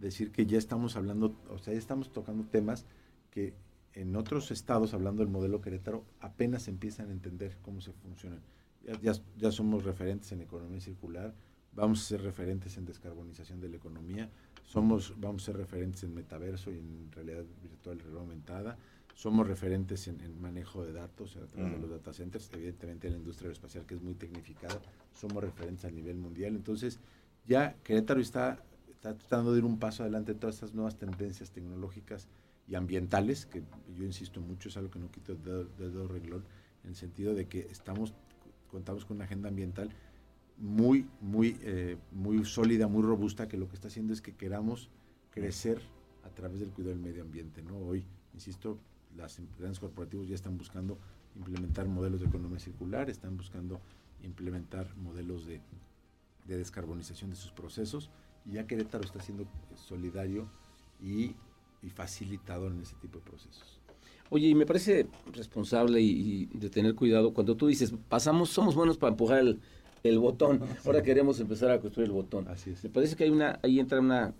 decir 0.00 0.32
que 0.32 0.46
ya 0.46 0.58
estamos 0.58 0.96
hablando, 0.96 1.34
o 1.50 1.58
sea, 1.58 1.72
ya 1.72 1.78
estamos 1.78 2.12
tocando 2.12 2.44
temas 2.44 2.84
que 3.30 3.54
en 3.94 4.16
otros 4.16 4.50
estados, 4.50 4.94
hablando 4.94 5.22
del 5.22 5.30
modelo 5.30 5.60
Querétaro, 5.60 6.04
apenas 6.20 6.68
empiezan 6.68 7.08
a 7.08 7.12
entender 7.12 7.58
cómo 7.62 7.80
se 7.80 7.92
funciona. 7.92 8.38
Ya, 9.00 9.12
ya, 9.36 9.52
somos 9.52 9.84
referentes 9.84 10.32
en 10.32 10.40
economía 10.40 10.80
circular, 10.80 11.34
vamos 11.72 12.02
a 12.02 12.04
ser 12.04 12.22
referentes 12.22 12.76
en 12.76 12.84
descarbonización 12.84 13.60
de 13.60 13.68
la 13.68 13.76
economía, 13.76 14.28
somos, 14.64 15.14
vamos 15.18 15.42
a 15.42 15.46
ser 15.46 15.56
referentes 15.56 16.02
en 16.02 16.14
metaverso 16.14 16.72
y 16.72 16.78
en 16.78 17.12
realidad 17.12 17.44
virtual 17.62 18.00
aumentada, 18.18 18.76
somos 19.14 19.46
referentes 19.46 20.08
en, 20.08 20.40
manejo 20.40 20.84
de 20.84 20.92
datos 20.92 21.36
a 21.36 21.46
través 21.46 21.72
de 21.72 21.78
los 21.78 21.90
data 21.90 22.12
centers, 22.12 22.50
evidentemente 22.54 23.06
en 23.06 23.12
la 23.12 23.18
industria 23.20 23.46
aeroespacial 23.46 23.86
que 23.86 23.94
es 23.94 24.02
muy 24.02 24.14
tecnificada, 24.14 24.80
somos 25.12 25.44
referentes 25.44 25.84
a 25.84 25.90
nivel 25.90 26.16
mundial, 26.16 26.56
entonces 26.56 26.98
ya 27.46 27.76
Querétaro 27.84 28.20
está, 28.20 28.64
está 28.90 29.14
tratando 29.14 29.52
de 29.52 29.58
ir 29.58 29.64
un 29.64 29.78
paso 29.78 30.02
adelante 30.02 30.32
en 30.32 30.40
todas 30.40 30.56
estas 30.56 30.74
nuevas 30.74 30.96
tendencias 30.96 31.52
tecnológicas 31.52 32.26
y 32.68 32.74
ambientales, 32.74 33.46
que 33.46 33.62
yo 33.96 34.04
insisto 34.04 34.40
mucho, 34.40 34.68
es 34.68 34.76
algo 34.76 34.90
que 34.90 34.98
no 34.98 35.10
quito 35.10 35.34
del 35.34 35.68
dedo 35.76 36.08
reglón, 36.08 36.44
en 36.84 36.90
el 36.90 36.96
sentido 36.96 37.34
de 37.34 37.46
que 37.46 37.60
estamos, 37.70 38.14
contamos 38.70 39.04
con 39.04 39.16
una 39.16 39.24
agenda 39.24 39.48
ambiental 39.48 39.90
muy, 40.58 41.08
muy, 41.20 41.58
eh, 41.62 41.96
muy 42.12 42.44
sólida, 42.44 42.86
muy 42.86 43.02
robusta, 43.02 43.48
que 43.48 43.56
lo 43.56 43.68
que 43.68 43.74
está 43.74 43.88
haciendo 43.88 44.12
es 44.12 44.20
que 44.20 44.34
queramos 44.34 44.88
crecer 45.30 45.80
a 46.24 46.30
través 46.30 46.60
del 46.60 46.70
cuidado 46.70 46.94
del 46.94 47.04
medio 47.04 47.22
ambiente. 47.22 47.62
¿no? 47.62 47.76
Hoy, 47.78 48.04
insisto, 48.34 48.78
las 49.16 49.38
empresas 49.38 49.80
corporativas 49.80 50.28
ya 50.28 50.34
están 50.34 50.56
buscando 50.56 50.98
implementar 51.36 51.86
modelos 51.88 52.20
de 52.20 52.26
economía 52.26 52.58
circular, 52.58 53.10
están 53.10 53.36
buscando 53.36 53.80
implementar 54.22 54.94
modelos 54.96 55.46
de, 55.46 55.60
de 56.46 56.56
descarbonización 56.56 57.30
de 57.30 57.36
sus 57.36 57.50
procesos, 57.52 58.10
y 58.44 58.52
ya 58.52 58.66
Querétaro 58.66 59.04
está 59.04 59.20
siendo 59.20 59.46
solidario 59.76 60.48
y 61.00 61.34
y 61.82 61.90
facilitado 61.90 62.68
en 62.68 62.80
ese 62.80 62.94
tipo 62.96 63.18
de 63.18 63.24
procesos. 63.24 63.80
Oye, 64.30 64.48
y 64.48 64.54
me 64.54 64.64
parece 64.64 65.06
responsable 65.32 66.00
y, 66.00 66.46
de 66.46 66.70
tener 66.70 66.94
cuidado 66.94 67.34
cuando 67.34 67.56
tú 67.56 67.66
dices, 67.66 67.92
pasamos, 68.08 68.48
somos 68.50 68.74
buenos 68.74 68.96
para 68.96 69.10
empujar 69.10 69.40
el, 69.40 69.60
el 70.02 70.18
botón, 70.18 70.60
ahora 70.86 71.02
queremos 71.02 71.38
empezar 71.40 71.70
a 71.70 71.80
construir 71.80 72.06
el 72.08 72.14
botón. 72.14 72.48
Así 72.48 72.70
es. 72.70 72.82
Me 72.82 72.90
parece 72.90 73.14
que 73.14 73.24
hay 73.24 73.30
una, 73.30 73.58
ahí 73.62 73.78
entra 73.78 74.00
una 74.00 74.34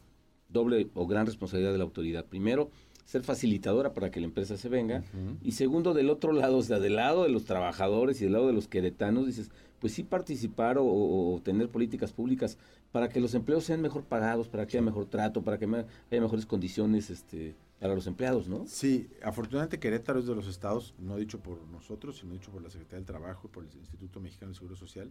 doble 0.48 0.88
o 0.94 1.06
gran 1.06 1.26
responsabilidad 1.26 1.72
de 1.72 1.78
la 1.78 1.84
autoridad. 1.84 2.24
Primero, 2.24 2.70
ser 3.04 3.22
facilitadora 3.22 3.92
para 3.94 4.10
que 4.10 4.20
la 4.20 4.26
empresa 4.26 4.56
se 4.56 4.68
venga. 4.68 5.02
Y 5.42 5.52
segundo, 5.52 5.94
del 5.94 6.10
otro 6.10 6.32
lado, 6.32 6.58
o 6.58 6.62
sea, 6.62 6.78
del 6.78 6.96
lado 6.96 7.24
de 7.24 7.28
los 7.28 7.44
trabajadores 7.44 8.20
y 8.20 8.24
del 8.24 8.34
lado 8.34 8.46
de 8.46 8.52
los 8.52 8.68
queretanos, 8.68 9.26
dices, 9.26 9.50
pues 9.80 9.92
sí 9.94 10.04
participar 10.04 10.76
o, 10.78 11.40
tener 11.42 11.68
políticas 11.68 12.12
públicas 12.12 12.56
para 12.92 13.08
que 13.08 13.20
los 13.20 13.34
empleos 13.34 13.64
sean 13.64 13.80
mejor 13.80 14.04
pagados, 14.04 14.48
para 14.48 14.66
que 14.66 14.76
haya 14.76 14.84
mejor 14.84 15.06
trato, 15.06 15.42
para 15.42 15.58
que 15.58 15.64
haya 15.64 16.20
mejores 16.20 16.46
condiciones 16.46 17.10
este, 17.10 17.56
para 17.80 17.94
los 17.94 18.06
empleados, 18.06 18.46
¿no? 18.46 18.64
Sí, 18.66 19.10
afortunadamente 19.24 19.80
Querétaro 19.80 20.20
es 20.20 20.26
de 20.26 20.36
los 20.36 20.46
estados, 20.46 20.94
no 20.98 21.16
dicho 21.16 21.40
por 21.40 21.60
nosotros, 21.66 22.18
sino 22.18 22.34
dicho 22.34 22.52
por 22.52 22.62
la 22.62 22.70
Secretaría 22.70 22.98
del 22.98 23.06
Trabajo 23.06 23.48
y 23.48 23.50
por 23.50 23.64
el 23.64 23.70
Instituto 23.76 24.20
Mexicano 24.20 24.52
de 24.52 24.54
Seguro 24.56 24.76
Social, 24.76 25.10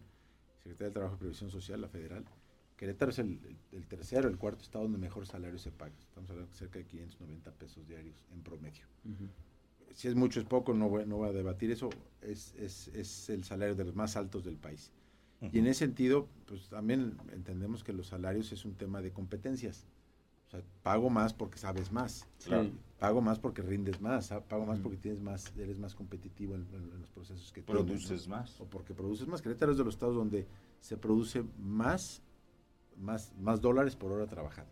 Secretaría 0.59 0.85
del 0.85 0.93
Trabajo 0.93 1.15
y 1.15 1.19
Previsión 1.19 1.51
Social, 1.51 1.81
la 1.81 1.89
federal. 1.89 2.23
Querétaro 2.81 3.11
es 3.11 3.19
el, 3.19 3.37
tercero, 3.87 4.27
el 4.27 4.39
cuarto 4.39 4.63
estado 4.63 4.85
donde 4.85 4.97
mejor 4.97 5.27
salario 5.27 5.59
se 5.59 5.71
paga. 5.71 5.93
Estamos 5.99 6.27
hablando 6.31 6.51
de 6.51 6.57
cerca 6.57 6.79
de 6.79 6.85
590 6.85 7.51
pesos 7.51 7.87
diarios 7.87 8.25
en 8.33 8.41
promedio 8.41 8.87
si 9.93 10.07
es 10.07 10.15
mucho 10.15 10.39
es 10.39 10.45
poco, 10.45 10.73
no 10.73 10.89
voy, 10.89 11.05
no 11.05 11.17
voy 11.17 11.29
a 11.29 11.31
debatir 11.31 11.69
eso, 11.69 11.89
es, 12.21 12.55
es, 12.57 12.87
es, 12.89 13.29
el 13.29 13.43
salario 13.43 13.75
de 13.75 13.83
los 13.83 13.95
más 13.95 14.15
altos 14.15 14.43
del 14.43 14.57
país. 14.57 14.91
Y 15.51 15.59
en 15.59 15.67
ese 15.67 15.85
sentido, 15.85 16.27
pues 16.45 16.69
también 16.69 17.17
entendemos 17.31 17.83
que 17.83 17.93
los 17.93 18.07
salarios 18.07 18.51
es 18.51 18.63
un 18.63 18.75
tema 18.75 19.01
de 19.01 19.11
competencias. 19.11 19.87
O 20.47 20.51
sea, 20.51 20.61
pago 20.83 21.09
más 21.09 21.33
porque 21.33 21.57
sabes 21.57 21.91
más. 21.91 22.27
Pago 22.99 23.21
más 23.21 23.39
porque 23.39 23.61
rindes 23.61 23.99
más. 24.01 24.31
Ah, 24.31 24.41
pago 24.41 24.65
más 24.65 24.79
porque 24.79 24.97
tienes 24.97 25.19
más, 25.19 25.51
eres 25.57 25.79
más 25.79 25.95
competitivo 25.95 26.53
en, 26.53 26.67
los 26.99 27.09
procesos 27.09 27.51
que 27.51 27.63
produces 27.63 28.27
más. 28.27 28.59
O 28.61 28.65
porque 28.65 28.93
produces 28.93 29.27
más. 29.27 29.41
Querétaro 29.41 29.71
es 29.71 29.79
de 29.79 29.83
los 29.83 29.95
estados 29.95 30.15
donde 30.15 30.45
se 30.79 30.95
produce 30.97 31.43
más, 31.57 32.21
más, 33.01 33.33
más 33.37 33.61
dólares 33.61 33.95
por 33.95 34.11
hora 34.11 34.27
trabajada. 34.27 34.69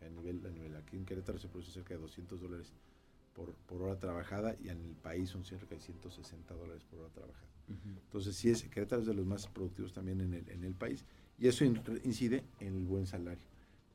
a 0.00 0.08
nivel, 0.08 0.44
a 0.46 0.50
nivel, 0.50 0.76
aquí 0.76 0.96
en 0.96 1.04
Querétaro 1.04 1.38
se 1.38 1.48
produce 1.48 1.72
cerca 1.72 1.94
de 1.94 2.00
200 2.00 2.40
dólares 2.40 2.72
por, 3.34 3.52
por, 3.66 3.82
hora 3.82 3.98
trabajada 3.98 4.54
y 4.62 4.68
en 4.68 4.80
el 4.80 4.94
país 4.94 5.30
son 5.30 5.44
cerca 5.44 5.74
de 5.74 5.80
160 5.80 6.54
dólares 6.54 6.84
por 6.84 7.00
hora 7.00 7.08
trabajada. 7.10 7.48
Entonces, 7.68 8.36
sí, 8.36 8.50
es, 8.50 8.62
Querétaro 8.64 9.02
es 9.02 9.08
de 9.08 9.14
los 9.14 9.26
más 9.26 9.46
productivos 9.48 9.92
también 9.92 10.20
en 10.20 10.34
el, 10.34 10.48
en 10.48 10.64
el 10.64 10.74
país 10.74 11.04
y 11.38 11.48
eso 11.48 11.64
incide 11.64 12.44
en 12.60 12.76
el 12.76 12.84
buen 12.84 13.06
salario. 13.06 13.46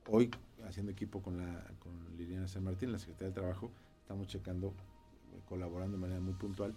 Hoy, 0.08 0.32
haciendo 0.68 0.92
equipo 0.92 1.22
con, 1.22 1.38
la, 1.38 1.63
con 1.80 1.94
Liliana 2.18 2.48
San 2.48 2.63
Martín, 2.63 2.92
la 2.92 3.00
Secretaría 3.00 3.28
del 3.28 3.36
Trabajo, 3.36 3.72
estamos 4.02 4.28
checando, 4.28 4.74
colaborando 5.48 5.98
de 5.98 6.02
manera 6.02 6.20
muy 6.20 6.34
puntual, 6.34 6.74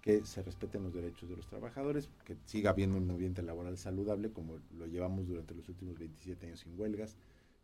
que 0.00 0.24
se 0.24 0.42
respeten 0.42 0.82
los 0.82 0.94
derechos 0.94 1.28
de 1.28 1.36
los 1.36 1.46
trabajadores, 1.46 2.08
que 2.24 2.36
siga 2.44 2.70
habiendo 2.70 2.96
un 2.96 3.10
ambiente 3.10 3.42
laboral 3.42 3.76
saludable, 3.76 4.30
como 4.30 4.58
lo 4.76 4.86
llevamos 4.86 5.26
durante 5.26 5.54
los 5.54 5.68
últimos 5.68 5.98
27 5.98 6.46
años 6.46 6.60
sin 6.60 6.78
huelgas, 6.78 7.16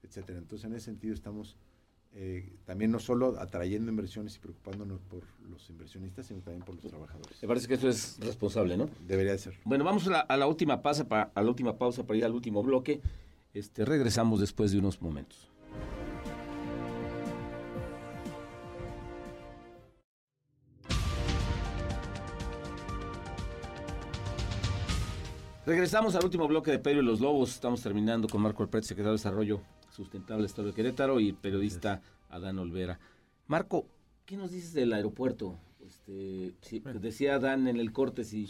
etcétera. 0.03 0.38
Entonces, 0.38 0.66
en 0.66 0.75
ese 0.75 0.87
sentido, 0.87 1.14
estamos 1.14 1.57
eh, 2.16 2.53
también 2.64 2.92
no 2.92 3.01
solo 3.01 3.40
atrayendo 3.40 3.90
inversiones 3.90 4.37
y 4.37 4.38
preocupándonos 4.38 5.01
por 5.03 5.23
los 5.51 5.68
inversionistas, 5.68 6.27
sino 6.27 6.40
también 6.40 6.64
por 6.64 6.77
los 6.77 6.85
trabajadores. 6.85 7.42
Me 7.42 7.49
parece 7.49 7.66
que 7.66 7.75
eso 7.75 7.88
es 7.88 8.18
responsable, 8.20 8.77
¿no? 8.77 8.88
Debería 9.07 9.37
ser. 9.37 9.59
Bueno, 9.64 9.83
vamos 9.85 10.07
a 10.07 10.37
la, 10.37 10.47
última 10.47 10.81
pausa 10.81 11.09
para, 11.09 11.33
a 11.35 11.42
la 11.42 11.49
última 11.49 11.77
pausa 11.77 12.07
para 12.07 12.16
ir 12.16 12.25
al 12.25 12.33
último 12.33 12.62
bloque. 12.62 13.01
Este, 13.53 13.85
regresamos 13.85 14.40
después 14.40 14.70
de 14.70 14.79
unos 14.79 15.03
momentos. 15.03 15.51
Regresamos 25.66 26.14
al 26.14 26.24
último 26.24 26.46
bloque 26.46 26.70
de 26.70 26.79
Pedro 26.79 27.00
y 27.00 27.05
los 27.07 27.20
Lobos. 27.20 27.55
Estamos 27.55 27.81
terminando 27.81 28.29
con 28.29 28.42
Marco 28.42 28.62
Alpret, 28.62 28.85
secretario 28.85 29.12
de 29.12 29.16
Desarrollo 29.16 29.62
Sustentable 29.88 30.44
Estado 30.44 30.68
de 30.68 30.74
Querétaro 30.74 31.20
y 31.20 31.33
periodista 31.33 32.03
Adán 32.29 32.59
Olvera. 32.59 33.00
Marco, 33.46 33.87
¿qué 34.27 34.37
nos 34.37 34.50
dices 34.50 34.74
del 34.74 34.92
aeropuerto? 34.92 35.59
Este, 35.81 36.55
decía 37.00 37.37
Adán 37.37 37.66
en 37.66 37.79
el 37.79 37.92
corte, 37.92 38.24
si 38.24 38.46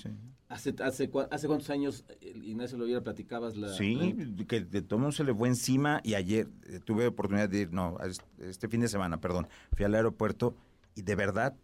hace, 0.49 0.75
hace, 0.83 1.11
hace 1.31 1.47
cuántos 1.47 1.71
años, 1.71 2.05
Ignacio 2.21 2.79
Loviera, 2.79 3.03
platicabas 3.03 3.57
la... 3.57 3.73
Sí, 3.75 4.17
que 4.49 4.63
de 4.63 4.83
mundo 4.97 5.13
se 5.13 5.23
le 5.23 5.33
fue 5.33 5.47
encima 5.47 6.01
y 6.03 6.15
ayer 6.15 6.49
eh, 6.67 6.81
tuve 6.85 7.07
oportunidad 7.07 7.49
de 7.49 7.61
ir, 7.61 7.73
no, 7.73 7.97
este 8.41 8.69
fin 8.69 8.81
de 8.81 8.89
semana, 8.89 9.21
perdón, 9.21 9.47
fui 9.77 9.85
al 9.85 9.95
aeropuerto 9.95 10.57
y 10.97 11.03
de 11.03 11.15
verdad 11.15 11.55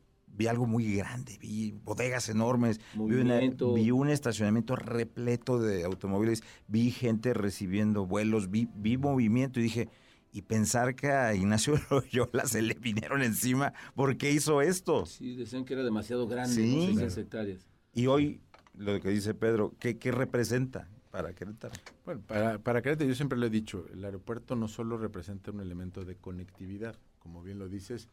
vi 0.41 0.47
algo 0.47 0.67
muy 0.67 0.97
grande, 0.97 1.37
vi 1.39 1.73
bodegas 1.85 2.31
enormes, 2.31 2.81
vi, 2.95 3.91
un 3.91 4.09
estacionamiento 4.09 4.75
repleto 4.75 5.61
de 5.61 5.85
automóviles, 5.85 6.43
vi 6.67 6.91
gente 6.91 7.35
recibiendo 7.35 8.07
vuelos, 8.07 8.51
vi, 8.51 8.67
vi 8.75 8.97
movimiento 8.97 9.61
y 9.61 9.65
dije, 9.65 9.91
y 10.33 10.41
pensar 10.41 10.95
que 10.95 11.09
a 11.09 11.35
Ignacio 11.35 11.75
Loyola 11.91 12.47
se 12.47 12.63
le 12.63 12.73
vinieron 12.73 13.23
encima, 13.23 13.75
¿por 13.95 14.17
qué 14.17 14.33
hizo 14.33 14.63
esto? 14.63 15.05
Sí, 15.05 15.37
decían 15.37 15.67
que 15.67 15.75
era 15.75 15.85
demasiado 15.85 16.27
grande, 16.27 16.55
sí. 16.55 17.21
hectáreas. 17.21 17.69
Y 17.93 18.07
hoy, 18.07 18.41
lo 18.73 18.99
que 18.99 19.11
dice 19.11 19.35
Pedro, 19.35 19.75
¿qué, 19.79 19.99
qué 19.99 20.11
representa? 20.11 20.89
Para 21.11 21.35
Querétaro. 21.35 21.75
Bueno, 22.07 22.23
para, 22.27 22.59
para 22.61 22.81
Querétaro 22.81 23.11
yo 23.11 23.15
siempre 23.15 23.37
lo 23.37 23.45
he 23.45 23.51
dicho, 23.51 23.85
el 23.93 24.03
aeropuerto 24.07 24.57
no 24.57 24.69
solo 24.69 24.97
representa 24.97 25.51
un 25.51 25.61
elemento 25.61 26.07
de 26.07 26.17
conectividad, 26.17 26.97
como 27.19 27.43
bien 27.43 27.59
lo 27.59 27.69
dices, 27.69 28.09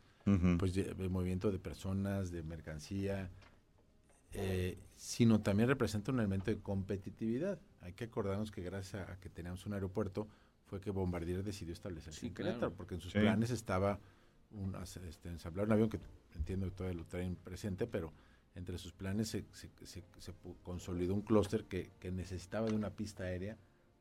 pues 0.57 0.73
de, 0.73 0.93
movimiento 1.09 1.51
de 1.51 1.59
personas, 1.59 2.31
de 2.31 2.43
mercancía, 2.43 3.29
eh, 4.33 4.77
sino 4.95 5.41
también 5.41 5.69
representa 5.69 6.11
un 6.11 6.19
elemento 6.19 6.51
de 6.51 6.59
competitividad. 6.59 7.59
Hay 7.81 7.93
que 7.93 8.05
acordarnos 8.05 8.51
que 8.51 8.61
gracias 8.61 9.07
a 9.09 9.19
que 9.19 9.29
teníamos 9.29 9.65
un 9.65 9.73
aeropuerto 9.73 10.27
fue 10.65 10.81
que 10.81 10.91
Bombardier 10.91 11.43
decidió 11.43 11.73
establecerse 11.73 12.27
en 12.27 12.33
Querétaro, 12.33 12.73
porque 12.73 12.95
en 12.95 13.01
sus 13.01 13.13
planes 13.13 13.51
estaba 13.51 13.99
un, 14.51 14.75
este, 15.07 15.29
ensamblar 15.29 15.65
un 15.65 15.71
avión 15.71 15.89
que 15.89 15.99
entiendo 16.35 16.65
que 16.67 16.75
todavía 16.75 16.99
lo 16.99 17.05
traen 17.05 17.35
presente, 17.35 17.87
pero 17.87 18.11
entre 18.55 18.77
sus 18.77 18.91
planes 18.91 19.29
se, 19.29 19.45
consolidó 20.63 21.13
un 21.13 21.21
clúster 21.21 21.65
que, 21.65 21.91
que, 21.99 22.11
necesitaba 22.11 22.67
de 22.67 22.75
una 22.75 22.89
pista 22.89 23.23
aérea 23.23 23.57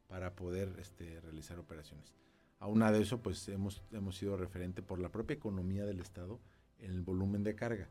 para 0.09 0.35
poder 0.35 0.75
este, 0.79 1.21
realizar 1.21 1.59
operaciones. 1.59 2.15
Aunado 2.59 2.97
de 2.97 3.03
eso, 3.03 3.21
pues 3.21 3.49
hemos, 3.49 3.83
hemos 3.93 4.17
sido 4.17 4.37
referente 4.37 4.83
por 4.83 4.99
la 4.99 5.11
propia 5.11 5.35
economía 5.35 5.85
del 5.85 6.01
Estado 6.01 6.41
en 6.79 6.91
el 6.91 7.03
volumen 7.03 7.43
de 7.43 7.55
carga. 7.55 7.89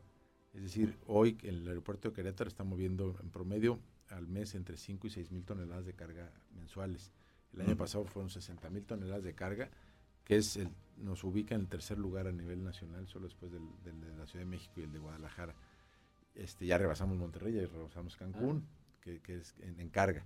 Es 0.54 0.62
decir, 0.62 0.96
hoy 1.06 1.38
el 1.42 1.66
aeropuerto 1.68 2.08
de 2.08 2.14
Querétaro 2.14 2.48
está 2.48 2.64
moviendo 2.64 3.16
en 3.22 3.30
promedio 3.30 3.78
al 4.08 4.26
mes 4.26 4.54
entre 4.54 4.76
5 4.76 5.06
y 5.06 5.10
6 5.10 5.30
mil 5.30 5.44
toneladas 5.44 5.84
de 5.84 5.92
carga 5.92 6.32
mensuales. 6.54 7.12
El 7.52 7.60
año 7.62 7.76
pasado 7.76 8.04
fueron 8.04 8.30
60 8.30 8.68
mil 8.70 8.84
toneladas 8.84 9.22
de 9.22 9.34
carga, 9.34 9.70
que 10.24 10.36
es 10.36 10.56
el, 10.56 10.68
nos 10.96 11.24
ubica 11.24 11.54
en 11.54 11.62
el 11.62 11.68
tercer 11.68 11.98
lugar 11.98 12.26
a 12.26 12.32
nivel 12.32 12.62
nacional, 12.62 13.06
solo 13.06 13.26
después 13.26 13.52
del, 13.52 13.62
de 13.84 14.16
la 14.16 14.26
Ciudad 14.26 14.44
de 14.44 14.50
México 14.50 14.74
y 14.80 14.84
el 14.84 14.92
de 14.92 14.98
Guadalajara. 14.98 15.54
Este, 16.34 16.66
ya 16.66 16.78
rebasamos 16.78 17.16
Monterrey, 17.16 17.54
ya 17.54 17.66
rebasamos 17.66 18.16
Cancún, 18.16 18.64
ah. 18.66 19.00
que, 19.00 19.20
que, 19.20 19.36
es 19.36 19.54
en 19.60 19.88
carga. 19.88 20.24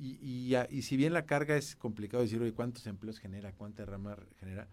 Y, 0.00 0.54
y, 0.70 0.82
si 0.82 0.96
bien 0.96 1.12
la 1.12 1.26
carga 1.26 1.56
es 1.56 1.74
complicado 1.74 2.22
decir, 2.22 2.40
oye, 2.40 2.52
¿cuántos 2.52 2.86
empleos 2.86 3.18
genera? 3.18 3.52
¿Cuánta 3.52 3.84
rama 3.84 4.16
genera? 4.38 4.68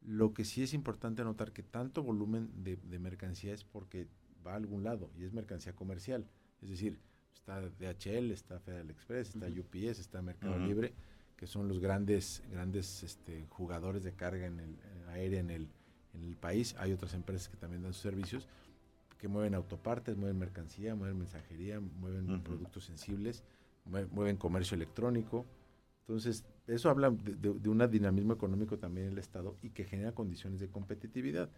Lo 0.00 0.32
que 0.32 0.46
sí 0.46 0.62
es 0.62 0.72
importante 0.72 1.22
notar 1.22 1.52
que 1.52 1.62
tanto 1.62 2.02
volumen 2.02 2.50
de, 2.64 2.78
mercancía 2.98 3.52
es 3.52 3.62
porque 3.62 4.08
va 4.46 4.52
a 4.52 4.56
algún 4.56 4.82
lado 4.82 5.10
y 5.18 5.24
es 5.24 5.34
mercancía 5.34 5.74
comercial. 5.74 6.26
Es 6.62 6.70
decir, 6.70 6.98
está 7.34 7.60
DHL, 7.60 8.30
está 8.30 8.58
Federal 8.60 8.88
Express, 8.90 9.34
está 9.34 9.48
UPS, 9.48 9.98
está 9.98 10.22
Mercado 10.22 10.58
Libre, 10.58 10.94
que 11.36 11.46
son 11.46 11.68
los 11.68 11.78
grandes, 11.78 12.42
grandes 12.50 13.02
este, 13.02 13.44
jugadores 13.50 14.02
de 14.02 14.14
carga 14.14 14.46
en 14.46 14.60
el, 14.60 14.76
aérea 15.10 15.40
en 15.40 15.50
el, 15.50 15.68
en 16.14 16.24
el 16.24 16.36
país. 16.36 16.74
Hay 16.78 16.92
otras 16.92 17.12
empresas 17.12 17.50
que 17.50 17.58
también 17.58 17.82
dan 17.82 17.92
sus 17.92 18.02
servicios, 18.02 18.48
que 19.18 19.28
mueven 19.28 19.54
autopartes, 19.54 20.16
mueven 20.16 20.38
mercancía, 20.38 20.94
mueven 20.94 21.18
mensajería, 21.18 21.80
mueven 21.80 22.42
productos 22.42 22.84
sensibles 22.84 23.44
mueven 23.90 24.36
comercio 24.36 24.74
electrónico. 24.74 25.46
Entonces, 26.00 26.44
eso 26.66 26.90
habla 26.90 27.10
de, 27.10 27.68
un 27.68 27.90
dinamismo 27.90 28.32
económico 28.32 28.78
también 28.78 29.06
en 29.06 29.12
el 29.12 29.18
Estado 29.18 29.56
y 29.62 29.70
que 29.70 29.84
genera 29.84 30.12
condiciones 30.12 30.60
de 30.60 30.68
competitividad. 30.68 31.48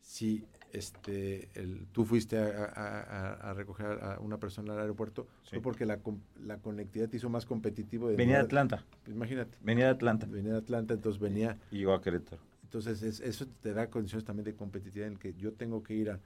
Si 0.00 0.44
este, 0.72 1.48
el, 1.54 1.86
tú 1.92 2.04
fuiste 2.04 2.38
a, 2.38 3.52
recoger 3.56 3.86
a 3.86 4.18
una 4.20 4.38
persona 4.38 4.72
al 4.72 4.80
aeropuerto, 4.80 5.26
fue 5.44 5.60
porque 5.60 5.84
la, 5.84 6.00
la, 6.40 6.58
conectividad 6.58 7.08
te 7.08 7.16
hizo 7.16 7.28
más 7.28 7.44
competitivo. 7.44 8.06
venía 8.08 8.36
de 8.36 8.42
Atlanta. 8.42 8.84
Imagínate. 9.06 9.58
Venía 9.60 9.86
de 9.86 9.90
Atlanta. 9.90 10.26
Venía 10.26 10.52
de 10.52 10.58
Atlanta, 10.58 10.94
entonces 10.94 11.20
venía. 11.20 11.58
Y 11.70 11.78
llegó 11.78 11.94
a 11.94 12.00
Querétaro. 12.00 12.40
Entonces, 12.62 13.02
eso 13.20 13.46
te 13.62 13.72
da 13.72 13.88
condiciones 13.88 14.24
también 14.24 14.44
de 14.44 14.54
competitividad 14.54 15.08
en 15.08 15.16
que 15.16 15.32
yo 15.34 15.52
tengo 15.54 15.82
que 15.82 15.94
ir 15.94 16.10
a, 16.10 16.20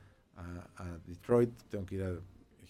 Detroit, 1.07 1.51
tengo 1.68 1.87
que 1.87 1.94
ir 1.96 2.03
a 2.03 2.18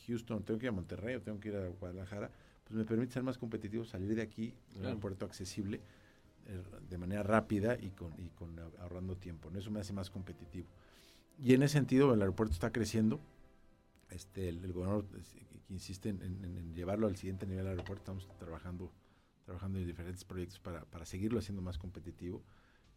Houston, 0.06 0.42
tengo 0.42 0.58
que 0.58 0.66
ir 0.66 0.70
a 0.70 0.72
Monterrey, 0.72 1.18
tengo 1.20 1.40
que 1.40 1.48
ir 1.48 1.56
a 1.56 1.68
Guadalajara 1.68 2.30
pues 2.72 2.78
me 2.78 2.86
permite 2.86 3.12
ser 3.12 3.22
más 3.22 3.36
competitivo, 3.36 3.84
salir 3.84 4.14
de 4.14 4.22
aquí, 4.22 4.54
un 4.76 4.86
aeropuerto 4.86 5.26
accesible, 5.26 5.82
eh, 6.46 6.62
de 6.88 6.96
manera 6.96 7.22
rápida 7.22 7.76
y 7.78 7.90
con, 7.90 8.14
y 8.18 8.30
con 8.30 8.58
ahorrando 8.80 9.14
tiempo. 9.14 9.50
¿no? 9.50 9.58
Eso 9.58 9.70
me 9.70 9.80
hace 9.80 9.92
más 9.92 10.08
competitivo. 10.08 10.66
Y 11.38 11.52
en 11.52 11.62
ese 11.62 11.74
sentido, 11.74 12.14
el 12.14 12.22
aeropuerto 12.22 12.54
está 12.54 12.72
creciendo. 12.72 13.20
Este, 14.08 14.48
el, 14.48 14.72
gobernador 14.72 15.04
pues, 15.04 15.36
insiste 15.68 16.08
en, 16.08 16.72
llevarlo 16.74 17.08
al 17.08 17.16
siguiente 17.16 17.46
nivel 17.46 17.64
del 17.64 17.72
aeropuerto. 17.72 18.00
Estamos 18.00 18.38
trabajando, 18.38 18.90
trabajando 19.44 19.78
en 19.78 19.86
diferentes 19.86 20.24
proyectos 20.24 20.58
para, 20.58 20.86
para 20.86 21.04
seguirlo 21.04 21.40
haciendo 21.40 21.60
más 21.60 21.76
competitivo. 21.76 22.42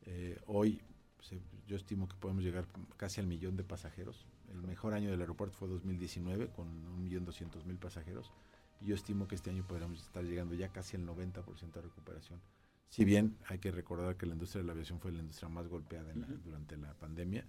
Eh, 0.03 0.39
hoy 0.45 0.81
pues, 1.17 1.31
yo 1.67 1.75
estimo 1.75 2.07
que 2.07 2.15
podemos 2.15 2.45
llegar 2.45 2.65
casi 2.95 3.19
al 3.19 3.27
millón 3.27 3.57
de 3.57 3.65
pasajeros. 3.65 4.25
El 4.49 4.61
mejor 4.63 4.93
año 4.93 5.11
del 5.11 5.19
aeropuerto 5.19 5.57
fue 5.57 5.67
2019 5.67 6.47
con 6.47 6.69
un 6.69 7.03
millón 7.03 7.25
yo 8.81 8.95
estimo 8.95 9.27
que 9.27 9.35
este 9.35 9.49
año 9.49 9.65
podríamos 9.65 10.01
estar 10.01 10.23
llegando 10.23 10.55
ya 10.55 10.69
casi 10.69 10.97
al 10.97 11.05
90% 11.05 11.71
de 11.71 11.81
recuperación. 11.81 12.39
Si 12.89 13.03
bien 13.03 13.35
hay 13.47 13.59
que 13.59 13.71
recordar 13.71 14.15
que 14.15 14.25
la 14.25 14.33
industria 14.33 14.61
de 14.61 14.67
la 14.67 14.73
aviación 14.73 14.99
fue 14.99 15.11
la 15.11 15.19
industria 15.19 15.49
más 15.49 15.67
golpeada 15.67 16.13
durante 16.43 16.77
la 16.77 16.93
pandemia, 16.93 17.45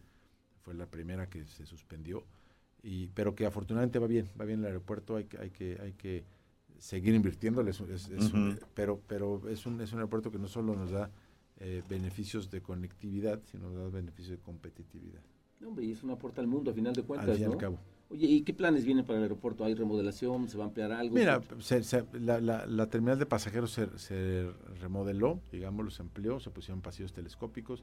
fue 0.63 0.75
la 0.75 0.87
primera 0.87 1.29
que 1.29 1.45
se 1.45 1.67
suspendió, 1.67 2.25
y, 2.83 3.09
pero 3.09 3.35
que 3.35 3.47
afortunadamente 3.47 3.99
va 3.99 4.07
bien, 4.07 4.29
va 4.41 4.45
bien 4.45 4.61
el 4.61 4.67
aeropuerto, 4.67 5.17
hay 5.17 5.25
que, 5.25 5.39
hay 5.39 5.51
que, 5.51 5.79
hay 5.81 5.93
que 5.93 6.25
seguir 6.79 7.15
invirtiéndole, 7.15 7.73
pero, 8.75 9.01
pero 9.07 9.49
es, 9.49 9.67
un, 9.67 9.81
es 9.81 9.93
un 9.93 9.99
aeropuerto 9.99 10.31
que 10.31 10.39
no 10.39 10.49
solo 10.49 10.75
nos 10.75 10.91
da 10.91 11.11
eh, 11.59 11.83
beneficios 11.89 12.51
de 12.51 12.61
conectividad, 12.61 13.41
sino 13.45 13.71
nos 13.71 13.93
da 13.93 13.99
beneficios 13.99 14.39
de 14.39 14.43
competitividad. 14.43 15.23
hombre, 15.65 15.87
y 15.87 15.93
es 15.93 16.03
una 16.03 16.17
puerta 16.17 16.41
al 16.41 16.47
mundo, 16.47 16.71
a 16.71 16.75
final 16.75 16.93
de 16.93 17.03
cuentas. 17.03 17.31
Al 17.31 17.37
fin 17.37 17.49
y 17.49 17.53
al 17.53 17.59
cabo. 17.59 17.79
Oye, 18.09 18.27
¿y 18.27 18.43
qué 18.43 18.55
planes 18.55 18.85
vienen 18.85 19.05
para 19.05 19.19
el 19.19 19.25
aeropuerto? 19.25 19.65
¿Hay 19.65 19.75
remodelación? 19.75 20.49
¿Se 20.49 20.57
va 20.57 20.65
a 20.65 20.67
ampliar 20.69 20.93
algo? 20.93 21.15
Mira, 21.15 21.43
la, 22.21 22.87
terminal 22.87 23.19
de 23.19 23.27
pasajeros 23.27 23.73
se, 23.73 24.51
remodeló, 24.81 25.41
digamos, 25.51 25.95
se 25.95 26.03
amplió, 26.03 26.39
se 26.39 26.51
pusieron 26.51 26.83
pasillos 26.83 27.13
telescópicos, 27.13 27.83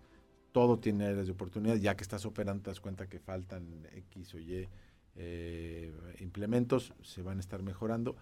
todo 0.52 0.80
tiene 0.80 1.06
áreas 1.06 1.26
de 1.26 1.34
oportunidad, 1.34 1.76
ya 1.76 1.96
que 1.96 2.04
estás 2.04 2.26
operando 2.26 2.64
te 2.64 2.70
das 2.70 2.80
cuenta 2.80 3.08
que 3.08 3.20
faltan 3.20 3.88
X 4.12 4.36
o 4.36 4.40
Y 4.40 4.68
eh, 5.16 5.94
implementos, 6.20 6.94
se 7.02 7.22
van 7.22 7.38
a 7.38 7.42
estar 7.42 7.62
mejorando 7.62 8.16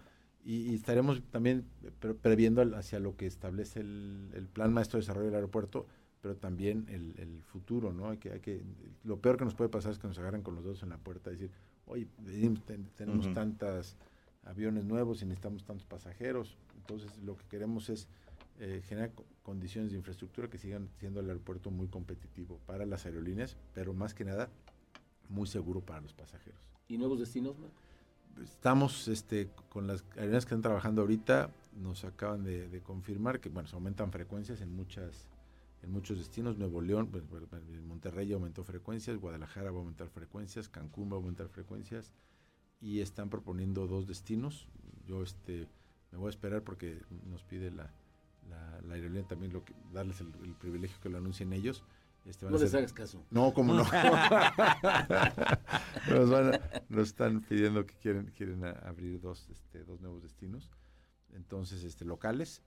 y, 0.44 0.74
estaremos 0.74 1.22
también 1.30 1.64
previendo 2.20 2.62
hacia 2.76 2.98
lo 2.98 3.16
que 3.16 3.26
establece 3.26 3.80
el, 3.80 4.48
plan 4.52 4.72
maestro 4.72 4.98
de 4.98 5.02
desarrollo 5.02 5.26
del 5.26 5.36
aeropuerto, 5.36 5.86
pero 6.22 6.36
también 6.36 6.86
el, 6.88 7.42
futuro, 7.42 7.92
¿no? 7.92 8.08
Hay 8.08 8.16
que, 8.16 8.32
hay 8.32 8.40
que, 8.40 8.62
lo 9.04 9.20
peor 9.20 9.36
que 9.36 9.44
nos 9.44 9.54
puede 9.54 9.68
pasar 9.68 9.92
es 9.92 9.98
que 9.98 10.06
nos 10.06 10.18
agarren 10.18 10.42
con 10.42 10.54
los 10.54 10.64
dedos 10.64 10.82
en 10.82 10.88
la 10.88 10.96
puerta 10.96 11.30
y 11.30 11.34
decir, 11.34 11.50
oye, 11.86 12.06
tenemos 12.96 13.34
tantos 13.34 13.34
tantas 13.34 13.96
aviones 14.44 14.84
nuevos 14.84 15.20
y 15.20 15.26
necesitamos 15.26 15.64
tantos 15.64 15.84
pasajeros. 15.84 16.56
Entonces, 16.76 17.18
lo 17.18 17.36
que 17.36 17.44
queremos 17.46 17.90
es 17.90 18.08
eh, 18.60 18.82
generar 18.86 19.12
condiciones 19.42 19.90
de 19.90 19.98
infraestructura 19.98 20.48
que 20.48 20.58
sigan 20.58 20.88
siendo 20.98 21.20
el 21.20 21.28
aeropuerto 21.28 21.72
muy 21.72 21.88
competitivo 21.88 22.60
para 22.66 22.86
las 22.86 23.04
aerolíneas, 23.04 23.56
pero 23.74 23.92
más 23.92 24.14
que 24.14 24.24
nada 24.24 24.48
muy 25.28 25.48
seguro 25.48 25.80
para 25.80 26.00
los 26.00 26.12
pasajeros. 26.12 26.60
¿Y 26.86 26.98
nuevos 26.98 27.18
destinos? 27.18 27.56
Estamos 28.40 29.08
este, 29.08 29.50
con 29.68 29.88
las 29.88 30.04
aerolíneas 30.12 30.44
que 30.44 30.54
están 30.54 30.62
trabajando 30.62 31.02
ahorita, 31.02 31.50
nos 31.80 32.04
acaban 32.04 32.44
de, 32.44 32.80
confirmar 32.84 33.40
que 33.40 33.48
bueno, 33.48 33.68
se 33.68 33.74
aumentan 33.74 34.12
frecuencias 34.12 34.60
en 34.60 34.72
muchas 34.72 35.28
en 35.82 35.90
muchos 35.90 36.18
destinos. 36.18 36.58
Nuevo 36.58 36.80
León, 36.80 37.10
Monterrey 37.86 38.32
aumentó 38.32 38.64
frecuencias, 38.64 39.18
Guadalajara 39.18 39.70
va 39.70 39.78
a 39.78 39.80
aumentar 39.80 40.08
frecuencias, 40.08 40.68
Cancún 40.68 41.10
va 41.10 41.14
a 41.14 41.16
aumentar 41.16 41.48
frecuencias 41.48 42.12
y 42.80 43.00
están 43.00 43.30
proponiendo 43.30 43.86
dos 43.86 44.06
destinos. 44.06 44.68
Yo 45.06 45.22
este 45.22 45.68
me 46.10 46.18
voy 46.18 46.26
a 46.26 46.30
esperar 46.30 46.62
porque 46.62 47.00
nos 47.26 47.42
pide 47.42 47.70
la, 47.70 47.90
la, 48.48 48.94
aerolínea 48.94 49.26
también 49.26 49.52
lo 49.52 49.64
que, 49.64 49.74
darles 49.92 50.20
el, 50.20 50.54
privilegio 50.54 51.00
que 51.00 51.08
lo 51.08 51.18
anuncien 51.18 51.52
ellos. 51.52 51.84
Este, 52.24 52.48
no 52.48 52.56
les 52.56 52.72
hagas 52.74 52.92
caso. 52.92 53.24
No, 53.30 53.52
como 53.52 53.74
no. 53.74 53.84
nos, 56.88 57.08
están 57.08 57.40
pidiendo 57.40 57.84
que 57.84 57.96
quieren 57.96 58.26
quieren 58.26 58.64
abrir 58.64 59.20
dos 59.20 59.48
este, 59.50 59.82
dos 59.84 60.00
nuevos 60.00 60.22
destinos. 60.22 60.70
Entonces, 61.30 61.82
este 61.82 62.04
locales, 62.04 62.62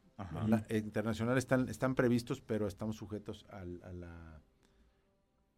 internacionales 0.70 1.43
están 1.43 1.70
están 1.70 1.95
previstos, 1.95 2.41
pero 2.41 2.68
estamos 2.68 2.95
sujetos 2.95 3.45
a 3.49 3.66
la 3.66 4.41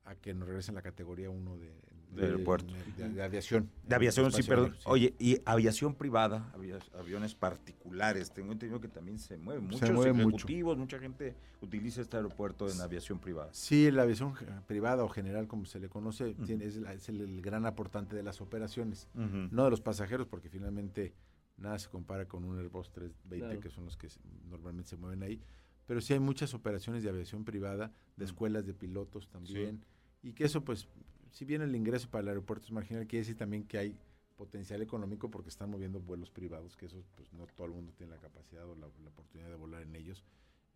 a 0.08 0.16
que 0.16 0.34
nos 0.34 0.48
regresen 0.48 0.74
la 0.76 0.82
categoría 0.82 1.30
1 1.30 1.58
de, 1.58 1.74
de, 2.12 2.24
aeropuerto. 2.24 2.74
De, 2.96 3.22
aviación. 3.22 3.70
De 3.86 3.96
aviación, 3.96 4.32
sí, 4.32 4.42
perdón. 4.42 4.76
Oye, 4.86 5.14
y 5.20 5.42
aviación 5.46 5.96
privada, 5.96 6.54
aviones 6.98 7.36
particulares, 7.36 8.32
tengo 8.32 8.54
entendido 8.54 8.80
que 8.80 8.88
también 8.88 9.20
se 9.20 9.38
mueven 9.38 9.66
muchos 9.66 9.82
ejecutivos, 9.84 10.78
mucha 10.78 10.98
gente 11.00 11.36
utiliza 11.62 12.02
este 12.02 12.16
aeropuerto 12.16 12.70
en 12.70 12.80
aviación 12.80 13.20
privada. 13.20 13.50
Sí, 13.52 13.92
la 13.92 14.04
aviación 14.04 14.34
privada 14.66 15.04
o 15.04 15.10
general, 15.10 15.48
como 15.48 15.66
se 15.66 15.80
le 15.80 15.90
conoce, 15.90 16.36
tiene, 16.46 16.66
es, 16.66 16.78
el, 17.10 17.42
gran 17.42 17.66
aportante 17.66 18.16
de 18.16 18.24
las 18.24 18.40
operaciones, 18.40 19.10
no 19.14 19.66
de 19.66 19.70
los 19.70 19.82
pasajeros, 19.82 20.28
porque 20.28 20.50
finalmente 20.50 21.14
nada 21.58 21.78
se 21.80 21.90
compara 21.90 22.28
con 22.28 22.44
un 22.44 22.58
Airbus 22.58 22.92
320, 22.92 23.60
que 23.60 23.70
son 23.70 23.86
los 23.86 23.98
que 23.98 24.08
normalmente 24.50 24.90
se 24.90 24.98
mueven 24.98 25.24
ahí. 25.24 25.42
Pero 25.86 26.02
sí 26.02 26.14
hay 26.14 26.20
muchas 26.20 26.54
operaciones 26.54 27.04
de 27.04 27.10
aviación 27.10 27.46
privada, 27.46 27.94
de 28.16 28.26
escuelas 28.26 28.66
de 28.66 28.74
pilotos 28.74 29.28
también 29.30 29.84
y 30.22 30.34
que 30.34 30.44
eso 30.44 30.64
pues 30.64 30.88
si 31.32 31.46
bien 31.46 31.62
el 31.62 31.76
ingreso 31.76 32.10
para 32.10 32.24
el 32.24 32.28
aeropuerto 32.30 32.66
es 32.66 32.72
marginal, 32.72 33.08
quiere 33.08 33.22
decir 33.22 33.38
también 33.38 33.64
que 33.64 33.78
hay 33.78 33.96
potencial 34.36 34.82
económico 34.82 35.30
porque 35.30 35.50
están 35.50 35.70
moviendo 35.70 36.00
vuelos 36.00 36.30
privados, 36.30 36.76
que 36.78 36.86
eso 36.86 37.04
pues 37.16 37.32
no 37.34 37.46
todo 37.48 37.68
el 37.68 37.74
mundo 37.74 37.94
tiene 37.96 38.14
la 38.14 38.20
capacidad 38.20 38.68
o 38.68 38.76
la, 38.76 38.88
oportunidad 38.88 39.50
de 39.50 39.56
volar 39.56 39.82
en 39.82 39.96
ellos, 39.96 40.24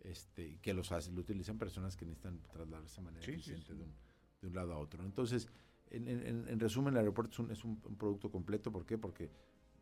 este, 0.04 0.58
que 0.60 0.74
los 0.74 0.92
hacen, 0.92 1.16
lo 1.16 1.22
utilizan 1.22 1.58
personas 1.58 1.96
que 1.96 2.06
necesitan 2.06 2.42
trasladarse 2.52 2.98
de 2.98 3.06
manera 3.06 3.26
eficiente 3.26 3.74
De, 3.74 3.84
un, 3.84 3.94
de, 4.42 4.48
un, 4.48 4.56
lado 4.56 4.74
a 4.74 4.78
otro. 4.78 5.04
Entonces, 5.04 5.48
en, 5.90 6.08
en, 6.08 6.48
en, 6.48 6.60
resumen, 6.60 6.94
el 6.94 7.00
aeropuerto 7.00 7.34
es, 7.34 7.40
un, 7.40 7.52
es 7.52 7.64
un, 7.64 7.78
producto 7.98 8.32
completo, 8.32 8.72
¿por 8.72 8.86
qué? 8.86 8.98
Porque 8.98 9.30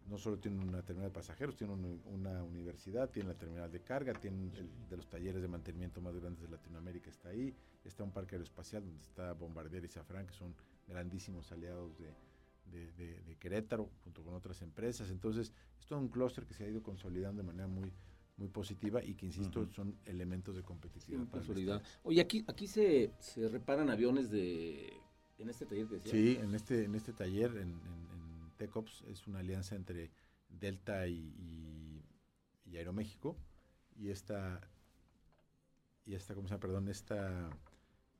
no 0.09 0.17
solo 0.17 0.37
tiene 0.39 0.61
una 0.61 0.81
terminal 0.81 1.09
de 1.09 1.13
pasajeros, 1.13 1.55
tiene 1.55 1.73
una 2.05 2.43
universidad, 2.43 3.09
tiene 3.09 3.29
la 3.29 3.35
terminal 3.35 3.71
de 3.71 3.81
carga, 3.81 4.13
tiene 4.13 4.51
el, 4.57 4.69
de 4.89 4.97
los 4.97 5.07
talleres 5.07 5.41
de 5.41 5.47
mantenimiento 5.47 6.01
más 6.01 6.15
grandes 6.15 6.41
de 6.41 6.49
Latinoamérica 6.49 7.09
está 7.09 7.29
ahí, 7.29 7.53
está 7.85 8.03
un 8.03 8.11
parque 8.11 8.35
aeroespacial 8.35 8.83
donde 8.83 9.03
está 9.03 9.33
Bombardier 9.33 9.85
y 9.85 9.87
Safran, 9.87 10.25
que 10.25 10.33
son 10.33 10.55
grandísimos 10.87 11.51
aliados 11.51 11.97
de, 11.97 12.11
de, 12.71 13.35
Querétaro, 13.39 13.89
junto 14.03 14.23
con 14.23 14.33
otras 14.33 14.61
empresas. 14.61 15.09
Entonces, 15.09 15.53
es 15.79 15.85
todo 15.85 15.99
un 15.99 16.09
clúster 16.09 16.45
que 16.45 16.53
se 16.53 16.65
ha 16.65 16.67
ido 16.67 16.83
consolidando 16.83 17.41
de 17.41 17.47
manera 17.47 17.67
muy 17.67 17.91
muy 18.39 18.47
positiva 18.47 19.03
y 19.03 19.15
que, 19.15 19.25
insisto, 19.25 19.67
son 19.67 19.97
elementos 20.05 20.55
de 20.55 20.63
competitividad. 20.63 21.81
Sí, 21.83 21.99
Oye, 22.03 22.21
aquí, 22.21 22.45
aquí 22.47 22.67
se, 22.67 23.11
se 23.19 23.49
reparan 23.49 23.89
aviones 23.89 24.31
de... 24.31 24.93
En 25.37 25.49
este 25.49 25.65
taller 25.65 25.87
que 25.87 25.95
decía. 25.95 26.11
Sí, 26.11 26.37
en 26.41 26.55
este, 26.55 26.85
en 26.85 26.95
este 26.95 27.13
taller, 27.13 27.51
en, 27.51 27.69
en, 27.69 28.18
TECOPS, 28.59 29.05
es 29.07 29.25
una 29.25 29.39
alianza 29.39 29.75
entre 29.75 30.11
Delta 30.49 31.07
y, 31.07 32.03
y, 32.65 32.77
Aeroméxico. 32.77 33.35
Y 33.95 34.09
esta, 34.09 34.61
y 36.05 36.13
esta, 36.13 36.35
¿cómo 36.35 36.47
se 36.47 36.51
llama? 36.53 36.61
Perdón, 36.61 36.87
esta 36.87 37.49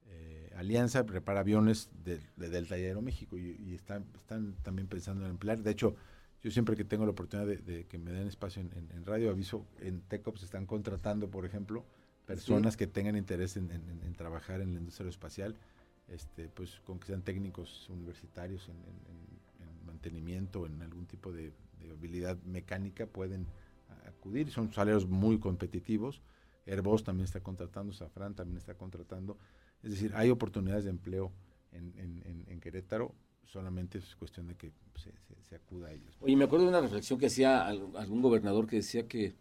eh, 0.08 0.52
alianza 0.56 1.06
prepara 1.06 1.42
aviones 1.42 1.90
de, 2.04 2.20
Delta 2.36 2.78
y 2.78 2.86
Aeroméxico 2.86 3.38
y, 3.38 3.56
y 3.60 3.76
están, 3.76 4.08
están 4.16 4.56
también 4.64 4.88
pensando 4.88 5.24
en 5.26 5.32
emplear. 5.32 5.60
De 5.62 5.72
hecho, 5.72 5.96
yo 6.42 6.52
siempre 6.52 6.76
que 6.76 6.86
tengo 6.86 7.06
la 7.06 7.12
oportunidad 7.12 7.48
de, 7.48 7.86
que 7.86 7.98
me 7.98 8.12
den 8.12 8.28
espacio 8.28 8.62
en, 8.62 9.06
radio, 9.06 9.30
aviso, 9.30 9.66
en 9.82 10.02
TECOPS 10.02 10.44
están 10.44 10.66
contratando, 10.66 11.30
por 11.30 11.46
ejemplo, 11.46 11.84
personas 12.26 12.78
que 12.78 12.88
tengan 12.88 13.18
interés 13.18 13.58
en, 13.58 13.70
trabajar 14.16 14.62
en 14.62 14.74
la 14.74 14.80
industria 14.80 15.04
aeroespacial, 15.04 15.56
este, 16.08 16.48
pues 16.48 16.80
con 16.86 17.00
que 17.00 17.08
sean 17.08 17.24
técnicos 17.24 17.90
universitarios 17.90 18.70
en, 18.70 19.39
mantenimiento, 20.00 20.66
en 20.66 20.82
algún 20.82 21.06
tipo 21.06 21.32
de, 21.32 21.52
habilidad 21.92 22.38
mecánica, 22.44 23.06
pueden 23.06 23.48
acudir. 24.08 24.50
Son 24.52 24.72
salarios 24.72 25.08
muy 25.08 25.40
competitivos. 25.40 26.22
Airbus 26.66 27.04
también 27.04 27.26
está 27.26 27.42
contratando, 27.42 27.94
Safran 27.94 28.36
también 28.36 28.58
está 28.58 28.76
contratando. 28.76 29.38
Es 29.84 29.92
decir, 29.92 30.12
hay 30.16 30.30
oportunidades 30.30 30.86
de 30.86 30.92
empleo 30.92 31.32
en, 31.72 32.60
Querétaro, 32.62 33.16
solamente 33.46 33.98
es 33.98 34.16
cuestión 34.16 34.48
de 34.48 34.56
que 34.56 34.72
se, 34.96 35.56
acuda 35.56 35.88
a 35.88 35.94
ellos. 35.94 36.16
Oye, 36.20 36.36
me 36.36 36.44
acuerdo 36.44 36.66
de 36.66 36.70
una 36.70 36.82
reflexión 36.82 37.18
que 37.18 37.28
hacía 37.28 37.66
algún 37.66 38.22
gobernador 38.22 38.68
que 38.68 38.78
decía 38.78 39.08
que, 39.08 39.34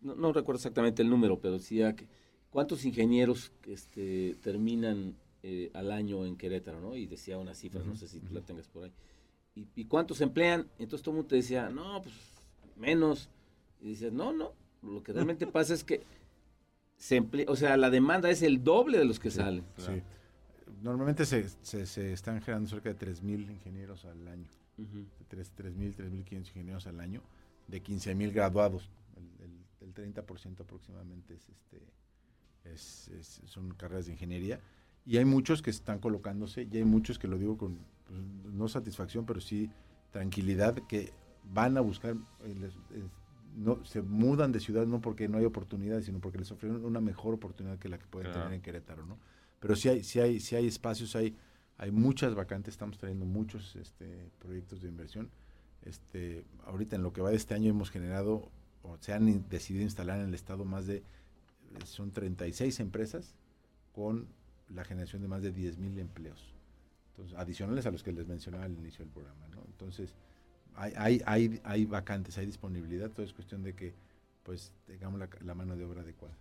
no, 0.00 0.32
recuerdo 0.32 0.56
exactamente 0.56 1.02
el 1.02 1.10
número, 1.10 1.38
pero 1.38 1.54
decía 1.54 1.94
que 1.94 2.08
cuántos 2.50 2.84
ingenieros 2.84 3.52
este, 3.66 4.36
terminan 4.42 5.14
eh, 5.42 5.70
al 5.74 5.92
año 5.92 6.24
en 6.24 6.36
Querétaro, 6.36 6.80
¿no? 6.80 6.96
Y 6.96 7.06
decía 7.06 7.38
una 7.38 7.54
cifra, 7.54 7.82
no 7.84 7.94
sé 7.94 8.08
si 8.08 8.20
tú 8.20 8.34
la 8.34 8.40
tengas 8.40 8.66
por 8.68 8.84
ahí. 8.84 8.92
¿Y, 9.56 9.66
¿Y, 9.74 9.84
cuántos 9.86 10.20
emplean? 10.20 10.68
Entonces 10.78 11.02
todo 11.02 11.12
el 11.12 11.16
mundo 11.16 11.28
te 11.28 11.36
decía, 11.36 11.68
no, 11.70 12.02
pues 12.02 12.14
menos. 12.76 13.28
Y 13.80 13.88
dices, 13.88 14.12
no, 14.12 14.32
no, 14.32 14.52
lo 14.82 15.02
que 15.02 15.12
realmente 15.12 15.46
pasa 15.48 15.74
es 15.74 15.82
que 15.82 16.02
se 16.96 17.22
o 17.48 17.56
sea, 17.56 17.76
la 17.76 17.90
demanda 17.90 18.30
es 18.30 18.42
el 18.42 18.62
doble 18.62 18.98
de 18.98 19.04
los 19.04 19.18
que 19.18 19.30
salen. 19.30 19.64
Sí. 19.76 20.02
Normalmente 20.82 21.24
se, 21.24 21.48
se, 21.62 22.12
están 22.12 22.40
generando 22.40 22.68
cerca 22.68 22.92
de 22.92 22.98
3.000 22.98 23.50
ingenieros 23.50 24.04
al 24.04 24.28
año. 24.28 24.48
Uh 24.78 24.82
-huh. 24.82 25.06
3.000, 25.30 25.94
3.500 25.96 26.48
ingenieros 26.48 26.86
al 26.86 27.00
año, 27.00 27.22
de 27.68 27.82
15.000 27.82 28.32
graduados. 28.32 28.90
El, 29.16 29.50
el, 29.88 29.94
30% 29.94 30.60
aproximadamente 30.60 31.34
es 31.34 31.48
este, 31.48 31.80
es, 32.64 33.40
son 33.46 33.72
carreras 33.74 34.06
de 34.06 34.12
ingeniería. 34.12 34.60
Y 35.06 35.16
hay 35.18 35.24
muchos 35.24 35.62
que 35.62 35.70
están 35.70 35.98
colocándose, 36.00 36.68
y 36.70 36.76
hay 36.76 36.84
muchos 36.84 37.18
que 37.18 37.28
lo 37.28 37.38
digo 37.38 37.56
con, 37.56 37.78
pues, 38.06 38.20
no 38.54 38.68
satisfacción, 38.68 39.26
pero 39.26 39.40
sí 39.40 39.70
tranquilidad, 40.10 40.74
que 40.86 41.12
van 41.52 41.76
a 41.76 41.80
buscar, 41.80 42.16
eh, 42.44 42.70
no 43.56 43.84
se 43.84 44.02
mudan 44.02 44.52
de 44.52 44.60
ciudad 44.60 44.86
no 44.86 45.00
porque 45.00 45.28
no 45.28 45.38
hay 45.38 45.44
oportunidades, 45.44 46.06
sino 46.06 46.20
porque 46.20 46.38
les 46.38 46.50
ofrecen 46.50 46.84
una 46.84 47.00
mejor 47.00 47.34
oportunidad 47.34 47.78
que 47.78 47.88
la 47.88 47.98
que 47.98 48.06
pueden 48.06 48.32
tener 48.32 48.52
en 48.52 48.60
Querétaro, 48.60 49.06
¿no? 49.06 49.18
Pero 49.60 49.74
sí 49.76 49.88
hay, 49.88 50.04
sí 50.04 50.20
hay, 50.20 50.40
sí 50.40 50.56
hay 50.56 50.66
espacios, 50.66 51.16
hay, 51.16 51.34
hay 51.78 51.90
muchas 51.90 52.34
vacantes, 52.34 52.74
estamos 52.74 52.98
trayendo 52.98 53.24
muchos 53.24 53.76
este, 53.76 54.30
proyectos 54.38 54.82
de 54.82 54.88
inversión. 54.88 55.30
Este, 55.82 56.44
ahorita 56.66 56.96
en 56.96 57.02
lo 57.02 57.12
que 57.12 57.22
va 57.22 57.30
de 57.30 57.36
este 57.36 57.54
año 57.54 57.70
hemos 57.70 57.90
generado, 57.90 58.50
o 58.82 58.96
se 59.00 59.12
han 59.12 59.48
decidido 59.48 59.84
instalar 59.84 60.20
en 60.20 60.26
el 60.26 60.34
estado 60.34 60.64
más 60.64 60.86
de, 60.86 61.02
son 61.84 62.10
36 62.10 62.80
empresas 62.80 63.34
con 63.92 64.26
la 64.68 64.84
generación 64.84 65.22
de 65.22 65.28
más 65.28 65.42
de 65.42 65.52
10 65.52 65.78
mil 65.78 65.98
empleos. 65.98 66.55
Entonces, 67.16 67.38
adicionales 67.38 67.86
a 67.86 67.90
los 67.90 68.02
que 68.02 68.12
les 68.12 68.26
mencionaba 68.26 68.64
al 68.64 68.72
inicio 68.72 69.04
del 69.04 69.12
programa. 69.12 69.46
Entonces, 69.66 70.14
hay, 70.74 70.92
hay, 70.96 71.22
hay, 71.24 71.60
hay 71.64 71.84
vacantes, 71.86 72.36
hay 72.36 72.44
disponibilidad, 72.44 73.10
todo 73.10 73.24
es 73.24 73.32
cuestión 73.32 73.62
de 73.62 73.74
que 73.74 73.94
pues 74.42 74.72
tengamos 74.86 75.18
la, 75.40 75.54
mano 75.54 75.76
de 75.76 75.84
obra 75.84 76.02
adecuada. 76.02 76.36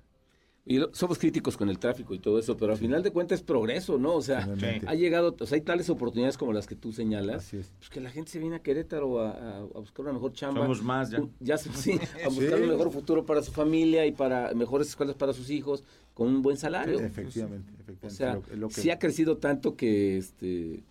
Y 0.67 0.79
somos 0.93 1.19
críticos 1.19 1.57
con 1.57 1.69
el 1.69 1.77
tráfico 1.77 2.15
y 2.15 2.19
todo 2.19 2.39
eso, 2.39 2.57
pero 2.57 2.71
al 2.71 2.79
final 2.79 3.03
de 3.03 3.11
cuentas 3.11 3.39
es 3.39 3.45
progreso, 3.45 3.99
¿no? 3.99 4.15
O 4.15 4.21
sea, 4.21 4.49
ha 4.87 4.95
llegado, 4.95 5.35
o 5.39 5.45
sea, 5.45 5.57
hay 5.57 5.61
tales 5.61 5.91
oportunidades 5.91 6.37
como 6.37 6.53
las 6.53 6.65
que 6.65 6.75
tú 6.75 6.91
señalas, 6.91 7.51
pues 7.51 7.89
que 7.91 8.01
la 8.01 8.09
gente 8.09 8.31
se 8.31 8.39
viene 8.39 8.55
a 8.55 8.59
Querétaro 8.59 9.19
a, 9.19 9.59
a, 9.59 9.61
buscar 9.61 10.05
una 10.05 10.13
mejor 10.13 10.33
chamba. 10.33 10.61
Somos 10.61 10.81
más 10.81 11.11
ya. 11.11 11.21
ya 11.39 11.57
sí, 11.59 11.99
a 12.25 12.29
buscar 12.29 12.59
un 12.59 12.69
mejor 12.69 12.91
futuro 12.91 13.25
para 13.27 13.43
su 13.43 13.51
familia 13.51 14.07
y 14.07 14.11
para 14.11 14.55
mejores 14.55 14.87
escuelas 14.87 15.15
para 15.15 15.33
sus 15.33 15.51
hijos, 15.51 15.83
con 16.15 16.29
un 16.29 16.41
buen 16.41 16.57
salario. 16.57 16.99
efectivamente, 16.99 17.71
efectivamente. 17.79 18.07
O 18.07 18.09
sea, 18.09 18.39
lo, 18.55 18.71
sí 18.71 18.89
ha 18.89 18.97
crecido 18.97 19.37
tanto 19.37 19.75
que, 19.75 20.17
este, 20.17 20.83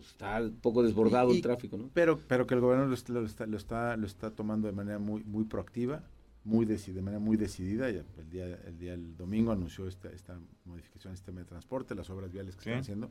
está 0.00 0.42
un 0.42 0.56
poco 0.56 0.82
desbordado 0.82 1.30
el 1.30 1.42
tráfico, 1.42 1.76
¿no? 1.76 1.90
Pero, 1.94 2.18
pero 2.28 2.46
que 2.46 2.54
el 2.54 2.60
gobierno 2.60 2.86
lo 2.86 2.94
está, 2.94 3.12
lo 3.12 3.56
está, 3.56 3.96
lo 3.96 4.06
está, 4.06 4.30
tomando 4.30 4.66
de 4.66 4.72
manera 4.72 4.98
muy, 4.98 5.22
muy 5.24 5.44
proactiva, 5.44 6.02
muy 6.44 6.64
de 6.64 7.02
manera 7.02 7.20
muy 7.20 7.36
decidida. 7.36 7.88
el 7.88 8.04
día, 8.30 8.46
el 8.66 8.78
día 8.78 8.92
del 8.92 9.16
domingo 9.16 9.52
anunció 9.52 9.86
esta, 9.86 10.10
esta 10.10 10.38
modificación 10.64 11.12
del 11.12 11.18
sistema 11.18 11.40
de 11.40 11.46
transporte, 11.46 11.94
las 11.94 12.10
obras 12.10 12.32
viales 12.32 12.56
que 12.56 12.60
están 12.60 12.80
haciendo, 12.80 13.10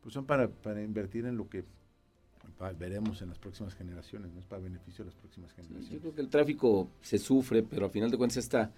pues 0.00 0.12
son 0.12 0.26
para, 0.26 0.48
para 0.48 0.82
invertir 0.82 1.26
en 1.26 1.36
lo 1.36 1.48
que 1.48 1.64
veremos 2.78 3.22
en 3.22 3.28
las 3.28 3.38
próximas 3.38 3.74
generaciones, 3.74 4.32
no 4.32 4.38
es 4.38 4.46
para 4.46 4.62
beneficio 4.62 5.04
de 5.04 5.10
las 5.10 5.16
próximas 5.18 5.52
generaciones. 5.52 5.90
yo 5.90 6.00
creo 6.00 6.14
que 6.14 6.20
el 6.20 6.28
tráfico 6.28 6.88
se 7.00 7.18
sufre, 7.18 7.62
pero 7.62 7.86
al 7.86 7.90
final 7.90 8.10
de 8.10 8.18
cuentas 8.18 8.36
esta 8.36 8.70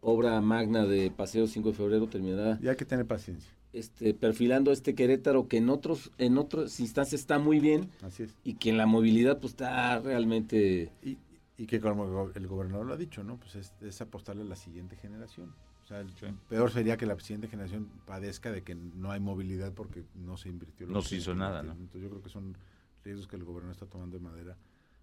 obra 0.00 0.38
magna 0.42 0.84
de 0.84 1.10
Paseo 1.10 1.46
5 1.46 1.70
de 1.70 1.74
Febrero 1.74 2.06
terminará. 2.06 2.58
Y 2.62 2.68
hay 2.68 2.76
que 2.76 2.84
tener 2.84 3.06
paciencia 3.06 3.50
este, 3.74 4.14
perfilando 4.14 4.72
este 4.72 4.94
Querétaro 4.94 5.48
que 5.48 5.58
en 5.58 5.68
otros 5.68 6.12
en 6.18 6.38
otras 6.38 6.78
instancias 6.80 7.20
está 7.20 7.38
muy 7.38 7.58
bien 7.58 7.90
Así 8.02 8.22
es. 8.22 8.34
y 8.44 8.54
que 8.54 8.70
en 8.70 8.78
la 8.78 8.86
movilidad 8.86 9.40
pues 9.40 9.52
está 9.52 9.98
realmente 9.98 10.92
y 11.02 11.18
que 11.56 11.80
como 11.80 12.30
el 12.34 12.46
gobernador 12.46 12.86
lo 12.86 12.94
ha 12.94 12.96
dicho, 12.96 13.22
¿no? 13.22 13.38
Pues 13.38 13.72
es, 13.80 14.00
apostarle 14.00 14.42
a 14.42 14.46
la 14.46 14.56
siguiente 14.56 14.96
generación. 14.96 15.54
O 15.84 15.86
sea, 15.86 16.00
el 16.00 16.10
peor 16.48 16.70
sería 16.70 16.96
que 16.96 17.06
la 17.06 17.18
siguiente 17.20 17.48
generación 17.48 17.90
padezca 18.06 18.50
de 18.50 18.62
que 18.62 18.74
no 18.74 19.10
hay 19.10 19.20
movilidad 19.20 19.72
porque 19.72 20.04
no 20.14 20.36
se 20.36 20.48
invirtió. 20.48 20.86
no 20.86 21.02
se 21.02 21.16
hizo 21.16 21.34
nada, 21.34 21.62
¿no? 21.62 21.72
Entonces 21.72 22.02
yo 22.02 22.10
creo 22.10 22.22
que 22.22 22.30
son 22.30 22.56
riesgos 23.04 23.28
que 23.28 23.36
el 23.36 23.44
gobernador 23.44 23.74
está 23.74 23.86
tomando 23.86 24.16
de 24.16 24.22
manera 24.22 24.56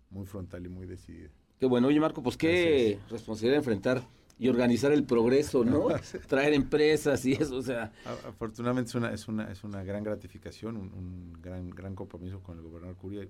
muy 0.09 0.25
frontal 0.25 0.65
y 0.65 0.69
muy 0.69 0.87
decidida. 0.87 1.29
Qué 1.59 1.67
bueno. 1.67 1.87
Oye, 1.87 1.99
Marco, 1.99 2.23
pues 2.23 2.35
qué 2.35 2.99
responsabilidad 3.09 3.59
enfrentar 3.59 4.01
y 4.41 4.49
organizar 4.49 4.91
el 4.91 5.03
progreso, 5.03 5.63
¿no? 5.63 5.87
Traer 6.27 6.53
empresas 6.53 7.23
y 7.25 7.33
eso, 7.33 7.57
o 7.57 7.61
sea. 7.61 7.93
Afortunadamente 8.27 8.89
es 8.89 8.95
una, 8.95 9.13
es 9.13 9.27
una, 9.27 9.51
es 9.51 9.63
una 9.63 9.83
gran 9.83 10.03
gratificación, 10.03 10.77
un, 10.77 11.37
gran, 11.39 11.69
gran 11.69 11.93
compromiso 11.93 12.41
con 12.41 12.57
el 12.57 12.63
gobernador 12.63 12.97
Curia, 12.97 13.27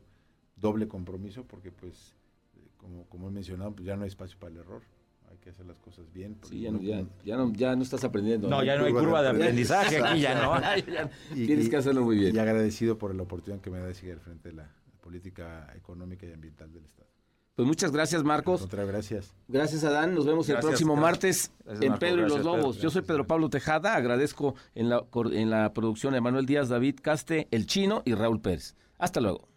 doble 0.56 0.88
compromiso 0.88 1.44
porque 1.44 1.70
pues, 1.70 2.16
como, 2.82 3.06
como 3.08 3.30
he 3.30 3.32
mencionado, 3.32 3.74
pues 3.74 3.86
ya 3.86 3.96
no 3.96 4.04
hay 4.04 4.10
espacio 4.10 4.38
para 4.40 4.54
el 4.54 4.60
error 4.60 4.82
hay 5.32 5.38
que 5.38 5.50
hacer 5.50 5.66
las 5.66 5.80
cosas 5.80 6.12
bien. 6.12 6.38
Sí, 6.44 6.62
ya 6.62 6.72
no, 6.72 6.82
ya, 6.82 7.38
no, 7.38 7.54
ya 7.54 7.76
no 7.76 7.84
estás 7.84 8.04
aprendiendo. 8.04 8.50
No, 8.50 8.64
ya 8.64 8.78
no 8.78 8.86
hay 8.86 8.94
curva 8.94 9.22
de 9.22 9.30
aprendizaje 9.30 10.02
aquí, 10.02 10.20
ya 10.22 10.42
no. 10.42 10.60
Tienes 11.34 11.70
que 11.70 11.78
hacerlo 11.78 12.04
muy 12.04 12.18
bien. 12.18 12.36
Y 12.36 12.40
agradecido 12.40 12.98
por 12.98 13.16
la 13.16 13.24
oportunidad 13.24 13.62
que 13.62 13.70
me 13.70 13.80
da 13.80 13.88
de 13.88 13.94
seguir 13.94 14.16
al 14.16 14.20
frente 14.20 14.50
de 14.50 14.56
la 14.56 14.70
política 15.00 15.72
económica 15.76 16.26
y 16.26 16.34
ambiental 16.34 16.72
del 16.72 16.86
Estado. 16.86 17.10
Pues 17.56 17.68
muchas 17.68 17.92
gracias, 17.92 18.24
Marcos. 18.24 18.62
Otra 18.62 18.86
gracias. 18.86 19.34
Gracias, 19.48 19.84
Adán. 19.84 20.16
Nos 20.16 20.26
vemos 20.26 20.48
el 20.50 20.58
próximo 20.60 20.96
martes 20.96 21.52
en 21.66 21.98
Pedro 21.98 22.26
y 22.26 22.30
los 22.30 22.44
Lobos. 22.44 22.80
Yo 22.80 22.90
soy 22.90 23.02
Pedro 23.02 23.28
Pablo 23.28 23.50
Tejada. 23.50 23.96
Agradezco 23.96 24.56
en 24.74 24.90
la, 24.90 25.06
en 25.32 25.50
la 25.50 25.74
producción 25.74 26.16
a 26.16 26.22
Manuel 26.22 26.46
Díaz, 26.46 26.70
David 26.70 27.00
Caste, 27.02 27.48
El 27.52 27.66
Chino 27.68 28.02
y 28.06 28.16
Raúl 28.16 28.42
Pérez. 28.42 28.76
Hasta 28.98 29.20
luego. 29.20 29.51